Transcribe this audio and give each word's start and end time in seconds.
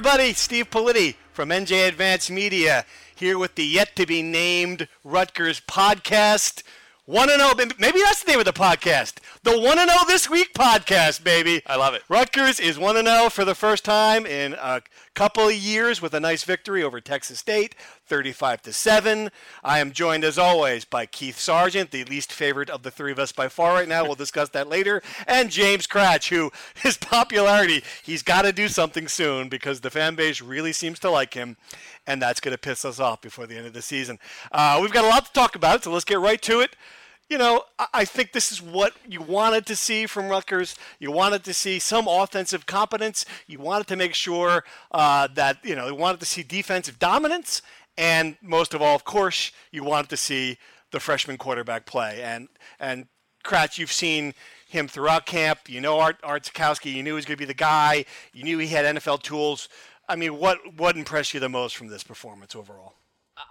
everybody. 0.00 0.32
Steve 0.32 0.70
Politi 0.70 1.14
from 1.30 1.50
NJ 1.50 1.86
Advanced 1.86 2.30
Media 2.30 2.86
here 3.14 3.36
with 3.36 3.54
the 3.54 3.66
yet 3.66 3.94
to 3.96 4.06
be 4.06 4.22
named 4.22 4.88
Rutgers 5.04 5.60
podcast. 5.60 6.62
1 7.10 7.28
and 7.28 7.40
0. 7.40 7.74
Maybe 7.80 7.98
that's 8.02 8.22
the 8.22 8.30
name 8.30 8.38
of 8.38 8.44
the 8.44 8.52
podcast. 8.52 9.14
The 9.42 9.58
1 9.58 9.78
and 9.80 9.90
0 9.90 10.04
this 10.06 10.30
week 10.30 10.54
podcast, 10.54 11.24
baby. 11.24 11.60
I 11.66 11.74
love 11.74 11.92
it. 11.92 12.04
Rutgers 12.08 12.60
is 12.60 12.78
1 12.78 12.96
and 12.96 13.08
0 13.08 13.30
for 13.30 13.44
the 13.44 13.56
first 13.56 13.84
time 13.84 14.24
in 14.24 14.52
a 14.52 14.80
couple 15.16 15.48
of 15.48 15.54
years 15.54 16.00
with 16.00 16.14
a 16.14 16.20
nice 16.20 16.44
victory 16.44 16.84
over 16.84 17.00
Texas 17.00 17.40
State, 17.40 17.74
35 18.06 18.62
to 18.62 18.72
7. 18.72 19.30
I 19.64 19.80
am 19.80 19.90
joined 19.90 20.22
as 20.22 20.38
always 20.38 20.84
by 20.84 21.04
Keith 21.04 21.36
Sargeant, 21.36 21.90
the 21.90 22.04
least 22.04 22.32
favorite 22.32 22.70
of 22.70 22.84
the 22.84 22.92
three 22.92 23.10
of 23.10 23.18
us 23.18 23.32
by 23.32 23.48
far 23.48 23.74
right 23.74 23.88
now. 23.88 24.04
We'll 24.04 24.14
discuss 24.14 24.50
that 24.50 24.68
later. 24.68 25.02
And 25.26 25.50
James 25.50 25.88
Kratch, 25.88 26.28
who 26.28 26.52
his 26.80 26.96
popularity, 26.96 27.82
he's 28.04 28.22
got 28.22 28.42
to 28.42 28.52
do 28.52 28.68
something 28.68 29.08
soon 29.08 29.48
because 29.48 29.80
the 29.80 29.90
fan 29.90 30.14
base 30.14 30.40
really 30.40 30.72
seems 30.72 31.00
to 31.00 31.10
like 31.10 31.34
him 31.34 31.56
and 32.06 32.22
that's 32.22 32.38
going 32.38 32.52
to 32.52 32.58
piss 32.58 32.84
us 32.84 33.00
off 33.00 33.20
before 33.20 33.48
the 33.48 33.56
end 33.56 33.66
of 33.66 33.72
the 33.72 33.82
season. 33.82 34.20
Uh, 34.52 34.78
we've 34.80 34.92
got 34.92 35.04
a 35.04 35.08
lot 35.08 35.26
to 35.26 35.32
talk 35.32 35.56
about, 35.56 35.82
so 35.82 35.90
let's 35.90 36.04
get 36.04 36.20
right 36.20 36.40
to 36.42 36.60
it 36.60 36.76
you 37.30 37.38
know, 37.38 37.62
I 37.94 38.04
think 38.04 38.32
this 38.32 38.50
is 38.50 38.60
what 38.60 38.92
you 39.08 39.22
wanted 39.22 39.64
to 39.66 39.76
see 39.76 40.06
from 40.06 40.28
Rutgers. 40.28 40.74
You 40.98 41.12
wanted 41.12 41.44
to 41.44 41.54
see 41.54 41.78
some 41.78 42.08
offensive 42.08 42.66
competence. 42.66 43.24
You 43.46 43.60
wanted 43.60 43.86
to 43.86 43.96
make 43.96 44.14
sure 44.14 44.64
uh, 44.90 45.28
that, 45.34 45.64
you 45.64 45.76
know, 45.76 45.86
you 45.86 45.94
wanted 45.94 46.18
to 46.20 46.26
see 46.26 46.42
defensive 46.42 46.98
dominance. 46.98 47.62
And 47.96 48.36
most 48.42 48.74
of 48.74 48.82
all, 48.82 48.96
of 48.96 49.04
course, 49.04 49.52
you 49.70 49.84
wanted 49.84 50.10
to 50.10 50.16
see 50.16 50.58
the 50.90 50.98
freshman 50.98 51.38
quarterback 51.38 51.86
play. 51.86 52.20
And, 52.20 52.48
and 52.80 53.06
Kratch, 53.44 53.78
you've 53.78 53.92
seen 53.92 54.34
him 54.66 54.88
throughout 54.88 55.24
camp. 55.24 55.68
You 55.68 55.80
know 55.80 56.00
Art, 56.00 56.16
Art. 56.24 56.50
You 56.84 57.02
knew 57.04 57.10
he 57.10 57.12
was 57.12 57.26
going 57.26 57.36
to 57.36 57.40
be 57.40 57.44
the 57.44 57.54
guy. 57.54 58.06
You 58.32 58.42
knew 58.42 58.58
he 58.58 58.66
had 58.66 58.96
NFL 58.96 59.22
tools. 59.22 59.68
I 60.08 60.16
mean, 60.16 60.36
what, 60.36 60.58
what 60.76 60.96
impressed 60.96 61.32
you 61.32 61.38
the 61.38 61.48
most 61.48 61.76
from 61.76 61.86
this 61.86 62.02
performance 62.02 62.56
overall? 62.56 62.94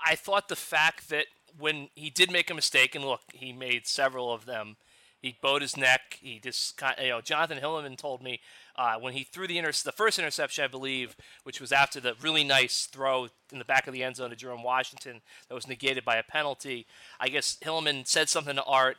I 0.05 0.15
thought 0.15 0.49
the 0.49 0.57
fact 0.57 1.09
that 1.09 1.27
when 1.57 1.89
he 1.95 2.09
did 2.09 2.31
make 2.31 2.49
a 2.49 2.53
mistake, 2.53 2.95
and 2.95 3.05
look, 3.05 3.21
he 3.33 3.51
made 3.51 3.87
several 3.87 4.33
of 4.33 4.45
them. 4.45 4.77
He 5.21 5.37
bowed 5.41 5.61
his 5.61 5.75
neck. 5.75 6.17
He 6.21 6.39
just, 6.39 6.81
you 7.01 7.09
know, 7.09 7.19
Jonathan 7.19 7.57
Hilliman 7.57 7.97
told 7.97 8.23
me 8.23 8.39
uh, 8.77 8.95
when 8.95 9.13
he 9.13 9.23
threw 9.23 9.47
the 9.47 9.57
inter- 9.57 9.73
the 9.83 9.91
first 9.91 10.17
interception, 10.17 10.63
I 10.63 10.67
believe, 10.67 11.17
which 11.43 11.59
was 11.59 11.73
after 11.73 11.99
the 11.99 12.15
really 12.21 12.45
nice 12.45 12.85
throw 12.85 13.27
in 13.51 13.59
the 13.59 13.65
back 13.65 13.87
of 13.87 13.93
the 13.93 14.03
end 14.03 14.15
zone 14.15 14.29
to 14.29 14.35
Jerome 14.37 14.63
Washington 14.63 15.19
that 15.47 15.55
was 15.55 15.67
negated 15.67 16.05
by 16.05 16.15
a 16.15 16.23
penalty. 16.23 16.85
I 17.19 17.27
guess 17.27 17.57
Hilliman 17.61 18.07
said 18.07 18.29
something 18.29 18.55
to 18.55 18.63
Art, 18.63 18.95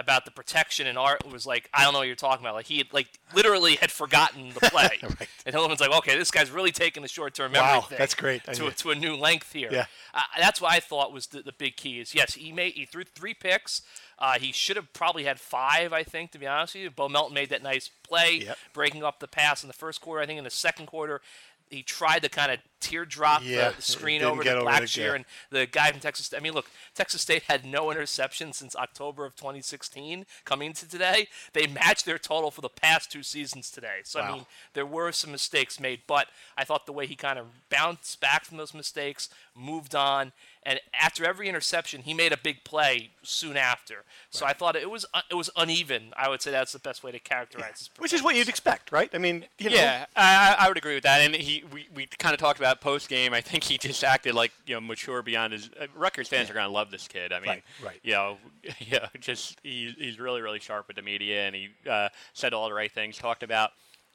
about 0.00 0.24
the 0.24 0.30
protection, 0.30 0.86
and 0.86 0.98
Art 0.98 1.30
was 1.30 1.46
like, 1.46 1.68
I 1.72 1.84
don't 1.84 1.92
know 1.92 2.00
what 2.00 2.06
you're 2.06 2.16
talking 2.16 2.44
about. 2.44 2.54
Like 2.54 2.66
he 2.66 2.78
had, 2.78 2.92
like 2.92 3.08
literally 3.34 3.76
had 3.76 3.92
forgotten 3.92 4.48
the 4.48 4.60
play, 4.70 4.98
right. 5.02 5.28
and 5.46 5.54
Hilliman's 5.54 5.80
like, 5.80 5.92
okay, 5.92 6.16
this 6.16 6.30
guy's 6.30 6.50
really 6.50 6.72
taking 6.72 7.02
the 7.02 7.08
short 7.08 7.34
term 7.34 7.52
memory 7.52 7.68
wow, 7.68 7.80
thing. 7.82 7.98
that's 7.98 8.14
great. 8.14 8.42
To, 8.44 8.70
to 8.70 8.90
a 8.90 8.94
new 8.94 9.14
length 9.14 9.52
here. 9.52 9.68
Yeah. 9.70 9.84
Uh, 10.14 10.22
that's 10.38 10.60
what 10.60 10.72
I 10.72 10.80
thought 10.80 11.12
was 11.12 11.28
the, 11.28 11.42
the 11.42 11.52
big 11.52 11.76
key. 11.76 12.00
Is 12.00 12.14
yes, 12.14 12.34
he 12.34 12.50
made 12.50 12.72
he 12.72 12.86
threw 12.86 13.04
three 13.04 13.34
picks. 13.34 13.82
Uh, 14.18 14.38
he 14.38 14.52
should 14.52 14.76
have 14.76 14.92
probably 14.92 15.24
had 15.24 15.40
five, 15.40 15.92
I 15.92 16.02
think, 16.02 16.30
to 16.32 16.38
be 16.38 16.46
honest 16.46 16.74
with 16.74 16.82
you. 16.82 16.90
Bo 16.90 17.08
Melton 17.08 17.34
made 17.34 17.48
that 17.50 17.62
nice 17.62 17.90
play, 18.02 18.42
yep. 18.44 18.58
breaking 18.74 19.02
up 19.02 19.18
the 19.18 19.28
pass 19.28 19.62
in 19.62 19.66
the 19.66 19.72
first 19.72 20.02
quarter. 20.02 20.20
I 20.20 20.26
think 20.26 20.36
in 20.36 20.44
the 20.44 20.50
second 20.50 20.86
quarter, 20.86 21.22
he 21.70 21.82
tried 21.82 22.22
to 22.24 22.28
kind 22.28 22.50
of 22.50 22.58
teardrop 22.80 23.42
yeah, 23.44 23.70
the 23.70 23.82
screen 23.82 24.22
over 24.22 24.42
to 24.42 24.50
Blackshear 24.50 25.14
and 25.14 25.24
the 25.50 25.66
guy 25.66 25.90
from 25.92 26.00
Texas. 26.00 26.32
I 26.36 26.40
mean, 26.40 26.52
look, 26.52 26.66
Texas 26.94 27.22
State 27.22 27.44
had 27.44 27.64
no 27.64 27.86
interceptions 27.86 28.54
since 28.56 28.74
October 28.74 29.24
of 29.24 29.36
2016. 29.36 30.26
Coming 30.44 30.72
to 30.72 30.88
today, 30.88 31.28
they 31.52 31.66
matched 31.66 32.06
their 32.06 32.18
total 32.18 32.50
for 32.50 32.60
the 32.60 32.68
past 32.68 33.12
two 33.12 33.22
seasons 33.22 33.70
today. 33.70 34.00
So 34.02 34.20
wow. 34.20 34.26
I 34.26 34.32
mean, 34.32 34.46
there 34.74 34.86
were 34.86 35.12
some 35.12 35.30
mistakes 35.30 35.78
made, 35.78 36.00
but 36.06 36.26
I 36.56 36.64
thought 36.64 36.86
the 36.86 36.92
way 36.92 37.06
he 37.06 37.14
kind 37.14 37.38
of 37.38 37.46
bounced 37.70 38.20
back 38.20 38.44
from 38.44 38.56
those 38.56 38.74
mistakes, 38.74 39.28
moved 39.54 39.94
on, 39.94 40.32
and 40.62 40.78
after 40.92 41.24
every 41.24 41.48
interception, 41.48 42.02
he 42.02 42.12
made 42.12 42.32
a 42.32 42.36
big 42.36 42.64
play 42.64 43.10
soon 43.22 43.56
after. 43.56 44.04
So 44.28 44.44
right. 44.44 44.50
I 44.50 44.58
thought 44.58 44.76
it 44.76 44.90
was 44.90 45.06
uh, 45.14 45.22
it 45.30 45.34
was 45.34 45.48
uneven. 45.56 46.12
I 46.16 46.28
would 46.28 46.42
say 46.42 46.50
that's 46.50 46.72
the 46.72 46.78
best 46.78 47.02
way 47.02 47.12
to 47.12 47.18
characterize 47.18 47.88
yeah. 47.94 48.02
Which 48.02 48.12
is 48.12 48.22
what 48.22 48.36
you'd 48.36 48.48
expect, 48.48 48.92
right? 48.92 49.08
I 49.14 49.18
mean, 49.18 49.46
you 49.58 49.70
know. 49.70 49.76
yeah, 49.76 50.04
I, 50.14 50.56
I 50.58 50.68
would 50.68 50.76
agree 50.76 50.94
with 50.94 51.04
that. 51.04 51.22
And 51.22 51.34
he 51.34 51.64
we, 51.72 51.86
we 51.94 52.06
kind 52.18 52.34
of 52.34 52.40
talked 52.40 52.58
about 52.58 52.82
post 52.82 53.08
game. 53.08 53.32
I 53.32 53.40
think 53.40 53.64
he 53.64 53.78
just 53.78 54.04
acted 54.04 54.34
like 54.34 54.52
you 54.66 54.74
know 54.74 54.80
mature 54.80 55.22
beyond 55.22 55.54
his. 55.54 55.70
Uh, 55.80 55.86
Rutgers 55.96 56.28
fans 56.28 56.48
yeah. 56.48 56.52
are 56.52 56.54
going 56.54 56.66
to 56.66 56.72
love 56.72 56.90
this 56.90 57.08
kid. 57.08 57.32
I 57.32 57.40
mean, 57.40 57.48
right, 57.48 57.64
right. 57.82 58.00
you 58.02 58.12
know, 58.12 58.36
yeah, 58.80 59.08
just 59.18 59.58
he, 59.62 59.94
he's 59.96 60.20
really 60.20 60.42
really 60.42 60.60
sharp 60.60 60.88
with 60.88 60.96
the 60.96 61.02
media, 61.02 61.46
and 61.46 61.54
he 61.54 61.68
uh, 61.88 62.10
said 62.34 62.52
all 62.52 62.68
the 62.68 62.74
right 62.74 62.92
things. 62.92 63.16
Talked 63.16 63.42
about 63.42 63.70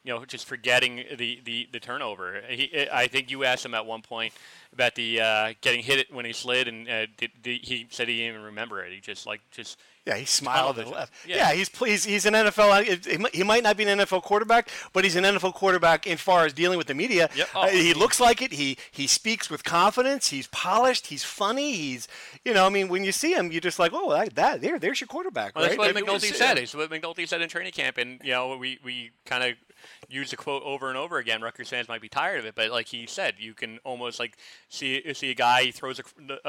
you 0.05 0.13
know, 0.13 0.23
just 0.23 0.45
forgetting 0.45 1.03
the, 1.17 1.41
the, 1.43 1.67
the 1.71 1.79
turnover. 1.79 2.41
He, 2.47 2.87
I 2.91 3.07
think 3.07 3.31
you 3.31 3.43
asked 3.43 3.65
him 3.65 3.73
at 3.73 3.85
one 3.85 4.01
point 4.01 4.33
about 4.71 4.95
the 4.95 5.21
uh, 5.21 5.53
getting 5.61 5.81
hit 5.81 6.13
when 6.13 6.25
he 6.25 6.33
slid, 6.33 6.67
and 6.67 6.87
uh, 6.87 7.07
did, 7.17 7.31
did, 7.41 7.61
he 7.63 7.87
said 7.89 8.07
he 8.07 8.17
didn't 8.17 8.35
even 8.35 8.45
remember 8.45 8.83
it. 8.83 8.93
He 8.93 8.99
just 8.99 9.25
like 9.25 9.41
just 9.51 9.79
yeah, 10.05 10.17
he 10.17 10.25
smiled 10.25 10.77
and 10.77 10.91
left. 10.91 11.13
Yeah. 11.25 11.37
yeah, 11.37 11.53
he's 11.53 11.69
pleased. 11.69 12.05
He's 12.05 12.27
an 12.27 12.35
NFL. 12.35 13.33
He 13.33 13.43
might 13.43 13.63
not 13.63 13.75
be 13.75 13.85
an 13.85 13.99
NFL 13.99 14.21
quarterback, 14.21 14.69
but 14.93 15.03
he's 15.03 15.15
an 15.15 15.23
NFL 15.23 15.55
quarterback 15.55 16.05
in 16.05 16.17
far 16.17 16.45
as 16.45 16.53
dealing 16.53 16.77
with 16.77 16.85
the 16.85 16.93
media. 16.93 17.27
Yep. 17.35 17.47
Oh. 17.55 17.61
Uh, 17.63 17.67
he 17.69 17.93
looks 17.95 18.19
like 18.19 18.41
it. 18.41 18.51
He 18.51 18.77
he 18.91 19.07
speaks 19.07 19.49
with 19.49 19.63
confidence. 19.63 20.29
He's 20.29 20.47
polished. 20.47 21.07
He's 21.07 21.23
funny. 21.23 21.73
He's 21.73 22.07
you 22.43 22.53
know, 22.53 22.67
I 22.67 22.69
mean, 22.69 22.87
when 22.89 23.03
you 23.03 23.11
see 23.11 23.33
him, 23.33 23.51
you're 23.51 23.61
just 23.61 23.79
like, 23.79 23.91
oh, 23.95 24.11
that, 24.11 24.35
that 24.35 24.61
there, 24.61 24.77
there's 24.77 25.01
your 25.01 25.07
quarterback. 25.07 25.55
Well, 25.55 25.63
right? 25.65 25.77
That's 25.77 25.95
what 25.95 26.05
McNulty 26.05 26.33
said. 26.33 26.59
It's 26.59 26.75
what 26.75 26.91
McNulty 26.91 27.27
said 27.27 27.41
in 27.41 27.49
training 27.49 27.71
camp, 27.71 27.97
and 27.97 28.19
you 28.23 28.31
know, 28.31 28.57
we 28.57 28.77
we 28.83 29.09
kind 29.25 29.43
of 29.43 29.55
use 30.09 30.31
the 30.31 30.37
quote 30.37 30.63
over 30.63 30.89
and 30.89 30.97
over 30.97 31.17
again. 31.17 31.41
Rutgers 31.41 31.69
fans 31.69 31.87
might 31.87 32.01
be 32.01 32.09
tired 32.09 32.39
of 32.39 32.45
it, 32.45 32.55
but 32.55 32.69
like 32.71 32.87
he 32.87 33.05
said, 33.07 33.35
you 33.37 33.53
can 33.53 33.79
almost 33.83 34.19
like 34.19 34.37
see 34.69 35.13
see 35.13 35.31
a 35.31 35.35
guy 35.35 35.71
throws 35.71 35.99
a, 35.99 36.03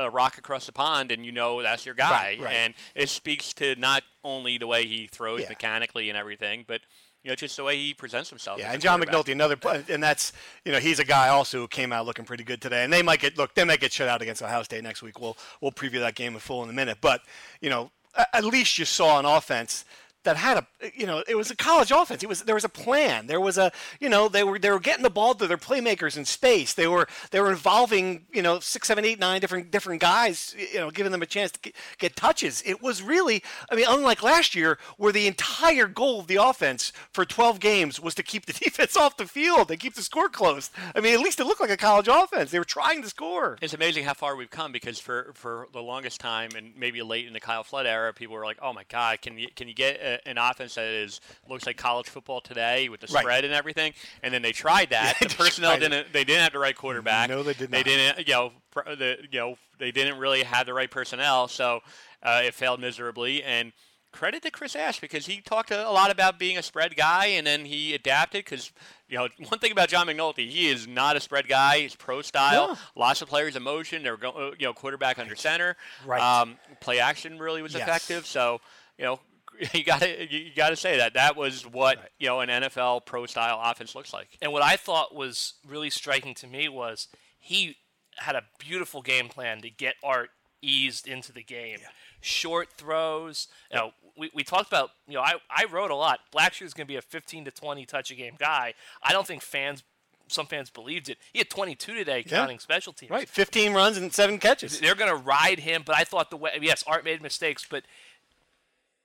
a 0.04 0.10
rock 0.10 0.38
across 0.38 0.66
the 0.66 0.72
pond, 0.72 1.10
and 1.12 1.24
you 1.24 1.32
know 1.32 1.62
that's 1.62 1.84
your 1.86 1.94
guy. 1.94 2.10
Right, 2.10 2.40
right. 2.40 2.54
And 2.54 2.74
it 2.94 3.08
speaks 3.08 3.52
to 3.54 3.74
not 3.76 4.02
only 4.24 4.58
the 4.58 4.66
way 4.66 4.86
he 4.86 5.06
throws 5.06 5.42
Yeah. 5.42 5.48
mechanically 5.50 6.08
and 6.08 6.16
everything, 6.18 6.64
but 6.66 6.80
you 7.22 7.30
know 7.30 7.34
just 7.36 7.56
the 7.56 7.64
way 7.64 7.76
he 7.76 7.94
presents 7.94 8.30
himself. 8.30 8.58
Yeah, 8.58 8.72
and 8.72 8.80
John. 8.80 9.00
McNulty, 9.00 9.32
another, 9.32 9.56
and 9.88 10.02
that's 10.02 10.32
you 10.64 10.72
know 10.72 10.78
he's 10.78 10.98
a 10.98 11.04
guy 11.04 11.28
also 11.28 11.58
who 11.58 11.68
came 11.68 11.92
out 11.92 12.06
looking 12.06 12.24
pretty 12.24 12.44
good 12.44 12.60
today, 12.62 12.84
and 12.84 12.92
they 12.92 13.02
might 13.02 13.20
get 13.20 13.36
look, 13.36 13.54
they 13.54 13.64
might 13.64 13.80
get 13.80 13.92
shut 13.92 14.08
out 14.08 14.22
against 14.22 14.42
Ohio 14.42 14.62
State 14.62 14.82
next 14.84 15.02
week. 15.02 15.20
We'll 15.20 15.36
we'll 15.60 15.72
preview 15.72 16.00
that 16.00 16.14
game 16.14 16.34
in 16.34 16.38
full 16.40 16.62
in 16.62 16.70
a 16.70 16.72
minute, 16.72 16.98
but 17.00 17.22
you 17.60 17.70
know 17.70 17.90
at 18.32 18.44
least 18.44 18.78
you 18.78 18.84
saw 18.86 19.18
an 19.18 19.26
offense 19.26 19.84
that 20.26 20.36
had 20.36 20.58
a 20.58 20.66
you 20.94 21.06
know 21.06 21.22
it 21.26 21.36
was 21.36 21.50
a 21.50 21.56
college 21.56 21.90
offense. 21.90 22.22
It 22.22 22.28
was 22.28 22.42
there 22.42 22.54
was 22.54 22.64
a 22.64 22.68
plan. 22.68 23.26
There 23.26 23.40
was 23.40 23.56
a 23.56 23.72
you 24.00 24.08
know 24.08 24.28
they 24.28 24.44
were 24.44 24.58
they 24.58 24.70
were 24.70 24.80
getting 24.80 25.02
the 25.02 25.10
ball 25.10 25.34
to 25.34 25.46
their 25.46 25.56
playmakers 25.56 26.16
in 26.16 26.24
space. 26.24 26.74
They 26.74 26.86
were 26.86 27.08
they 27.30 27.40
were 27.40 27.50
involving 27.50 28.26
you 28.32 28.42
know 28.42 28.60
six, 28.60 28.88
seven, 28.88 29.04
eight, 29.04 29.18
nine 29.18 29.40
different 29.40 29.70
different 29.70 30.00
guys. 30.00 30.54
You 30.72 30.80
know 30.80 30.90
giving 30.90 31.12
them 31.12 31.22
a 31.22 31.26
chance 31.26 31.52
to 31.52 31.60
get, 31.60 31.74
get 31.98 32.16
touches. 32.16 32.62
It 32.66 32.82
was 32.82 33.02
really 33.02 33.42
I 33.70 33.76
mean 33.76 33.86
unlike 33.88 34.22
last 34.22 34.54
year 34.54 34.78
where 34.96 35.12
the 35.12 35.26
entire 35.26 35.86
goal 35.86 36.20
of 36.20 36.26
the 36.26 36.36
offense 36.36 36.92
for 37.12 37.24
12 37.24 37.60
games 37.60 38.00
was 38.00 38.14
to 38.16 38.22
keep 38.22 38.46
the 38.46 38.52
defense 38.64 38.96
off 38.96 39.16
the 39.16 39.26
field 39.26 39.70
and 39.70 39.80
keep 39.80 39.94
the 39.94 40.02
score 40.02 40.28
close. 40.28 40.70
I 40.94 41.00
mean 41.00 41.14
at 41.14 41.20
least 41.20 41.40
it 41.40 41.46
looked 41.46 41.60
like 41.60 41.70
a 41.70 41.76
college 41.76 42.08
offense. 42.10 42.50
They 42.50 42.58
were 42.58 42.64
trying 42.64 43.00
to 43.02 43.08
score. 43.08 43.58
It's 43.62 43.74
amazing 43.74 44.04
how 44.04 44.14
far 44.14 44.36
we've 44.36 44.50
come 44.50 44.72
because 44.72 44.98
for, 44.98 45.30
for 45.34 45.68
the 45.72 45.80
longest 45.80 46.20
time 46.20 46.50
and 46.56 46.72
maybe 46.76 47.00
late 47.02 47.26
in 47.26 47.32
the 47.32 47.40
Kyle 47.40 47.62
Flood 47.62 47.86
era, 47.86 48.12
people 48.12 48.34
were 48.34 48.44
like, 48.44 48.58
"Oh 48.60 48.72
my 48.72 48.84
God, 48.88 49.22
can 49.22 49.38
you 49.38 49.48
can 49.54 49.68
you 49.68 49.74
get 49.74 50.00
a, 50.00 50.15
an 50.24 50.38
offense 50.38 50.74
that 50.76 50.86
is 50.86 51.20
looks 51.48 51.66
like 51.66 51.76
college 51.76 52.08
football 52.08 52.40
today 52.40 52.88
with 52.88 53.00
the 53.00 53.06
Right. 53.12 53.20
spread 53.22 53.44
and 53.44 53.52
everything?" 53.52 53.92
And 54.22 54.32
then 54.32 54.42
they 54.42 54.52
tried 54.52 54.90
that. 54.90 55.16
The 55.20 55.28
personnel 55.34 55.78
didn't. 55.78 56.12
They 56.12 56.24
didn't 56.24 56.42
have 56.42 56.52
the 56.52 56.58
right 56.58 56.76
quarterback. 56.76 57.28
No, 57.28 57.42
they 57.42 57.52
did 57.54 57.70
not. 57.70 57.76
They 57.78 57.82
didn't. 57.82 58.26
You 58.28 58.34
know, 58.34 58.52
pr- 58.70 58.94
the 58.96 59.18
you 59.30 59.38
know 59.38 59.58
they 59.78 59.90
didn't 59.90 60.18
really 60.18 60.42
have 60.44 60.66
the 60.66 60.74
right 60.74 60.90
personnel, 60.90 61.48
so 61.48 61.80
uh, 62.22 62.42
it 62.44 62.54
failed 62.54 62.80
miserably. 62.80 63.42
And 63.42 63.72
credit 64.12 64.42
to 64.42 64.50
Chris 64.50 64.74
Ash 64.74 64.98
because 64.98 65.26
he 65.26 65.42
talked 65.42 65.70
a 65.70 65.86
a 65.86 65.90
lot 65.92 66.10
about 66.10 66.38
being 66.38 66.56
a 66.56 66.62
spread 66.62 66.96
guy, 66.96 67.26
and 67.26 67.46
then 67.46 67.64
he 67.66 67.94
adapted. 67.94 68.44
Because 68.44 68.72
you 69.08 69.18
know, 69.18 69.28
one 69.48 69.58
thing 69.58 69.72
about 69.72 69.88
John 69.88 70.06
McNulty, 70.06 70.48
he 70.48 70.68
is 70.68 70.86
not 70.88 71.16
a 71.16 71.20
spread 71.20 71.46
guy. 71.48 71.80
He's 71.80 71.94
pro 71.94 72.22
style. 72.22 72.68
Yeah. 72.70 72.76
Lots 72.94 73.20
of 73.22 73.28
players 73.28 73.56
in 73.56 73.62
motion. 73.62 74.02
They're 74.02 74.16
going, 74.16 74.54
you 74.58 74.66
know, 74.66 74.72
quarterback 74.72 75.18
under 75.18 75.36
center. 75.36 75.76
Right. 76.06 76.20
Um, 76.22 76.56
play 76.80 76.98
action 76.98 77.38
really 77.38 77.60
was 77.62 77.74
Yes. 77.74 77.82
effective. 77.82 78.26
So 78.26 78.60
you 78.98 79.04
know. 79.04 79.20
You 79.72 79.84
got 79.84 80.00
to 80.00 80.34
you 80.34 80.50
got 80.54 80.70
to 80.70 80.76
say 80.76 80.96
that 80.98 81.14
that 81.14 81.36
was 81.36 81.62
what 81.66 81.96
Right. 81.98 82.08
you 82.18 82.26
know 82.28 82.40
an 82.40 82.48
NFL 82.48 83.06
pro 83.06 83.26
style 83.26 83.60
offense 83.62 83.94
looks 83.94 84.12
like. 84.12 84.36
And 84.42 84.52
what 84.52 84.62
I 84.62 84.76
thought 84.76 85.14
was 85.14 85.54
really 85.66 85.90
striking 85.90 86.34
to 86.36 86.46
me 86.46 86.68
was 86.68 87.08
he 87.38 87.76
had 88.16 88.34
a 88.36 88.42
beautiful 88.58 89.02
game 89.02 89.28
plan 89.28 89.60
to 89.62 89.70
get 89.70 89.94
Art 90.02 90.30
eased 90.62 91.06
into 91.06 91.32
the 91.32 91.42
game. 91.42 91.78
Short 92.20 92.68
throws. 92.72 93.48
You 93.70 93.76
know, 93.76 93.90
we, 94.16 94.30
we 94.34 94.42
talked 94.42 94.68
about, 94.68 94.90
you 95.06 95.14
know, 95.14 95.20
I, 95.20 95.34
I 95.50 95.66
wrote 95.70 95.90
a 95.90 95.94
lot. 95.94 96.20
Blackshear's 96.34 96.72
going 96.72 96.86
to 96.86 96.92
be 96.92 96.96
a 96.96 97.02
15 97.02 97.44
to 97.44 97.50
20 97.50 97.84
touch 97.84 98.10
a 98.10 98.14
game 98.14 98.34
guy. 98.38 98.72
I 99.02 99.12
don't 99.12 99.26
think 99.26 99.42
fans, 99.42 99.82
some 100.28 100.46
fans 100.46 100.70
believed 100.70 101.10
it. 101.10 101.18
He 101.32 101.38
had 101.38 101.50
22 101.50 101.94
today, 101.94 102.24
Yeah. 102.26 102.38
counting 102.38 102.58
special 102.58 102.94
teams. 102.94 103.10
Right, 103.10 103.28
15 103.28 103.74
runs 103.74 103.98
and 103.98 104.12
seven 104.12 104.38
catches. 104.38 104.80
They're 104.80 104.94
going 104.94 105.10
to 105.10 105.22
ride 105.22 105.60
him, 105.60 105.82
but 105.84 105.94
I 105.94 106.04
thought 106.04 106.30
the 106.30 106.38
way, 106.38 106.52
yes, 106.62 106.82
Art 106.86 107.04
made 107.04 107.20
mistakes, 107.22 107.66
but 107.68 107.84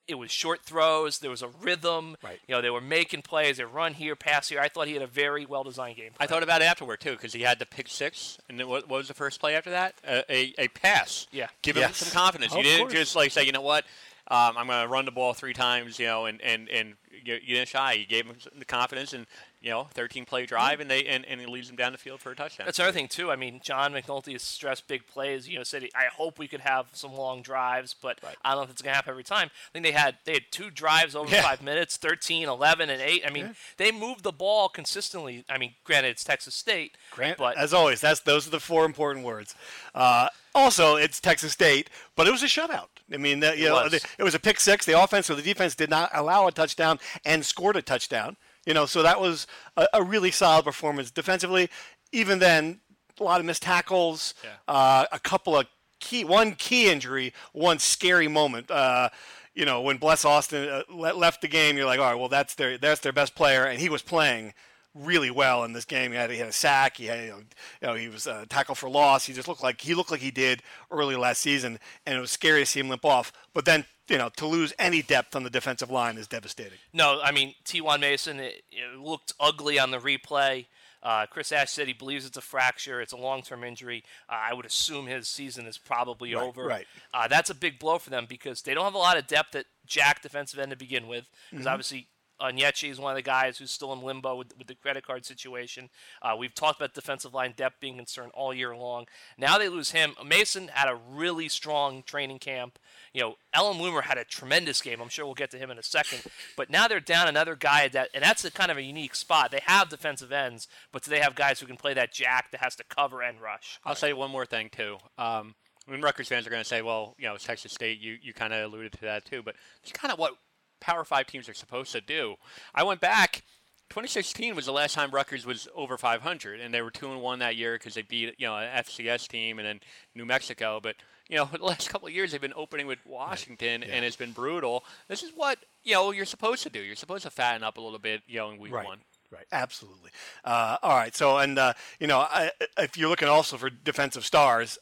it 0.07 0.15
was 0.15 0.31
short 0.31 0.61
throws. 0.61 1.19
There 1.19 1.29
was 1.29 1.41
a 1.41 1.49
rhythm. 1.61 2.17
Right. 2.23 2.39
You 2.47 2.55
know, 2.55 2.61
they 2.61 2.69
were 2.69 2.81
making 2.81 3.21
plays. 3.21 3.57
They 3.57 3.63
run 3.63 3.93
here, 3.93 4.15
pass 4.15 4.49
here. 4.49 4.59
I 4.59 4.67
thought 4.67 4.87
he 4.87 4.93
had 4.93 5.01
a 5.01 5.07
very 5.07 5.45
well 5.45 5.63
designed 5.63 5.97
game. 5.97 6.11
I 6.19 6.27
thought 6.27 6.43
about 6.43 6.61
it 6.61 6.65
afterward 6.65 6.99
too, 6.99 7.11
because 7.11 7.33
he 7.33 7.41
had 7.41 7.59
the 7.59 7.65
pick 7.65 7.87
six, 7.87 8.37
and 8.49 8.59
then 8.59 8.67
what, 8.67 8.89
what 8.89 8.97
was 8.97 9.07
the 9.07 9.13
first 9.13 9.39
play 9.39 9.55
after 9.55 9.69
that? 9.71 9.95
A, 10.07 10.23
a, 10.29 10.53
a 10.57 10.67
pass. 10.69 11.27
Yeah. 11.31 11.47
Give 11.61 11.75
him 11.75 11.91
some 11.93 12.11
confidence. 12.11 12.51
Of 12.51 12.57
you 12.57 12.63
didn't 12.63 12.87
course. 12.87 12.93
just 12.93 13.15
like 13.15 13.31
say, 13.31 13.45
you 13.45 13.51
know 13.51 13.61
what, 13.61 13.85
um, 14.27 14.57
I'm 14.57 14.67
going 14.67 14.83
to 14.83 14.87
run 14.87 15.05
the 15.05 15.11
ball 15.11 15.33
three 15.33 15.53
times, 15.53 15.99
you 15.99 16.07
know, 16.07 16.25
and 16.25 16.41
and 16.41 16.69
and 16.69 16.93
you, 17.23 17.35
you 17.35 17.55
didn't 17.55 17.69
shy. 17.69 17.93
You 17.93 18.05
gave 18.05 18.25
him 18.25 18.35
the 18.57 18.65
confidence, 18.65 19.13
and 19.13 19.25
you 19.61 19.69
know, 19.69 19.87
13 19.93 20.25
play 20.25 20.45
drive, 20.47 20.79
and 20.79 20.89
they 20.89 21.05
and, 21.05 21.23
and 21.25 21.39
he 21.39 21.45
leads 21.45 21.67
them 21.67 21.75
down 21.75 21.91
the 21.91 21.97
field 21.97 22.19
for 22.19 22.31
a 22.31 22.35
touchdown. 22.35 22.65
That's 22.65 22.79
another 22.79 22.93
thing 22.93 23.07
too. 23.07 23.31
I 23.31 23.35
mean, 23.35 23.61
John 23.63 23.93
McNulty 23.93 24.31
has 24.33 24.41
stressed 24.41 24.87
big 24.87 25.05
plays. 25.05 25.47
You 25.47 25.57
know, 25.57 25.63
said 25.63 25.87
I 25.95 26.05
hope 26.05 26.39
we 26.39 26.47
could 26.47 26.61
have 26.61 26.87
some 26.93 27.13
long 27.13 27.41
drives, 27.43 27.93
but 27.93 28.19
I 28.43 28.49
don't 28.51 28.57
know 28.59 28.63
if 28.63 28.71
it's 28.71 28.81
gonna 28.81 28.95
happen 28.95 29.11
every 29.11 29.23
time. 29.23 29.49
I 29.53 29.69
think 29.73 29.85
they 29.85 29.91
had 29.91 30.17
they 30.25 30.33
had 30.33 30.43
two 30.51 30.71
drives 30.71 31.15
over 31.15 31.29
Yeah. 31.33 31.43
five 31.43 31.61
minutes, 31.61 31.97
13, 31.97 32.47
11, 32.49 32.89
and 32.89 33.01
eight. 33.01 33.23
I 33.25 33.29
mean, 33.29 33.55
they 33.77 33.91
moved 33.91 34.23
the 34.23 34.31
ball 34.31 34.67
consistently. 34.67 35.45
I 35.47 35.57
mean, 35.57 35.75
granted 35.83 36.09
it's 36.09 36.23
Texas 36.23 36.55
State, 36.55 36.97
Grant, 37.11 37.37
but 37.37 37.55
as 37.57 37.73
always, 37.73 38.01
that's 38.01 38.21
those 38.21 38.47
are 38.47 38.51
the 38.51 38.59
four 38.59 38.83
important 38.85 39.25
words. 39.25 39.53
Uh, 39.93 40.27
also, 40.55 40.95
it's 40.95 41.19
Texas 41.19 41.53
State, 41.53 41.89
but 42.15 42.27
it 42.27 42.31
was 42.31 42.43
a 42.43 42.47
shutout. 42.47 42.87
I 43.13 43.17
mean, 43.17 43.39
that, 43.41 43.57
you 43.57 43.67
It 43.67 43.69
know, 43.69 43.75
was. 43.83 43.91
the- 43.91 44.07
it 44.17 44.23
was 44.23 44.33
a 44.35 44.39
pick 44.39 44.59
six. 44.59 44.85
The 44.85 44.99
offense 45.01 45.29
or 45.29 45.35
the 45.35 45.41
defense 45.41 45.75
did 45.75 45.89
not 45.89 46.09
allow 46.13 46.47
a 46.47 46.51
touchdown 46.51 46.99
and 47.23 47.45
scored 47.45 47.75
a 47.77 47.81
touchdown. 47.81 48.35
You 48.65 48.73
know, 48.73 48.85
so 48.85 49.01
that 49.03 49.19
was 49.19 49.47
a, 49.77 49.87
a 49.93 50.03
really 50.03 50.31
solid 50.31 50.63
performance 50.65 51.09
defensively. 51.11 51.69
Even 52.11 52.39
then, 52.39 52.79
a 53.19 53.23
lot 53.23 53.39
of 53.39 53.45
missed 53.45 53.63
tackles, 53.63 54.33
Yeah. 54.43 54.49
uh, 54.67 55.05
a 55.11 55.19
couple 55.19 55.57
of 55.57 55.65
key, 55.99 56.23
one 56.25 56.53
key 56.53 56.89
injury, 56.89 57.33
one 57.53 57.79
scary 57.79 58.27
moment. 58.27 58.69
Uh, 58.69 59.09
you 59.53 59.65
know, 59.65 59.81
when 59.81 59.97
Bless 59.97 60.23
Austin 60.25 60.67
uh, 60.69 60.83
le- 60.89 61.13
left 61.13 61.41
the 61.41 61.47
game, 61.47 61.75
you're 61.77 61.85
like, 61.85 61.99
all 61.99 62.05
right, 62.05 62.15
well, 62.19 62.29
that's 62.29 62.55
their 62.55 62.77
that's 62.77 63.01
their 63.01 63.11
best 63.13 63.35
player, 63.35 63.65
and 63.65 63.79
he 63.79 63.89
was 63.89 64.01
playing 64.01 64.53
really 64.93 65.31
well 65.31 65.63
in 65.63 65.71
this 65.73 65.85
game. 65.85 66.11
He 66.11 66.17
had, 66.17 66.29
he 66.31 66.37
had 66.37 66.47
a 66.49 66.51
sack. 66.53 66.97
He 66.97 67.05
had, 67.05 67.23
you 67.25 67.29
know, 67.31 67.37
you 67.81 67.87
know 67.87 67.93
he 67.95 68.07
was 68.09 68.27
uh, 68.27 68.45
tackle 68.49 68.75
for 68.75 68.89
loss. 68.89 69.25
He 69.25 69.33
just 69.33 69.47
looked 69.47 69.63
like 69.63 69.81
he 69.81 69.93
looked 69.93 70.11
like 70.11 70.21
he 70.21 70.31
did 70.31 70.63
early 70.89 71.15
last 71.15 71.41
season, 71.41 71.79
and 72.05 72.17
it 72.17 72.21
was 72.21 72.31
scary 72.31 72.61
to 72.61 72.65
see 72.65 72.79
him 72.79 72.89
limp 72.89 73.05
off. 73.05 73.31
But 73.53 73.65
then, 73.65 73.85
you 74.11 74.17
know, 74.17 74.29
to 74.35 74.45
lose 74.45 74.73
any 74.77 75.01
depth 75.01 75.35
on 75.35 75.43
the 75.43 75.49
defensive 75.49 75.89
line 75.89 76.17
is 76.17 76.27
devastating. 76.27 76.77
No, 76.93 77.19
I 77.23 77.31
mean 77.31 77.55
T1 77.65 77.99
Mason. 78.01 78.39
It, 78.39 78.63
it 78.71 78.99
looked 78.99 79.33
ugly 79.39 79.79
on 79.79 79.89
the 79.91 79.97
replay. 79.99 80.65
Uh, 81.03 81.25
Chris 81.25 81.51
Ash 81.51 81.71
said 81.71 81.87
he 81.87 81.93
believes 81.93 82.27
it's 82.27 82.37
a 82.37 82.41
fracture. 82.41 83.01
It's 83.01 83.11
a 83.13 83.17
long-term 83.17 83.63
injury. 83.63 84.03
Uh, 84.29 84.33
I 84.49 84.53
would 84.53 84.67
assume 84.67 85.07
his 85.07 85.27
season 85.27 85.65
is 85.65 85.79
probably 85.79 86.35
Right, 86.35 86.43
over. 86.43 86.63
right. 86.65 86.85
Uh, 87.11 87.27
that's 87.27 87.49
a 87.49 87.55
big 87.55 87.79
blow 87.79 87.97
for 87.97 88.11
them 88.11 88.27
because 88.29 88.61
they 88.61 88.75
don't 88.75 88.83
have 88.83 88.93
a 88.93 88.99
lot 88.99 89.17
of 89.17 89.25
depth 89.25 89.55
at 89.55 89.65
Jack 89.87 90.21
defensive 90.21 90.59
end 90.59 90.69
to 90.69 90.77
begin 90.77 91.07
with. 91.07 91.27
Because 91.49 91.65
Mm-hmm. 91.65 91.73
obviously 91.73 92.07
Onyechi 92.41 92.89
is 92.89 92.99
one 92.99 93.11
of 93.11 93.15
the 93.15 93.21
guys 93.21 93.57
who's 93.57 93.71
still 93.71 93.93
in 93.93 94.01
limbo 94.01 94.35
with, 94.35 94.57
with 94.57 94.67
the 94.67 94.75
credit 94.75 95.05
card 95.05 95.25
situation. 95.25 95.89
Uh, 96.21 96.35
we've 96.37 96.53
talked 96.53 96.79
about 96.79 96.93
defensive 96.93 97.33
line 97.33 97.53
depth 97.55 97.79
being 97.79 97.97
concerned 97.97 98.31
all 98.33 98.53
year 98.53 98.75
long. 98.75 99.05
Now 99.37 99.57
they 99.57 99.69
lose 99.69 99.91
him. 99.91 100.15
Mason 100.25 100.69
had 100.69 100.89
a 100.89 100.99
really 101.11 101.47
strong 101.49 102.03
training 102.03 102.39
camp. 102.39 102.79
You 103.13 103.21
know, 103.21 103.35
Elorm 103.55 103.77
Lumor 103.77 104.03
had 104.03 104.17
a 104.17 104.23
tremendous 104.23 104.81
game. 104.81 105.01
I'm 105.01 105.09
sure 105.09 105.25
we'll 105.25 105.33
get 105.33 105.51
to 105.51 105.57
him 105.57 105.71
in 105.71 105.77
a 105.77 105.83
second. 105.83 106.23
But 106.57 106.69
now 106.69 106.87
they're 106.87 106.99
down 106.99 107.27
another 107.27 107.55
guy 107.55 107.87
that, 107.89 108.09
and 108.13 108.23
that's 108.23 108.43
a 108.45 108.51
kind 108.51 108.71
of 108.71 108.77
a 108.77 108.81
unique 108.81 109.15
spot. 109.15 109.51
They 109.51 109.61
have 109.65 109.89
defensive 109.89 110.31
ends, 110.31 110.67
but 110.91 111.03
do 111.03 111.11
they 111.11 111.19
have 111.19 111.35
guys 111.35 111.59
who 111.59 111.67
can 111.67 111.77
play 111.77 111.93
that 111.93 112.13
jack 112.13 112.51
that 112.51 112.61
has 112.61 112.75
to 112.77 112.83
cover 112.83 113.21
and 113.21 113.39
rush? 113.41 113.79
I'll 113.85 113.95
say 113.95 114.13
one 114.13 114.31
more 114.31 114.45
thing 114.45 114.69
too. 114.69 114.97
Um, 115.17 115.55
I 115.87 115.91
mean, 115.91 116.01
Rutgers 116.01 116.27
fans 116.27 116.45
are 116.45 116.49
going 116.49 116.61
to 116.61 116.67
say, 116.67 116.81
well, 116.81 117.15
you 117.17 117.27
know, 117.27 117.35
it's 117.35 117.43
Texas 117.43 117.73
State. 117.73 117.99
You 117.99 118.17
you 118.21 118.33
kind 118.33 118.53
of 118.53 118.71
alluded 118.71 118.93
to 118.93 119.01
that 119.01 119.25
too, 119.25 119.41
but 119.43 119.55
it's 119.83 119.91
kind 119.91 120.11
of 120.11 120.19
what 120.19 120.35
Power 120.81 121.05
Five 121.05 121.27
teams 121.27 121.47
are 121.47 121.53
supposed 121.53 121.93
to 121.93 122.01
do. 122.01 122.35
I 122.75 122.83
went 122.83 122.99
back. 122.99 123.43
2016 123.89 124.55
was 124.55 124.65
the 124.65 124.71
last 124.71 124.93
time 124.95 125.11
Rutgers 125.11 125.45
was 125.45 125.67
over 125.75 125.97
500, 125.97 126.61
and 126.61 126.73
they 126.73 126.81
were 126.81 126.91
two 126.91 127.11
and 127.11 127.21
one 127.21 127.39
that 127.39 127.57
year 127.57 127.73
because 127.75 127.93
they 127.93 128.01
beat 128.03 128.35
you 128.37 128.47
know 128.47 128.55
an 128.57 128.69
FCS 128.83 129.27
team 129.27 129.59
and 129.59 129.67
then 129.67 129.79
New 130.15 130.25
Mexico. 130.25 130.79
But 130.81 130.95
you 131.27 131.35
know, 131.37 131.45
the 131.51 131.63
last 131.63 131.89
couple 131.89 132.07
of 132.07 132.13
years 132.13 132.31
they've 132.31 132.39
been 132.41 132.53
opening 132.55 132.87
with 132.87 132.99
Washington, 133.05 133.83
and 133.83 134.05
it's 134.05 134.15
been 134.15 134.31
brutal. 134.31 134.83
This 135.09 135.23
is 135.23 135.31
what 135.35 135.59
you 135.83 135.93
know 135.93 136.11
you're 136.11 136.25
supposed 136.25 136.63
to 136.63 136.69
do. 136.69 136.79
You're 136.79 136.95
supposed 136.95 137.23
to 137.23 137.29
fatten 137.29 137.63
up 137.63 137.77
a 137.77 137.81
little 137.81 137.99
bit, 137.99 138.21
you 138.27 138.37
know, 138.37 138.49
in 138.51 138.57
week 138.59 138.73
Right. 138.73 138.85
one. 138.85 138.99
Right, 139.29 139.45
absolutely. 139.53 140.11
Uh, 140.43 140.77
all 140.83 140.97
right, 140.97 141.15
so 141.15 141.37
and 141.37 141.57
uh, 141.57 141.73
you 142.01 142.07
know, 142.07 142.19
I, 142.19 142.51
if 142.77 142.97
you're 142.97 143.07
looking 143.09 143.29
also 143.29 143.55
for 143.57 143.69
defensive 143.69 144.25
stars, 144.25 144.77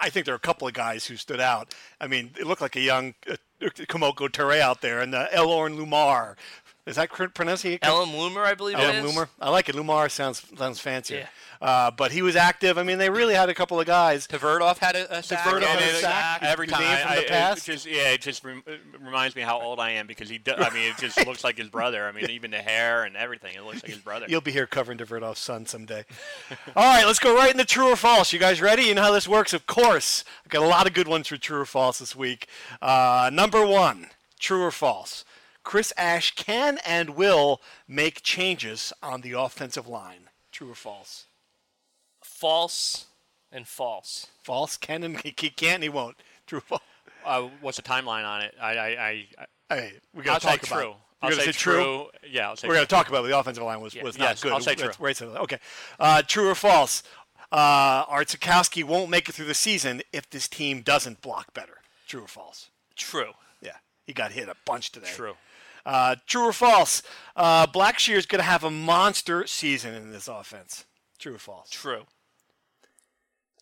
I 0.00 0.10
think 0.10 0.26
there 0.26 0.34
are 0.34 0.36
a 0.36 0.40
couple 0.40 0.68
of 0.68 0.74
guys 0.74 1.06
who 1.06 1.16
stood 1.16 1.40
out. 1.40 1.74
I 2.00 2.06
mean, 2.06 2.30
it 2.38 2.46
looked 2.46 2.60
like 2.60 2.76
a 2.76 2.80
young 2.80 3.14
uh, 3.28 3.36
Kemoko 3.60 4.28
Turay 4.28 4.60
out 4.60 4.80
there, 4.80 5.00
and 5.00 5.14
uh, 5.14 5.26
Elorm 5.32 5.76
Lumor. 5.76 6.36
Is 6.86 6.96
that 6.96 7.10
cr- 7.10 7.26
pronouncing 7.26 7.72
it? 7.74 7.80
Ellen 7.82 8.08
Loomer, 8.10 8.44
I 8.44 8.54
believe 8.54 8.76
Ellen 8.76 8.96
it 8.96 9.04
is. 9.04 9.14
Loomer. 9.14 9.28
I 9.40 9.50
like 9.50 9.68
it. 9.68 9.74
Lumar 9.76 10.10
sounds 10.10 10.42
sounds 10.58 10.80
fancier. 10.80 11.18
Yeah. 11.18 11.26
Uh, 11.60 11.90
but 11.90 12.10
he 12.10 12.22
was 12.22 12.36
active. 12.36 12.78
I 12.78 12.82
mean, 12.82 12.96
they 12.96 13.10
really 13.10 13.34
had 13.34 13.50
a 13.50 13.54
couple 13.54 13.78
of 13.78 13.86
guys. 13.86 14.26
Tverdov 14.26 14.78
had 14.78 14.96
a, 14.96 15.18
a 15.18 15.22
sack. 15.22 15.40
Tverdov 15.40 15.62
had 15.64 15.82
a 15.82 15.94
sack. 15.96 16.42
every 16.42 16.66
His 16.66 16.72
time. 16.72 16.82
name 16.82 16.96
from 16.98 17.10
I- 17.12 17.16
the 17.16 17.26
I- 17.26 17.28
past? 17.28 17.68
It 17.68 17.72
just, 17.72 17.86
yeah, 17.86 18.08
it 18.12 18.22
just 18.22 18.42
rem- 18.44 18.62
reminds 18.98 19.36
me 19.36 19.42
how 19.42 19.60
old 19.60 19.78
I 19.78 19.90
am 19.90 20.06
because 20.06 20.30
he. 20.30 20.38
Do, 20.38 20.52
I 20.56 20.70
mean, 20.72 20.90
it 20.90 20.96
just 20.96 21.18
looks 21.26 21.44
like 21.44 21.58
his 21.58 21.68
brother. 21.68 22.06
I 22.08 22.12
mean, 22.12 22.30
even 22.30 22.50
the 22.50 22.58
hair 22.62 23.04
and 23.04 23.14
everything. 23.14 23.54
It 23.54 23.62
looks 23.62 23.82
like 23.82 23.92
his 23.92 23.98
brother. 23.98 24.24
You'll 24.28 24.40
be 24.40 24.52
here 24.52 24.66
covering 24.66 24.96
Tverdov's 24.96 25.38
son 25.38 25.66
someday. 25.66 26.06
All 26.74 26.82
right, 26.82 27.04
let's 27.04 27.18
go 27.18 27.36
right 27.36 27.52
into 27.52 27.66
true 27.66 27.92
or 27.92 27.96
false. 27.96 28.32
You 28.32 28.38
guys 28.38 28.62
ready? 28.62 28.84
You 28.84 28.94
know 28.94 29.02
how 29.02 29.12
this 29.12 29.28
works, 29.28 29.52
of 29.52 29.66
course. 29.66 30.24
I've 30.46 30.50
got 30.50 30.62
a 30.62 30.66
lot 30.66 30.86
of 30.86 30.94
good 30.94 31.08
ones 31.08 31.28
for 31.28 31.36
true 31.36 31.60
or 31.60 31.66
false 31.66 31.98
this 31.98 32.16
week. 32.16 32.48
Uh, 32.80 33.30
number 33.32 33.66
one, 33.66 34.06
true 34.38 34.62
or 34.62 34.70
false. 34.70 35.26
Chris 35.62 35.92
Ash 35.96 36.34
can 36.34 36.78
and 36.86 37.10
will 37.10 37.60
make 37.86 38.22
changes 38.22 38.92
on 39.02 39.20
the 39.20 39.32
offensive 39.32 39.86
line. 39.86 40.30
True 40.52 40.70
or 40.72 40.74
false? 40.74 41.26
False 42.22 43.06
and 43.52 43.66
false. 43.66 44.26
False. 44.42 44.76
Can 44.76 45.02
and 45.02 45.20
he 45.24 45.32
can't 45.32 45.74
and 45.76 45.82
he 45.82 45.88
won't. 45.88 46.16
True 46.46 46.58
or 46.58 46.62
false? 46.62 46.82
Uh, 47.24 47.48
what's 47.60 47.76
the 47.76 47.82
timeline 47.82 48.24
on 48.26 48.40
it? 48.42 48.54
I. 48.60 48.72
I. 48.78 49.26
I 49.38 49.46
Hey, 49.72 49.92
we 50.14 50.24
got 50.24 50.40
to 50.40 50.48
say 50.48 50.56
talk 50.56 50.66
about. 50.66 50.80
true. 50.80 50.90
It. 50.90 50.96
I'll 51.22 51.30
You're 51.30 51.38
gonna 51.38 51.52
say, 51.52 51.58
true. 51.58 52.06
Yeah, 52.28 52.48
I'll 52.48 52.56
say 52.56 52.66
We're 52.66 52.72
true. 52.74 52.78
going 52.78 52.86
to 52.88 52.94
talk 52.94 53.08
about 53.08 53.24
it. 53.24 53.28
the 53.28 53.38
offensive 53.38 53.62
line 53.62 53.80
was, 53.80 53.94
was 53.94 54.18
not 54.18 54.30
Yes, 54.30 54.42
good. 54.42 54.50
I'll 54.52 54.60
say 54.60 54.74
true. 54.74 54.88
it. 54.88 55.22
Okay. 55.38 55.58
Uh, 56.00 56.22
true 56.22 56.48
or 56.48 56.56
false? 56.56 57.04
Uh, 57.52 58.04
Art 58.08 58.26
Sitkowski 58.28 58.82
won't 58.82 59.10
make 59.10 59.28
it 59.28 59.32
through 59.36 59.44
the 59.46 59.54
season 59.54 60.02
if 60.12 60.28
this 60.30 60.48
team 60.48 60.80
doesn't 60.80 61.20
block 61.20 61.54
better. 61.54 61.82
True 62.08 62.22
or 62.22 62.26
false? 62.26 62.70
True. 62.96 63.32
Yeah, 63.60 63.76
he 64.06 64.12
got 64.12 64.32
hit 64.32 64.48
a 64.48 64.56
bunch 64.64 64.90
today. 64.90 65.06
True. 65.08 65.34
Uh, 65.90 66.14
true 66.26 66.44
or 66.44 66.52
false? 66.52 67.02
Uh, 67.34 67.66
Blackshear's 67.66 68.24
going 68.26 68.38
to 68.38 68.44
have 68.48 68.62
a 68.62 68.70
monster 68.70 69.44
season 69.46 69.92
in 69.94 70.12
this 70.12 70.28
offense. 70.28 70.84
True 71.18 71.34
or 71.34 71.38
false? 71.38 71.68
True. 71.68 72.02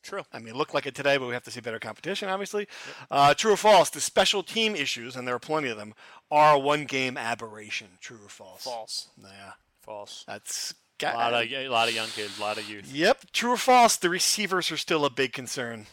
True. 0.03 0.23
I 0.33 0.39
mean, 0.39 0.49
it 0.49 0.57
looked 0.57 0.75
like 0.75 0.87
it 0.87 0.95
today, 0.95 1.17
but 1.17 1.27
we 1.27 1.33
have 1.33 1.43
to 1.45 1.51
see 1.51 1.61
better 1.61 1.79
competition, 1.79 2.29
obviously. 2.29 2.69
Uh, 3.11 3.33
true 3.33 3.53
or 3.53 3.57
false? 3.57 3.89
The 3.89 4.01
special 4.01 4.43
team 4.43 4.77
issues, 4.77 5.17
and 5.17 5.27
there 5.27 5.35
are 5.35 5.39
plenty 5.41 5.69
of 5.69 5.79
them, 5.79 5.95
are 6.31 6.55
a 6.55 6.59
one-game 6.59 7.17
aberration. 7.17 7.89
True 8.01 8.19
or 8.25 8.29
false? 8.29 8.63
False. 8.65 9.09
Yeah, 9.23 9.53
False. 9.81 10.25
that's 10.27 10.73
A 10.73 10.75
got 10.99 11.15
lot 11.15 11.33
of 11.33 11.51
a 11.51 11.69
lot 11.69 11.89
of 11.89 11.95
young 11.95 12.09
kids, 12.09 12.39
a 12.39 12.43
lot 12.43 12.59
of 12.59 12.69
youth. 12.69 12.93
Yep, 12.93 13.33
true 13.33 13.53
or 13.53 13.57
false? 13.57 13.97
The 13.97 14.11
receivers 14.11 14.71
are 14.71 14.77
still 14.77 15.07
a 15.07 15.11
big 15.11 15.33
concern. 15.33 15.87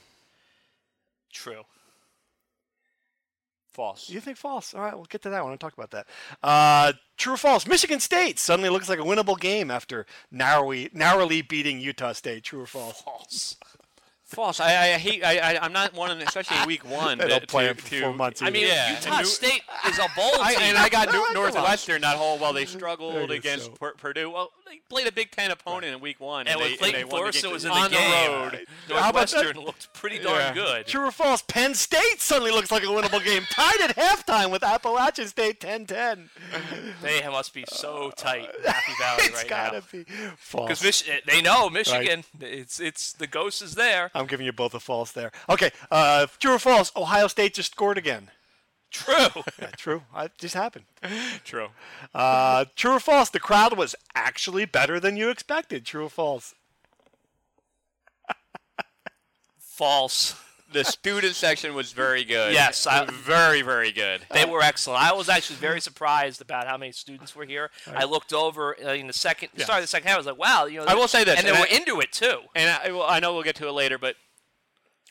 True. 1.32 1.64
False. 3.76 4.10
You 4.10 4.22
think 4.22 4.38
false? 4.38 4.74
All 4.74 4.80
right, 4.82 4.96
we'll 4.96 5.04
get 5.06 5.22
to 5.24 5.30
that. 5.30 5.40
I 5.40 5.42
want 5.42 5.60
to 5.60 5.64
talk 5.64 5.74
about 5.74 5.92
that. 5.92 6.08
Uh, 6.42 6.94
true 7.18 7.34
or 7.34 7.38
false? 7.38 7.68
Michigan 7.68 8.00
State 8.00 8.40
suddenly 8.40 8.70
looks 8.70 8.88
like 8.88 9.00
a 9.00 9.04
winnable 9.04 9.38
game 9.38 9.70
after 9.70 10.06
narrowly 10.32 10.90
narrowly 10.94 11.42
beating 11.42 11.82
Utah 11.82 12.14
State. 12.14 12.46
True 12.46 12.62
or 12.62 12.68
false? 12.68 13.02
False. 13.02 13.58
False. 14.28 14.60
I, 14.60 14.94
I 14.94 14.98
hate. 14.98 15.24
I, 15.24 15.38
I 15.54 15.60
I'm 15.64 15.72
not 15.72 15.94
one, 15.94 16.10
of 16.10 16.18
the- 16.18 16.26
especially 16.26 16.58
in 16.58 16.66
week 16.68 16.84
one. 16.90 17.20
They 17.20 17.26
to, 17.26 17.30
don't 17.30 17.48
play 17.48 17.66
to, 17.66 17.70
it 17.72 17.80
for 17.82 17.90
to- 17.90 18.02
four 18.02 18.14
months 18.14 18.42
I 18.42 18.50
mean, 18.50 18.66
Yeah, 18.68 18.90
Utah 18.96 19.10
and 19.12 19.18
New- 19.20 19.26
State 19.26 19.62
is 19.88 20.00
a 20.00 20.08
bowl 20.16 20.32
I, 20.42 20.54
team. 20.56 20.64
and 20.64 20.78
I 20.80 20.90
got 20.90 21.10
I 21.10 21.12
New- 21.12 21.20
like 21.20 21.28
them 21.28 21.36
a 21.38 21.40
lot. 21.42 21.54
Northwestern 21.54 22.02
that 22.02 22.16
whole 22.18 22.40
while 22.40 22.52
they 22.52 22.66
struggled 22.66 23.30
against 23.30 23.66
so. 23.66 23.72
Pur- 23.74 23.94
Purdue. 23.98 24.32
Well, 24.32 24.52
they 24.66 24.80
played 24.90 25.08
a 25.08 25.12
Big 25.12 25.32
Ten 25.32 25.52
opponent 25.52 25.94
in 25.94 26.00
week 26.02 26.20
one, 26.20 26.48
and 26.48 26.60
and, 26.60 26.60
with 26.72 26.80
they, 26.80 26.88
and 26.88 26.96
they 26.96 27.04
Clayton 27.04 27.10
won 27.10 27.32
the 27.42 27.50
was 27.50 27.66
in 27.66 27.72
on 27.72 27.84
the 27.92 27.98
game. 27.98 28.32
road. 28.32 28.66
How 28.90 29.10
about 29.10 29.28
that? 29.30 29.36
Northwestern 29.36 29.64
looked 29.64 29.94
pretty 29.94 30.20
darn 30.20 30.40
Yeah. 30.40 30.54
good. 30.54 30.88
True 30.88 31.08
or 31.08 31.12
false? 31.12 31.42
Penn 31.44 31.74
State 31.76 32.20
suddenly 32.20 32.52
looks 32.52 32.72
like 32.72 32.84
a 32.84 32.88
winnable 32.88 33.24
game, 33.24 33.44
tied 33.50 33.82
at 33.82 33.96
halftime 33.96 34.52
with 34.52 34.64
Appalachian 34.64 35.28
State 35.28 35.60
10-10. 35.60 36.30
They 37.02 37.22
must 37.28 37.54
be 37.54 37.66
so 37.68 38.12
tight, 38.16 38.50
Happy 38.66 38.92
Valley 39.00 39.24
it's 39.24 39.36
right 39.42 39.48
gotta 39.48 39.78
now. 39.80 39.84
be 39.92 40.04
false. 40.38 40.68
Because 40.68 40.84
Mich- 40.84 41.10
eh, 41.10 41.20
they 41.28 41.42
know 41.42 41.70
Michigan. 41.70 42.24
It's 42.40 42.80
it's 42.80 43.14
the 43.14 43.28
ghost 43.28 43.62
is 43.62 43.76
there. 43.76 44.12
I'm 44.16 44.26
giving 44.28 44.46
you 44.46 44.52
both 44.54 44.74
a 44.74 44.80
false 44.80 45.12
there. 45.12 45.32
Okay, 45.50 45.72
uh, 45.92 46.28
true 46.40 46.54
or 46.54 46.60
false? 46.60 46.92
Ohio 46.96 47.28
State 47.28 47.54
just 47.54 47.72
scored 47.72 47.98
again. 47.98 48.30
True. 49.04 49.44
Yeah, 49.62 49.68
true. 49.78 50.02
It 50.18 50.32
just 50.38 50.54
happened. 50.56 50.86
True. 51.44 51.68
Uh, 52.14 52.66
true 52.76 52.92
or 52.94 53.00
false? 53.00 53.30
The 53.30 53.40
crowd 53.40 53.78
was 53.78 53.96
actually 54.14 54.66
better 54.66 55.00
than 55.00 55.18
you 55.18 55.30
expected. 55.30 55.86
True 55.86 56.06
or 56.06 56.10
false? 56.10 56.54
False. 59.60 60.36
the 60.72 60.84
student 60.86 61.36
section 61.36 61.74
was 61.76 61.92
very 61.92 62.24
good. 62.24 62.54
Yes, 62.54 62.88
I- 62.88 63.06
very 63.06 63.62
very 63.62 63.92
good. 63.92 64.22
They 64.32 64.46
were 64.46 64.62
excellent. 64.62 65.02
I 65.04 65.14
was 65.14 65.28
actually 65.30 65.58
very 65.58 65.82
surprised 65.82 66.42
about 66.42 66.68
how 66.68 66.78
many 66.78 66.92
students 66.92 67.36
were 67.36 67.46
here. 67.46 67.72
I 67.88 68.06
looked 68.06 68.34
over 68.34 68.76
uh, 68.84 68.94
in 68.94 69.08
the 69.08 69.14
second, 69.14 69.50
start 69.58 69.80
of 69.80 69.84
the 69.84 69.88
second 69.88 70.08
half. 70.08 70.16
I 70.16 70.18
was 70.20 70.26
like, 70.28 70.38
wow, 70.38 70.66
you 70.66 70.80
know. 70.80 70.86
I 70.86 70.96
will 70.96 71.08
say 71.10 71.24
this, 71.24 71.38
and 71.38 71.46
they 71.46 71.52
and 71.52 71.60
were 71.60 71.66
I- 71.70 71.76
into 71.76 72.00
it 72.00 72.12
too. 72.12 72.40
And 72.56 72.70
I, 72.70 72.92
well, 72.92 73.04
I 73.08 73.20
know 73.20 73.34
we'll 73.34 73.44
get 73.44 73.56
to 73.58 73.68
it 73.68 73.72
later, 73.72 73.98
but 73.98 74.16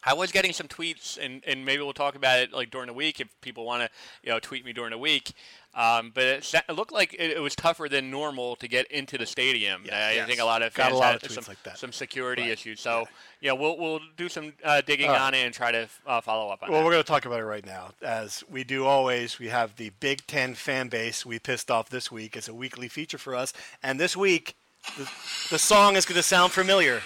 I 0.05 0.13
was 0.15 0.33
getting 0.33 0.53
some 0.53 0.69
tweets, 0.69 1.19
and, 1.19 1.43
and 1.47 1.65
maybe 1.65 1.83
we'll 1.83 1.93
talk 1.93 2.15
about 2.15 2.39
it 2.39 2.53
like 2.53 2.71
during 2.71 2.89
the 2.89 2.93
week 2.93 3.21
if 3.21 3.29
people 3.41 3.65
want 3.65 3.83
to, 3.83 3.89
you 4.23 4.31
know, 4.31 4.39
tweet 4.39 4.65
me 4.65 4.73
during 4.73 4.91
the 4.91 4.99
week. 4.99 5.33
Um, 5.75 6.13
but 6.15 6.25
it, 6.25 6.55
it 6.69 6.73
looked 6.73 6.93
like 6.93 7.15
it, 7.15 7.33
it 7.33 7.41
was 7.41 7.57
tougher 7.57 7.89
than 7.89 8.11
normal 8.11 8.55
to 8.57 8.69
get 8.69 8.87
into 8.93 9.19
the 9.19 9.27
stadium. 9.27 9.83
Yes, 9.85 9.95
I 9.95 10.13
yes. 10.13 10.29
think 10.29 10.41
a 10.41 10.45
lot 10.45 10.63
of 10.63 10.73
Got 10.75 10.93
a 10.93 10.97
lot 10.97 11.13
had 11.15 11.25
of 11.25 11.33
some, 11.33 11.45
like 11.49 11.61
that. 11.65 11.79
some 11.79 11.91
security 11.93 12.43
Right. 12.43 12.51
issues. 12.53 12.81
So 12.81 13.07
yeah, 13.41 13.53
we'll 13.53 13.77
we'll 13.77 14.01
do 14.17 14.29
some 14.29 14.53
uh, 14.63 14.83
digging 14.83 15.11
right. 15.11 15.21
on 15.21 15.35
it 15.35 15.39
and 15.45 15.53
try 15.53 15.73
to 15.73 15.89
uh, 16.07 16.21
follow 16.21 16.51
up 16.51 16.63
on 16.63 16.69
it. 16.69 16.73
Well, 16.73 16.81
that. 16.81 16.87
we're 16.87 16.93
going 16.93 17.03
to 17.03 17.09
talk 17.09 17.25
about 17.27 17.41
it 17.41 17.45
right 17.45 17.67
now. 17.67 17.91
As 18.03 18.45
we 18.49 18.63
do 18.63 18.85
always, 18.87 19.39
we 19.41 19.49
have 19.49 19.75
the 19.77 19.91
Big 19.99 20.27
Ten 20.29 20.55
fan 20.55 20.89
base 20.89 21.27
we 21.27 21.39
pissed 21.41 21.71
off 21.73 21.89
this 21.89 22.13
week. 22.13 22.37
It's 22.37 22.49
a 22.49 22.55
weekly 22.55 22.87
feature 22.87 23.19
for 23.19 23.35
us. 23.35 23.53
And 23.83 23.99
this 23.99 24.17
week, 24.17 24.55
the, 24.97 25.11
the 25.51 25.59
song 25.59 25.97
is 25.97 26.05
going 26.05 26.17
to 26.17 26.23
sound 26.23 26.53
familiar. 26.53 27.03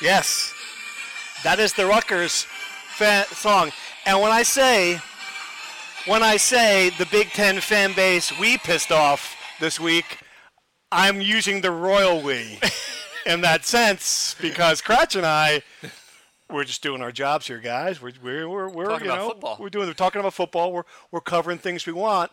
Yes, 0.00 0.54
that 1.44 1.60
is 1.60 1.74
the 1.74 1.86
Rutgers 1.86 2.46
fan 2.96 3.26
song. 3.26 3.70
And 4.06 4.20
when 4.20 4.32
I 4.32 4.42
say, 4.42 4.98
when 6.06 6.22
I 6.22 6.36
say 6.38 6.90
the 6.98 7.06
Big 7.06 7.28
Ten 7.30 7.60
fan 7.60 7.92
base 7.94 8.36
we 8.38 8.56
pissed 8.58 8.92
off 8.92 9.36
this 9.60 9.78
week, 9.78 10.18
I'm 10.90 11.20
using 11.20 11.60
the 11.60 11.70
royal 11.70 12.22
we 12.22 12.58
in 13.26 13.42
that 13.42 13.64
sense 13.66 14.34
because 14.40 14.80
Kratch 14.80 15.16
and 15.16 15.26
I 15.26 15.62
we're 16.50 16.64
just 16.64 16.82
doing 16.82 17.02
our 17.02 17.12
jobs 17.12 17.46
here, 17.46 17.58
guys. 17.58 18.00
We're 18.00 18.12
we're 18.22 18.48
we're, 18.48 18.68
we're 18.68 18.84
Talking 18.86 19.06
you 19.06 19.12
about 19.12 19.22
know 19.22 19.28
football. 19.28 19.56
we're 19.60 19.68
doing 19.68 19.86
we're 19.86 19.92
talking 19.92 20.20
about 20.20 20.34
football. 20.34 20.72
We're 20.72 20.82
we're 21.10 21.20
covering 21.20 21.58
things 21.58 21.86
we 21.86 21.92
want. 21.92 22.30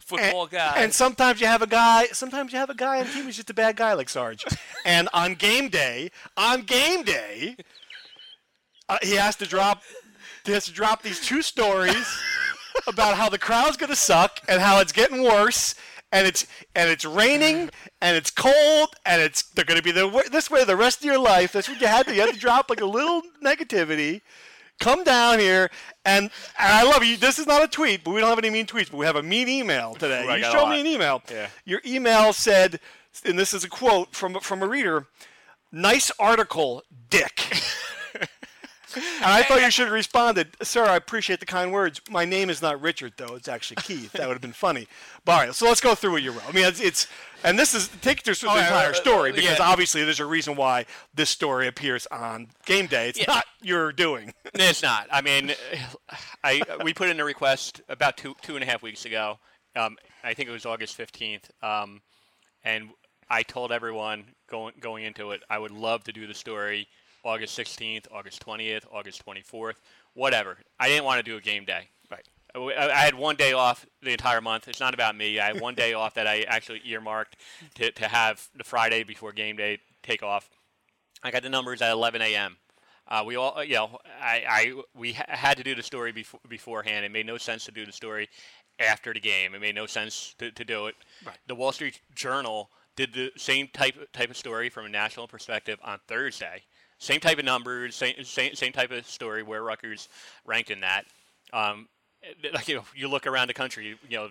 Football 0.00 0.42
and, 0.42 0.50
guy. 0.50 0.74
And 0.76 0.92
sometimes 0.92 1.40
you 1.40 1.46
have 1.46 1.62
a 1.62 1.66
guy. 1.66 2.06
Sometimes 2.12 2.52
you 2.52 2.58
have 2.58 2.70
a 2.70 2.74
guy 2.74 3.00
on 3.00 3.06
the 3.06 3.12
team 3.12 3.24
who's 3.24 3.36
just 3.36 3.50
a 3.50 3.54
bad 3.54 3.76
guy 3.76 3.94
like 3.94 4.08
Sarge. 4.08 4.44
and 4.84 5.08
on 5.12 5.34
game 5.34 5.68
day, 5.68 6.10
on 6.36 6.62
game 6.62 7.02
day, 7.02 7.56
uh, 8.88 8.98
he 9.02 9.14
has 9.14 9.36
to 9.36 9.46
drop. 9.46 9.82
He 10.44 10.52
has 10.52 10.66
to 10.66 10.72
drop 10.72 11.02
these 11.02 11.20
two 11.20 11.42
stories 11.42 12.06
about 12.86 13.16
how 13.16 13.28
the 13.28 13.38
crowd's 13.38 13.76
gonna 13.76 13.96
suck 13.96 14.40
and 14.48 14.60
how 14.60 14.80
it's 14.80 14.92
getting 14.92 15.22
worse. 15.22 15.74
And 16.12 16.28
it's 16.28 16.46
and 16.76 16.88
it's 16.88 17.04
raining 17.04 17.70
and 18.00 18.16
it's 18.16 18.30
cold 18.30 18.94
and 19.04 19.20
it's 19.20 19.42
they're 19.42 19.64
gonna 19.64 19.82
be 19.82 19.90
the, 19.90 20.28
this 20.30 20.48
way 20.48 20.64
the 20.64 20.76
rest 20.76 20.98
of 21.00 21.04
your 21.04 21.18
life. 21.18 21.52
That's 21.52 21.68
what 21.68 21.80
you 21.80 21.88
had 21.88 22.06
to 22.06 22.14
you 22.14 22.20
had 22.20 22.32
to 22.32 22.38
drop 22.38 22.70
like 22.70 22.80
a 22.80 22.86
little 22.86 23.22
negativity. 23.42 24.20
Come 24.80 25.04
down 25.04 25.38
here 25.38 25.70
and, 26.04 26.24
and 26.58 26.72
I 26.72 26.82
love 26.84 27.04
you. 27.04 27.16
This 27.16 27.38
is 27.38 27.46
not 27.46 27.62
a 27.62 27.68
tweet, 27.68 28.04
but 28.04 28.12
we 28.12 28.20
don't 28.20 28.28
have 28.28 28.38
any 28.38 28.50
mean 28.50 28.66
tweets. 28.66 28.90
But 28.90 28.98
we 28.98 29.06
have 29.06 29.16
a 29.16 29.22
mean 29.22 29.48
email 29.48 29.94
today. 29.94 30.26
I 30.28 30.36
you 30.36 30.44
showed 30.44 30.68
me 30.68 30.80
an 30.80 30.86
email. 30.86 31.22
Yeah. 31.30 31.48
Your 31.64 31.80
email 31.86 32.32
said, 32.32 32.80
and 33.24 33.38
this 33.38 33.54
is 33.54 33.64
a 33.64 33.68
quote 33.68 34.14
from 34.14 34.38
from 34.40 34.62
a 34.62 34.66
reader. 34.66 35.06
Nice 35.72 36.12
article, 36.18 36.82
Dick. 37.10 37.40
And 38.96 39.24
I 39.24 39.42
thought 39.42 39.60
you 39.60 39.70
should 39.70 39.86
have 39.86 39.92
responded, 39.94 40.48
Sir, 40.62 40.84
I 40.84 40.96
appreciate 40.96 41.40
the 41.40 41.46
kind 41.46 41.72
words. 41.72 42.00
My 42.10 42.24
name 42.24 42.50
is 42.50 42.60
not 42.62 42.80
Richard, 42.80 43.14
though. 43.16 43.34
It's 43.34 43.48
actually 43.48 43.76
Keith. 43.82 44.12
That 44.12 44.26
would 44.28 44.34
have 44.34 44.40
been 44.42 44.52
funny. 44.52 44.86
But 45.24 45.32
all 45.32 45.38
right, 45.38 45.54
so 45.54 45.66
let's 45.66 45.80
go 45.80 45.94
through 45.94 46.12
what 46.12 46.22
you 46.22 46.32
wrote. 46.32 46.48
I 46.48 46.52
mean, 46.52 46.64
it's, 46.66 46.80
it's 46.80 47.06
and 47.42 47.58
this 47.58 47.74
is 47.74 47.88
take 48.00 48.22
through 48.22 48.34
the 48.34 48.46
Oh, 48.48 48.56
entire 48.56 48.90
uh, 48.90 48.94
story 48.94 49.30
uh, 49.30 49.34
because 49.34 49.58
yeah. 49.58 49.64
obviously 49.68 50.02
there's 50.04 50.20
a 50.20 50.26
reason 50.26 50.56
why 50.56 50.86
this 51.14 51.30
story 51.30 51.66
appears 51.66 52.06
on 52.06 52.48
game 52.66 52.86
day. 52.86 53.08
It's 53.10 53.18
Yeah. 53.18 53.26
not 53.28 53.44
your 53.62 53.92
doing. 53.92 54.32
It's 54.54 54.82
not. 54.82 55.08
I 55.12 55.20
mean, 55.20 55.52
I 56.42 56.62
we 56.82 56.94
put 56.94 57.08
in 57.08 57.20
a 57.20 57.24
request 57.24 57.80
about 57.88 58.16
two 58.16 58.34
two 58.42 58.54
and 58.56 58.62
a 58.62 58.66
half 58.66 58.82
weeks 58.82 59.04
ago. 59.04 59.38
Um, 59.76 59.96
I 60.22 60.34
think 60.34 60.48
it 60.48 60.52
was 60.52 60.64
August 60.64 60.94
fifteenth, 60.94 61.50
um, 61.62 62.00
and 62.64 62.90
I 63.28 63.42
told 63.42 63.72
everyone 63.72 64.24
going 64.48 64.74
going 64.80 65.04
into 65.04 65.32
it, 65.32 65.42
I 65.50 65.58
would 65.58 65.70
love 65.72 66.04
to 66.04 66.12
do 66.12 66.26
the 66.26 66.34
story 66.34 66.86
August 67.24 67.54
sixteenth, 67.54 68.06
August 68.12 68.40
twentieth, 68.40 68.86
August 68.92 69.20
twenty 69.22 69.42
fourth, 69.42 69.80
whatever. 70.14 70.58
I 70.78 70.88
didn't 70.88 71.04
want 71.04 71.18
to 71.18 71.22
do 71.22 71.36
a 71.36 71.40
game 71.40 71.64
day. 71.64 71.88
Right. 72.10 72.26
I 72.54 72.90
I 72.90 73.00
had 73.00 73.14
one 73.14 73.36
day 73.36 73.52
off 73.52 73.86
the 74.02 74.12
entire 74.12 74.40
month. 74.40 74.68
It's 74.68 74.80
not 74.80 74.94
about 74.94 75.16
me. 75.16 75.40
I 75.40 75.46
had 75.46 75.60
one 75.60 75.74
day 75.74 75.94
off 75.94 76.14
that 76.14 76.26
I 76.26 76.42
actually 76.42 76.82
earmarked 76.84 77.36
to, 77.76 77.90
to 77.92 78.08
have 78.08 78.46
the 78.56 78.64
Friday 78.64 79.02
before 79.04 79.32
game 79.32 79.56
day 79.56 79.78
take 80.02 80.22
off. 80.22 80.48
I 81.22 81.30
got 81.30 81.42
the 81.42 81.48
numbers 81.48 81.80
at 81.80 81.90
11 81.90 82.20
a.m. 82.20 82.58
Uh, 83.08 83.22
we 83.26 83.36
all, 83.36 83.62
you 83.62 83.74
know, 83.74 83.98
I, 84.20 84.44
I 84.48 84.82
we 84.94 85.12
ha- 85.12 85.24
had 85.28 85.56
to 85.58 85.62
do 85.62 85.74
the 85.74 85.82
story 85.82 86.12
before, 86.12 86.40
beforehand. 86.48 87.04
It 87.04 87.12
made 87.12 87.26
no 87.26 87.36
sense 87.36 87.64
to 87.66 87.72
do 87.72 87.84
the 87.84 87.92
story 87.92 88.28
after 88.78 89.12
the 89.12 89.20
game. 89.20 89.54
It 89.54 89.60
made 89.60 89.74
no 89.74 89.86
sense 89.86 90.34
to, 90.38 90.50
to 90.52 90.64
do 90.64 90.86
it. 90.86 90.94
Right. 91.24 91.36
The 91.46 91.54
Wall 91.54 91.72
Street 91.72 92.00
Journal 92.14 92.70
did 92.96 93.12
the 93.12 93.32
same 93.36 93.68
type 93.72 93.94
type 94.12 94.30
of 94.30 94.36
story 94.36 94.68
from 94.68 94.86
a 94.86 94.88
national 94.88 95.28
perspective 95.28 95.78
on 95.82 95.98
Thursday. 96.06 96.62
Same 96.98 97.20
type 97.20 97.38
of 97.38 97.44
numbers, 97.44 97.94
same 97.96 98.14
same, 98.24 98.54
same 98.54 98.72
type 98.72 98.90
of 98.90 99.06
story 99.06 99.42
where 99.42 99.62
Rutgers 99.62 100.08
ranked 100.44 100.70
in 100.70 100.80
that. 100.80 101.04
Um, 101.52 101.88
like 102.54 102.68
you 102.68 102.76
know, 102.76 102.84
you 102.94 103.08
look 103.08 103.26
around 103.26 103.48
the 103.48 103.54
country, 103.54 103.98
you 104.08 104.16
know, 104.16 104.28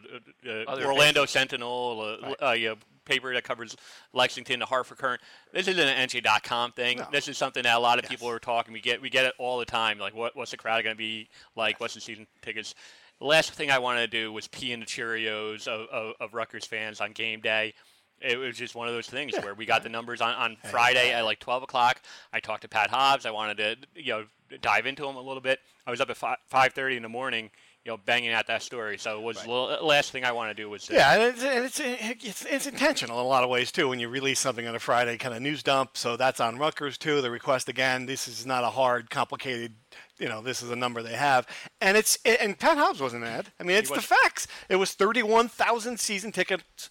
uh, 0.48 0.72
uh, 0.72 0.86
Orlando 0.86 1.26
Sentinel, 1.26 2.18
uh, 2.42 2.46
uh, 2.48 2.52
you 2.54 2.70
know, 2.70 2.76
paper 3.06 3.34
that 3.34 3.44
covers 3.44 3.76
Lexington, 4.14 4.60
the 4.60 4.66
Hartford 4.66 4.98
Courant. 4.98 5.22
This 5.54 5.68
isn't 5.68 5.88
an 5.88 6.10
NJ.com 6.10 6.72
thing. 6.72 6.98
No. 6.98 7.08
This 7.12 7.28
is 7.28 7.38
something 7.38 7.64
that 7.64 7.76
a 7.76 7.80
lot 7.80 8.00
of 8.00 8.06
Yes. 8.06 8.10
people 8.12 8.30
are 8.30 8.40
talking. 8.40 8.74
We 8.74 8.82
get 8.82 9.02
we 9.02 9.10
get 9.12 9.26
it 9.26 9.34
all 9.38 9.60
the 9.60 9.66
time. 9.66 10.00
Like, 10.00 10.16
what, 10.16 10.36
what's 10.36 10.52
the 10.52 10.58
crowd 10.58 10.84
going 10.84 10.96
to 10.96 10.98
be 10.98 11.30
like? 11.56 11.80
What's 11.80 11.94
the 11.94 12.02
season 12.02 12.26
tickets? 12.42 12.74
The 13.20 13.26
last 13.26 13.52
thing 13.52 13.70
I 13.70 13.78
wanted 13.78 14.10
to 14.12 14.18
do 14.18 14.34
was 14.34 14.48
pee 14.48 14.72
in 14.74 14.80
the 14.80 14.86
Cheerios 14.88 15.68
of, 15.68 15.88
of, 15.90 16.14
of 16.20 16.34
Rutgers 16.34 16.66
fans 16.66 17.00
on 17.00 17.12
game 17.12 17.42
day. 17.42 17.74
It 18.24 18.38
was 18.38 18.58
just 18.58 18.74
one 18.74 18.88
of 18.88 18.94
those 18.94 19.08
things 19.08 19.34
where 19.42 19.54
we 19.54 19.66
got 19.66 19.84
the 19.84 19.90
numbers 19.90 20.22
on, 20.22 20.34
on 20.36 20.58
Friday 20.70 21.12
at 21.12 21.26
like 21.26 21.40
12 21.40 21.64
o'clock. 21.64 22.02
I 22.32 22.40
talked 22.40 22.62
to 22.62 22.68
Pat 22.70 22.90
Hobbs. 22.90 23.26
I 23.26 23.32
wanted 23.32 23.58
to 23.58 23.76
you 24.02 24.14
know 24.14 24.24
dive 24.62 24.86
into 24.86 25.08
him 25.08 25.16
a 25.16 25.22
little 25.22 25.42
bit. 25.42 25.60
I 25.86 25.92
was 25.92 26.00
up 26.00 26.10
at 26.10 26.18
5, 26.18 26.38
5:30 26.52 26.98
in 26.98 27.04
the 27.04 27.10
morning, 27.10 27.50
you 27.84 27.92
know, 27.92 27.98
banging 27.98 28.32
out 28.32 28.48
that 28.48 28.64
story. 28.64 28.98
So 28.98 29.18
it 29.18 29.24
was 29.24 29.42
the 29.44 29.50
last 29.50 30.12
thing 30.12 30.24
I 30.24 30.32
want 30.32 30.56
to 30.56 30.62
do 30.62 30.70
was 30.70 30.86
to, 30.86 30.94
Yeah, 30.94 31.14
and 31.14 31.24
it's, 31.24 31.80
it's, 31.80 31.80
it's 32.24 32.46
it's 32.46 32.68
intentional 32.68 33.20
in 33.20 33.26
a 33.26 33.28
lot 33.28 33.44
of 33.44 33.50
ways 33.50 33.72
too. 33.72 33.90
When 33.90 34.00
you 34.00 34.08
release 34.10 34.40
something 34.40 34.66
on 34.68 34.76
a 34.76 34.80
Friday 34.80 35.18
kind 35.18 35.36
of 35.36 35.42
news 35.42 35.64
dump, 35.64 35.98
so 35.98 36.16
that's 36.16 36.40
on 36.40 36.58
Rutgers 36.58 36.98
too. 36.98 37.22
The 37.22 37.32
request 37.32 37.68
again. 37.68 38.06
This 38.06 38.28
is 38.28 38.46
not 38.46 38.64
a 38.64 38.70
hard, 38.70 39.10
complicated. 39.10 39.74
You 40.20 40.30
know, 40.30 40.42
this 40.42 40.62
is 40.62 40.70
a 40.70 40.76
number 40.76 41.02
they 41.02 41.16
have, 41.16 41.48
and 41.82 41.98
it's 41.98 42.18
and 42.24 42.58
Pat 42.58 42.78
Hobbs 42.78 43.02
wasn't 43.02 43.24
mad. 43.24 43.52
I 43.60 43.64
mean, 43.64 43.76
it's 43.76 43.90
the 43.90 44.02
facts. 44.02 44.48
It 44.70 44.76
was 44.78 44.94
thirty-one 44.94 45.50
thousand 45.50 46.00
season 46.00 46.32
tickets. 46.32 46.90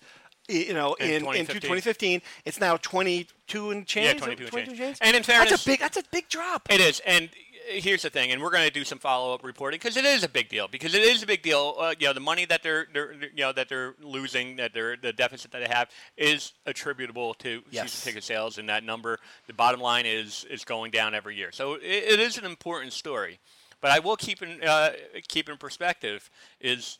You 0.53 0.75
know, 0.75 0.95
In 0.95 1.07
in, 1.07 1.15
in 1.15 1.21
2015. 1.47 1.61
2015, 1.61 2.23
it's 2.45 2.61
now 2.61 2.77
22 2.77 3.71
and 3.71 3.87
change. 3.87 4.07
Yeah, 4.21 4.27
22 4.27 4.43
and 4.45 4.51
22 4.53 4.77
change. 4.77 4.99
And 5.01 5.17
in 5.17 5.23
fairness, 5.23 5.51
that's 5.51 5.67
a 5.67 5.69
big 5.69 5.81
that's 5.81 5.97
a 5.97 6.03
big 6.11 6.29
drop. 6.29 6.69
It 6.71 6.81
is, 6.81 7.01
and 7.07 7.31
here's 7.69 8.03
the 8.03 8.11
thing, 8.11 8.33
and 8.33 8.43
we're 8.43 8.51
going 8.51 8.67
to 8.67 8.73
do 8.73 8.85
some 8.85 8.99
follow-up 8.99 9.45
reporting 9.45 9.79
because 9.79 9.97
it 9.97 10.05
is 10.05 10.25
a 10.25 10.29
big 10.29 10.49
deal. 10.49 10.69
Because 10.69 10.95
it 10.95 11.03
is 11.03 11.23
a 11.23 11.27
big 11.27 11.43
deal. 11.43 11.77
Uh, 11.79 11.95
you 11.99 12.07
know, 12.07 12.13
the 12.13 12.21
money 12.21 12.45
that 12.47 12.63
they're, 12.63 12.87
they're, 12.93 13.15
you 13.15 13.31
know, 13.37 13.53
that 13.53 13.69
they're 13.69 13.95
losing, 14.03 14.57
that 14.57 14.75
they're 14.75 14.97
the 14.97 15.13
deficit 15.13 15.53
that 15.53 15.61
they 15.67 15.73
have, 15.75 15.89
is 16.17 16.53
attributable 16.67 17.35
to 17.35 17.63
Yes. 17.71 17.93
season 17.93 18.11
ticket 18.13 18.25
sales, 18.25 18.59
and 18.59 18.69
that 18.69 18.85
number, 18.85 19.19
the 19.47 19.53
bottom 19.55 19.81
line 19.81 20.07
is 20.07 20.45
is 20.51 20.65
going 20.65 20.91
down 20.91 21.15
every 21.15 21.37
year. 21.37 21.53
So 21.53 21.75
it, 21.75 21.83
it 21.85 22.21
is 22.21 22.37
an 22.39 22.45
important 22.45 22.93
story. 22.93 23.39
But 23.81 23.91
I 23.91 23.99
will 23.99 24.17
keep 24.17 24.43
in 24.43 24.63
uh, 24.63 24.91
keep 25.29 25.49
in 25.49 25.57
perspective 25.57 26.31
is. 26.61 26.99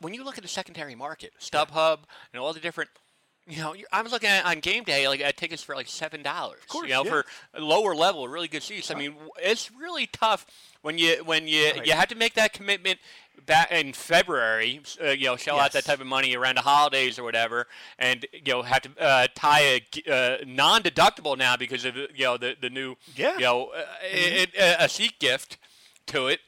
When 0.00 0.14
you 0.14 0.24
look 0.24 0.36
at 0.38 0.42
the 0.42 0.48
secondary 0.48 0.94
market, 0.94 1.32
StubHub 1.40 2.00
and 2.32 2.40
all 2.40 2.52
the 2.52 2.60
different. 2.60 2.90
You 3.48 3.58
know, 3.60 3.74
I 3.92 4.02
was 4.02 4.12
looking 4.12 4.28
at 4.28 4.44
on 4.44 4.60
game 4.60 4.84
day, 4.84 5.08
like 5.08 5.20
at 5.20 5.36
tickets 5.36 5.64
for 5.64 5.74
like 5.74 5.88
seven 5.88 6.22
dollars. 6.22 6.60
Of 6.62 6.68
course, 6.68 6.86
you 6.88 6.94
know, 6.94 7.04
yeah. 7.04 7.10
for 7.10 7.24
a 7.54 7.60
lower 7.60 7.92
level, 7.92 8.28
really 8.28 8.46
good 8.46 8.62
seats. 8.62 8.88
I 8.92 8.94
mean, 8.94 9.16
it's 9.42 9.68
really 9.72 10.06
tough 10.06 10.46
when 10.82 10.96
you 10.96 11.24
when 11.24 11.48
you 11.48 11.72
Right. 11.72 11.84
you 11.84 11.92
have 11.92 12.06
to 12.08 12.14
make 12.14 12.34
that 12.34 12.52
commitment 12.52 13.00
back 13.44 13.72
in 13.72 13.94
February. 13.94 14.80
Uh, 15.02 15.08
you 15.08 15.26
know, 15.26 15.34
shell 15.34 15.58
out 15.58 15.72
that 15.72 15.84
type 15.84 16.00
of 16.00 16.06
money 16.06 16.36
around 16.36 16.56
the 16.56 16.60
holidays 16.60 17.18
or 17.18 17.24
whatever, 17.24 17.66
and 17.98 18.26
you 18.32 18.52
know 18.52 18.62
have 18.62 18.82
to 18.82 18.90
uh, 19.00 19.26
tie 19.34 19.82
a 20.06 20.12
uh, 20.12 20.36
non-deductible 20.46 21.36
now 21.36 21.56
because 21.56 21.84
of 21.84 21.96
you 21.96 22.06
know 22.20 22.36
the 22.36 22.54
the 22.60 22.70
new 22.70 22.94
Yeah. 23.16 23.30
Mm-hmm. 23.30 23.40
you 23.40 23.44
know 23.46 23.66
uh, 23.76 23.82
it, 24.04 24.50
it, 24.54 24.76
a 24.78 24.88
seat 24.88 25.18
gift 25.18 25.58
to 26.06 26.28
it. 26.28 26.38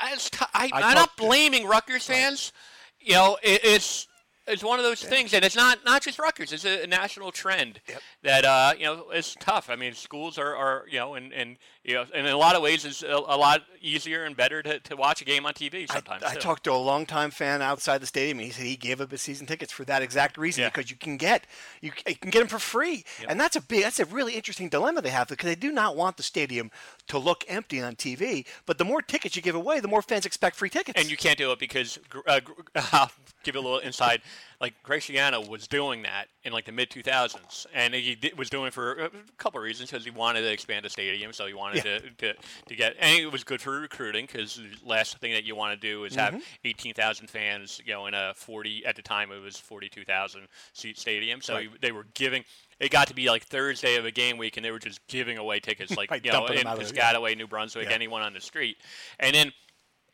I, 0.00 0.70
I'm 0.72 0.94
not 0.94 1.16
blaming 1.16 1.66
Rutgers 1.66 2.06
fans. 2.06 2.52
You 3.00 3.14
know, 3.14 3.38
it, 3.42 3.60
it's 3.64 4.08
it's 4.48 4.64
one 4.64 4.78
of 4.78 4.84
those 4.84 5.02
things, 5.02 5.34
and 5.34 5.44
it's 5.44 5.56
not 5.56 5.84
not 5.84 6.02
just 6.02 6.18
Rutgers. 6.18 6.52
It's 6.52 6.64
a, 6.64 6.86
national 6.86 7.32
trend 7.32 7.80
that 8.22 8.44
uh, 8.44 8.74
you 8.78 8.84
know 8.84 9.10
it's 9.10 9.36
tough. 9.38 9.68
I 9.70 9.76
mean, 9.76 9.94
schools 9.94 10.38
are, 10.38 10.56
are 10.56 10.84
you 10.90 10.98
know, 10.98 11.14
and, 11.14 11.32
and 11.32 11.56
you 11.88 11.94
know, 11.94 12.04
and 12.14 12.26
in 12.26 12.32
a 12.34 12.36
lot 12.36 12.54
of 12.54 12.60
ways, 12.60 12.84
it's 12.84 13.02
a, 13.02 13.06
a 13.06 13.36
lot 13.38 13.62
easier 13.80 14.24
and 14.24 14.36
better 14.36 14.62
to, 14.62 14.78
to 14.80 14.94
watch 14.94 15.22
a 15.22 15.24
game 15.24 15.46
on 15.46 15.54
TV 15.54 15.90
sometimes. 15.90 16.22
I, 16.22 16.32
I 16.32 16.34
talked 16.34 16.64
to 16.64 16.72
a 16.72 16.74
longtime 16.74 17.30
fan 17.30 17.62
outside 17.62 18.02
the 18.02 18.06
stadium, 18.06 18.38
and 18.38 18.46
he 18.46 18.52
said 18.52 18.66
he 18.66 18.76
gave 18.76 19.00
up 19.00 19.10
his 19.10 19.22
season 19.22 19.46
tickets 19.46 19.72
for 19.72 19.84
that 19.86 20.02
exact 20.02 20.36
reason 20.36 20.62
Yeah. 20.62 20.68
because 20.68 20.90
you 20.90 20.96
can 20.98 21.16
get 21.16 21.46
you, 21.80 21.90
you 22.06 22.14
can 22.16 22.28
get 22.30 22.40
them 22.40 22.48
for 22.48 22.58
free, 22.58 23.06
and 23.26 23.40
that's 23.40 23.56
a 23.56 23.62
big 23.62 23.84
that's 23.84 23.98
a 24.00 24.04
really 24.04 24.34
interesting 24.34 24.68
dilemma 24.68 25.00
they 25.00 25.08
have 25.08 25.28
because 25.28 25.48
they 25.48 25.54
do 25.54 25.72
not 25.72 25.96
want 25.96 26.18
the 26.18 26.22
stadium 26.22 26.70
to 27.06 27.16
look 27.18 27.42
empty 27.48 27.80
on 27.80 27.96
TV, 27.96 28.44
but 28.66 28.76
the 28.76 28.84
more 28.84 29.00
tickets 29.00 29.34
you 29.34 29.40
give 29.40 29.54
away, 29.54 29.80
the 29.80 29.88
more 29.88 30.02
fans 30.02 30.26
expect 30.26 30.56
free 30.56 30.68
tickets. 30.68 31.00
and 31.00 31.10
you 31.10 31.16
can't 31.16 31.38
do 31.38 31.50
it 31.52 31.58
because 31.58 31.98
uh, 32.26 32.40
I'll 32.92 33.10
give 33.44 33.54
you 33.54 33.62
a 33.62 33.62
little 33.62 33.78
inside. 33.78 34.20
Like 34.60 34.74
Graciano 34.84 35.46
was 35.48 35.68
doing 35.68 36.02
that 36.02 36.26
in 36.42 36.52
like 36.52 36.64
the 36.64 36.72
mid 36.72 36.90
2000s, 36.90 37.66
and 37.72 37.94
he 37.94 38.16
di- 38.16 38.32
was 38.36 38.50
doing 38.50 38.66
it 38.66 38.74
for 38.74 38.92
a 39.04 39.10
couple 39.36 39.58
of 39.60 39.62
reasons 39.64 39.88
because 39.88 40.04
he 40.04 40.10
wanted 40.10 40.40
to 40.40 40.50
expand 40.50 40.84
the 40.84 40.90
stadium, 40.90 41.32
so 41.32 41.46
he 41.46 41.54
wanted 41.54 41.84
Yeah. 41.84 41.98
to, 41.98 42.10
to 42.10 42.34
to 42.66 42.74
get, 42.74 42.96
and 42.98 43.20
it 43.20 43.30
was 43.30 43.44
good 43.44 43.60
for 43.60 43.78
recruiting 43.78 44.26
because 44.26 44.56
the 44.56 44.68
last 44.84 45.16
thing 45.18 45.32
that 45.32 45.44
you 45.44 45.54
want 45.54 45.80
to 45.80 45.86
do 45.88 46.02
is 46.04 46.14
Mm-hmm. 46.16 46.34
have 46.38 46.44
18,000 46.64 47.28
fans, 47.30 47.80
you 47.84 47.92
know, 47.92 48.06
in 48.06 48.14
a 48.14 48.32
40 48.34 48.84
at 48.84 48.96
the 48.96 49.02
time 49.02 49.30
it 49.30 49.38
was 49.38 49.56
42,000 49.58 50.48
seat 50.72 50.98
stadium, 50.98 51.40
so 51.40 51.54
Right. 51.54 51.62
you- 51.64 51.78
they 51.80 51.92
were 51.92 52.06
giving. 52.14 52.44
It 52.80 52.90
got 52.90 53.06
to 53.08 53.14
be 53.14 53.30
like 53.30 53.44
Thursday 53.44 53.94
of 53.94 54.06
a 54.06 54.10
game 54.10 54.38
week, 54.38 54.56
and 54.56 54.64
they 54.66 54.72
were 54.72 54.80
just 54.80 55.06
giving 55.06 55.38
away 55.38 55.60
tickets, 55.60 55.96
like 55.96 56.10
Right, 56.10 56.24
you 56.24 56.32
know, 56.32 56.46
in 56.46 56.56
the- 56.56 56.62
yeah. 56.64 56.74
Piscataway, 56.74 57.36
New 57.36 57.46
Brunswick, 57.46 57.86
Yeah. 57.88 57.94
anyone 57.94 58.22
on 58.22 58.32
the 58.32 58.40
street, 58.40 58.78
and 59.20 59.36
then 59.36 59.52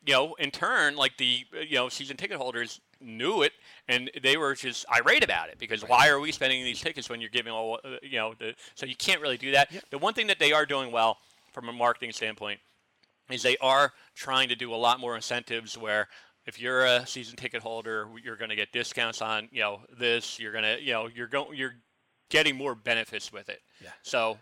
you 0.06 0.12
know, 0.12 0.34
in 0.34 0.50
turn, 0.50 0.96
like 0.96 1.16
the 1.16 1.46
you 1.66 1.76
know 1.76 1.88
season 1.88 2.18
ticket 2.18 2.36
holders 2.36 2.78
knew 3.04 3.42
it, 3.42 3.52
and 3.88 4.10
they 4.22 4.36
were 4.36 4.54
just 4.54 4.84
irate 4.94 5.22
about 5.22 5.48
it 5.48 5.58
because 5.58 5.82
why 5.82 6.08
are 6.08 6.18
we 6.18 6.32
spending 6.32 6.64
these 6.64 6.80
tickets 6.80 7.08
when 7.08 7.20
you're 7.20 7.30
giving 7.30 7.52
all 7.52 7.78
uh, 7.84 7.96
you 8.02 8.18
know? 8.18 8.34
The, 8.38 8.54
so 8.74 8.86
you 8.86 8.96
can't 8.96 9.20
really 9.20 9.36
do 9.36 9.52
that. 9.52 9.70
The 9.90 9.98
one 9.98 10.14
thing 10.14 10.26
that 10.28 10.38
they 10.38 10.52
are 10.52 10.66
doing 10.66 10.92
well 10.92 11.18
from 11.52 11.68
a 11.68 11.72
marketing 11.72 12.12
standpoint 12.12 12.60
is 13.30 13.42
they 13.42 13.56
are 13.58 13.92
trying 14.14 14.48
to 14.48 14.56
do 14.56 14.74
a 14.74 14.76
lot 14.76 15.00
more 15.00 15.16
incentives 15.16 15.78
where. 15.78 16.08
If 16.46 16.60
you're 16.60 16.84
a 16.84 17.06
season 17.06 17.36
ticket 17.36 17.62
holder, 17.62 18.06
you're 18.22 18.36
going 18.36 18.50
to 18.50 18.54
get 18.54 18.70
discounts 18.70 19.22
on, 19.22 19.48
you 19.50 19.62
know, 19.62 19.80
this. 19.98 20.38
You're 20.38 20.52
going 20.52 20.64
to, 20.64 20.78
you 20.78 20.92
know, 20.92 21.08
you're 21.08 21.26
going, 21.26 21.56
you're 21.56 21.72
getting 22.28 22.54
more 22.54 22.74
benefits 22.74 23.32
with 23.32 23.48
it. 23.48 23.60
Yeah. 23.82 23.88
So, 24.02 24.36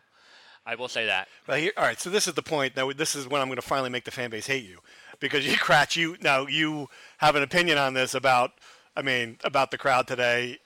I 0.66 0.74
will 0.74 0.88
say 0.88 1.06
that. 1.06 1.28
But 1.46 1.60
here, 1.60 1.72
all 1.76 1.84
right. 1.84 2.00
So 2.00 2.10
this 2.10 2.26
is 2.26 2.34
the 2.34 2.42
point. 2.42 2.76
Now 2.76 2.90
this 2.92 3.14
is 3.14 3.28
when 3.28 3.40
I'm 3.40 3.46
going 3.46 3.54
to 3.54 3.62
finally 3.62 3.90
make 3.90 4.04
the 4.04 4.10
fan 4.10 4.30
base 4.30 4.46
hate 4.46 4.64
you, 4.64 4.78
because 5.22 5.46
you, 5.46 5.52
Kratch 5.56 5.96
you 5.96 6.16
now 6.20 6.46
you 6.46 6.88
have 7.18 7.36
an 7.36 7.42
opinion 7.42 7.78
on 7.78 7.94
this 7.94 8.14
about, 8.14 8.52
I 8.94 9.00
mean, 9.00 9.38
about 9.42 9.70
the 9.70 9.78
crowd 9.78 10.06
today. 10.06 10.58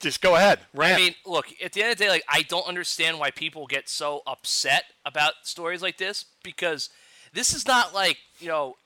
Just 0.00 0.20
go 0.20 0.34
ahead, 0.34 0.58
rant. 0.74 0.94
I 0.94 0.96
mean, 0.98 1.14
look, 1.24 1.46
at 1.64 1.72
the 1.72 1.82
end 1.82 1.92
of 1.92 1.98
the 1.98 2.04
day, 2.04 2.10
like 2.10 2.24
I 2.28 2.42
don't 2.42 2.66
understand 2.66 3.18
why 3.18 3.30
people 3.30 3.66
get 3.66 3.88
so 3.88 4.22
upset 4.26 4.84
about 5.06 5.34
stories 5.44 5.80
like 5.80 5.98
this 5.98 6.24
because 6.42 6.90
this 7.32 7.54
is 7.54 7.66
not 7.66 7.94
like, 7.94 8.18
you 8.40 8.48
know, 8.48 8.76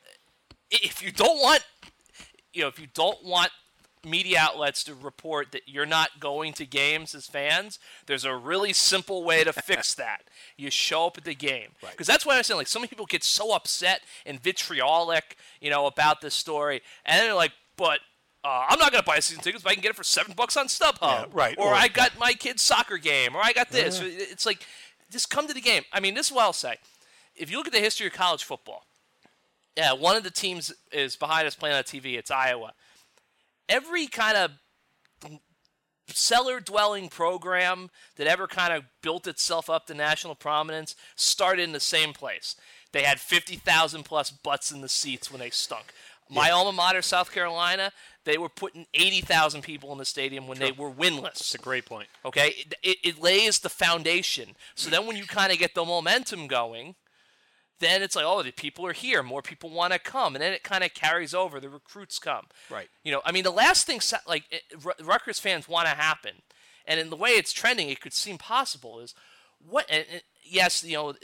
if 0.71 1.02
you 1.02 1.12
don't 1.12 1.40
want 1.40 1.64
you 2.52 2.62
know, 2.62 2.68
if 2.68 2.78
you 2.78 2.87
don't 2.92 3.25
want 3.25 3.50
media 4.04 4.38
outlets 4.40 4.82
to 4.85 4.94
report 4.94 5.52
that 5.52 5.62
you're 5.66 5.87
not 5.87 6.18
going 6.21 6.52
to 6.54 6.66
games 6.66 7.14
as 7.14 7.26
fans, 7.26 7.78
there's 8.06 8.25
a 8.25 8.35
really 8.35 8.73
simple 8.73 9.23
way 9.25 9.44
to 9.44 9.52
fix 9.52 9.94
that. 9.97 10.23
You 10.56 10.71
show 10.71 11.06
up 11.06 11.18
at 11.18 11.25
the 11.25 11.35
game. 11.35 11.68
Right. 11.82 11.92
Because 11.92 12.06
that's 12.06 12.25
why 12.26 12.37
I'm 12.37 12.42
saying, 12.42 12.59
like, 12.59 12.66
so 12.68 12.78
many 12.78 12.88
people 12.88 13.06
get 13.06 13.23
so 13.25 13.54
upset 13.54 14.02
and 14.26 14.40
vitriolic, 14.42 15.37
you 15.61 15.71
know, 15.71 15.87
about 15.87 16.21
this 16.21 16.35
story. 16.35 16.82
And 17.04 17.21
they're 17.23 17.35
like, 17.35 17.52
but 17.76 18.00
uh, 18.44 18.66
I'm 18.68 18.78
not 18.78 18.90
going 18.92 19.02
to 19.02 19.06
buy 19.06 19.21
season 19.21 19.42
tickets, 19.42 19.62
but 19.62 19.71
I 19.71 19.75
can 19.75 19.82
get 19.82 19.90
it 19.90 19.97
for 19.97 20.04
seven 20.04 20.35
bucks 20.37 20.56
on 20.56 20.66
StubHub. 20.66 21.00
Yeah, 21.02 21.25
right, 21.32 21.56
Or, 21.59 21.68
or- 21.68 21.75
I 21.75 21.88
got 21.88 22.18
my 22.18 22.32
kid's 22.32 22.62
soccer 22.62 22.99
game, 22.99 23.37
or 23.37 23.40
I 23.42 23.52
got 23.52 23.71
this. 23.71 24.00
It's 24.02 24.47
like, 24.47 24.66
just 25.11 25.30
come 25.30 25.47
to 25.47 25.54
the 25.54 25.61
game. 25.61 25.82
I 25.92 26.00
mean, 26.00 26.14
this 26.14 26.26
is 26.26 26.32
what 26.32 26.42
I'll 26.42 26.52
say. 26.52 26.76
If 27.37 27.50
you 27.50 27.56
look 27.56 27.66
at 27.66 27.73
the 27.73 27.80
history 27.80 28.06
of 28.06 28.12
college 28.14 28.42
football, 28.44 28.85
yeah, 29.76 29.92
one 29.92 30.16
of 30.16 30.23
the 30.23 30.30
teams 30.30 30.73
is 30.90 31.16
behind 31.16 31.47
us 31.47 31.54
playing 31.54 31.76
on 31.76 31.82
TV. 31.85 32.18
It's 32.18 32.30
Iowa. 32.30 32.73
Every 33.72 34.06
kind 34.06 34.36
of 34.36 34.50
cellar 36.08 36.60
dwelling 36.60 37.08
program 37.08 37.88
that 38.16 38.26
ever 38.26 38.46
kind 38.46 38.72
of 38.74 38.84
built 39.02 39.26
itself 39.26 39.70
up 39.70 39.86
to 39.86 39.94
national 39.94 40.34
prominence 40.34 40.94
started 41.16 41.62
in 41.62 41.72
the 41.72 41.80
same 41.80 42.12
place. 42.12 42.54
They 42.92 43.02
had 43.02 43.18
50,000 43.18 44.02
plus 44.02 44.30
butts 44.30 44.70
in 44.70 44.82
the 44.82 44.90
seats 44.90 45.30
when 45.30 45.40
they 45.40 45.48
stunk. 45.48 45.87
My 46.28 46.50
alma 46.50 46.72
mater, 46.72 47.00
South 47.00 47.32
Carolina, 47.32 47.92
they 48.24 48.37
were 48.37 48.50
putting 48.50 48.87
80,000 48.92 49.62
people 49.62 49.90
in 49.92 49.98
the 49.98 50.04
stadium 50.04 50.46
when 50.46 50.58
they 50.58 50.72
were 50.72 50.90
winless. 50.90 51.40
It's 51.40 51.54
a 51.54 51.58
great 51.58 51.87
point. 51.87 52.08
Okay, 52.24 52.48
it, 52.58 52.74
it, 52.82 52.98
it 53.02 53.22
lays 53.22 53.58
the 53.58 53.70
foundation. 53.70 54.50
So 54.74 54.90
then, 54.90 55.06
when 55.06 55.16
you 55.16 55.24
kind 55.24 55.50
of 55.50 55.58
get 55.58 55.74
the 55.74 55.85
momentum 55.85 56.46
going, 56.46 56.94
then 57.83 58.03
it's 58.03 58.16
like, 58.16 58.25
oh, 58.27 58.42
the 58.42 58.53
people 58.53 58.87
are 58.87 58.92
here. 58.92 59.23
More 59.23 59.42
people 59.42 59.71
want 59.71 59.92
to 59.92 59.99
come, 59.99 60.35
and 60.35 60.42
then 60.42 60.53
it 60.53 60.62
kind 60.62 60.85
of 60.85 60.95
carries 60.95 61.35
over. 61.35 61.61
The 61.61 61.68
recruits 61.68 62.18
come. 62.18 62.47
Right. 62.71 62.88
You 63.03 63.12
know, 63.12 63.23
I 63.25 63.33
mean, 63.33 63.45
the 63.45 63.51
last 63.51 63.87
thing 63.87 64.01
like 64.27 64.45
it, 64.51 64.62
Ru- 64.83 65.05
Rutgers 65.05 65.40
fans 65.40 65.68
want 65.68 65.88
to 65.88 65.95
happen, 65.95 66.42
and 66.87 66.99
in 67.01 67.11
the 67.11 67.16
way 67.16 67.31
it's 67.31 67.53
trending, 67.53 67.88
it 67.88 68.01
could 68.01 68.12
seem 68.12 68.38
possible. 68.38 69.01
Is 69.01 69.14
what? 69.59 69.87
And, 69.90 70.05
and 70.12 70.23
yes, 70.45 70.85
you 70.85 70.95
know, 70.95 71.14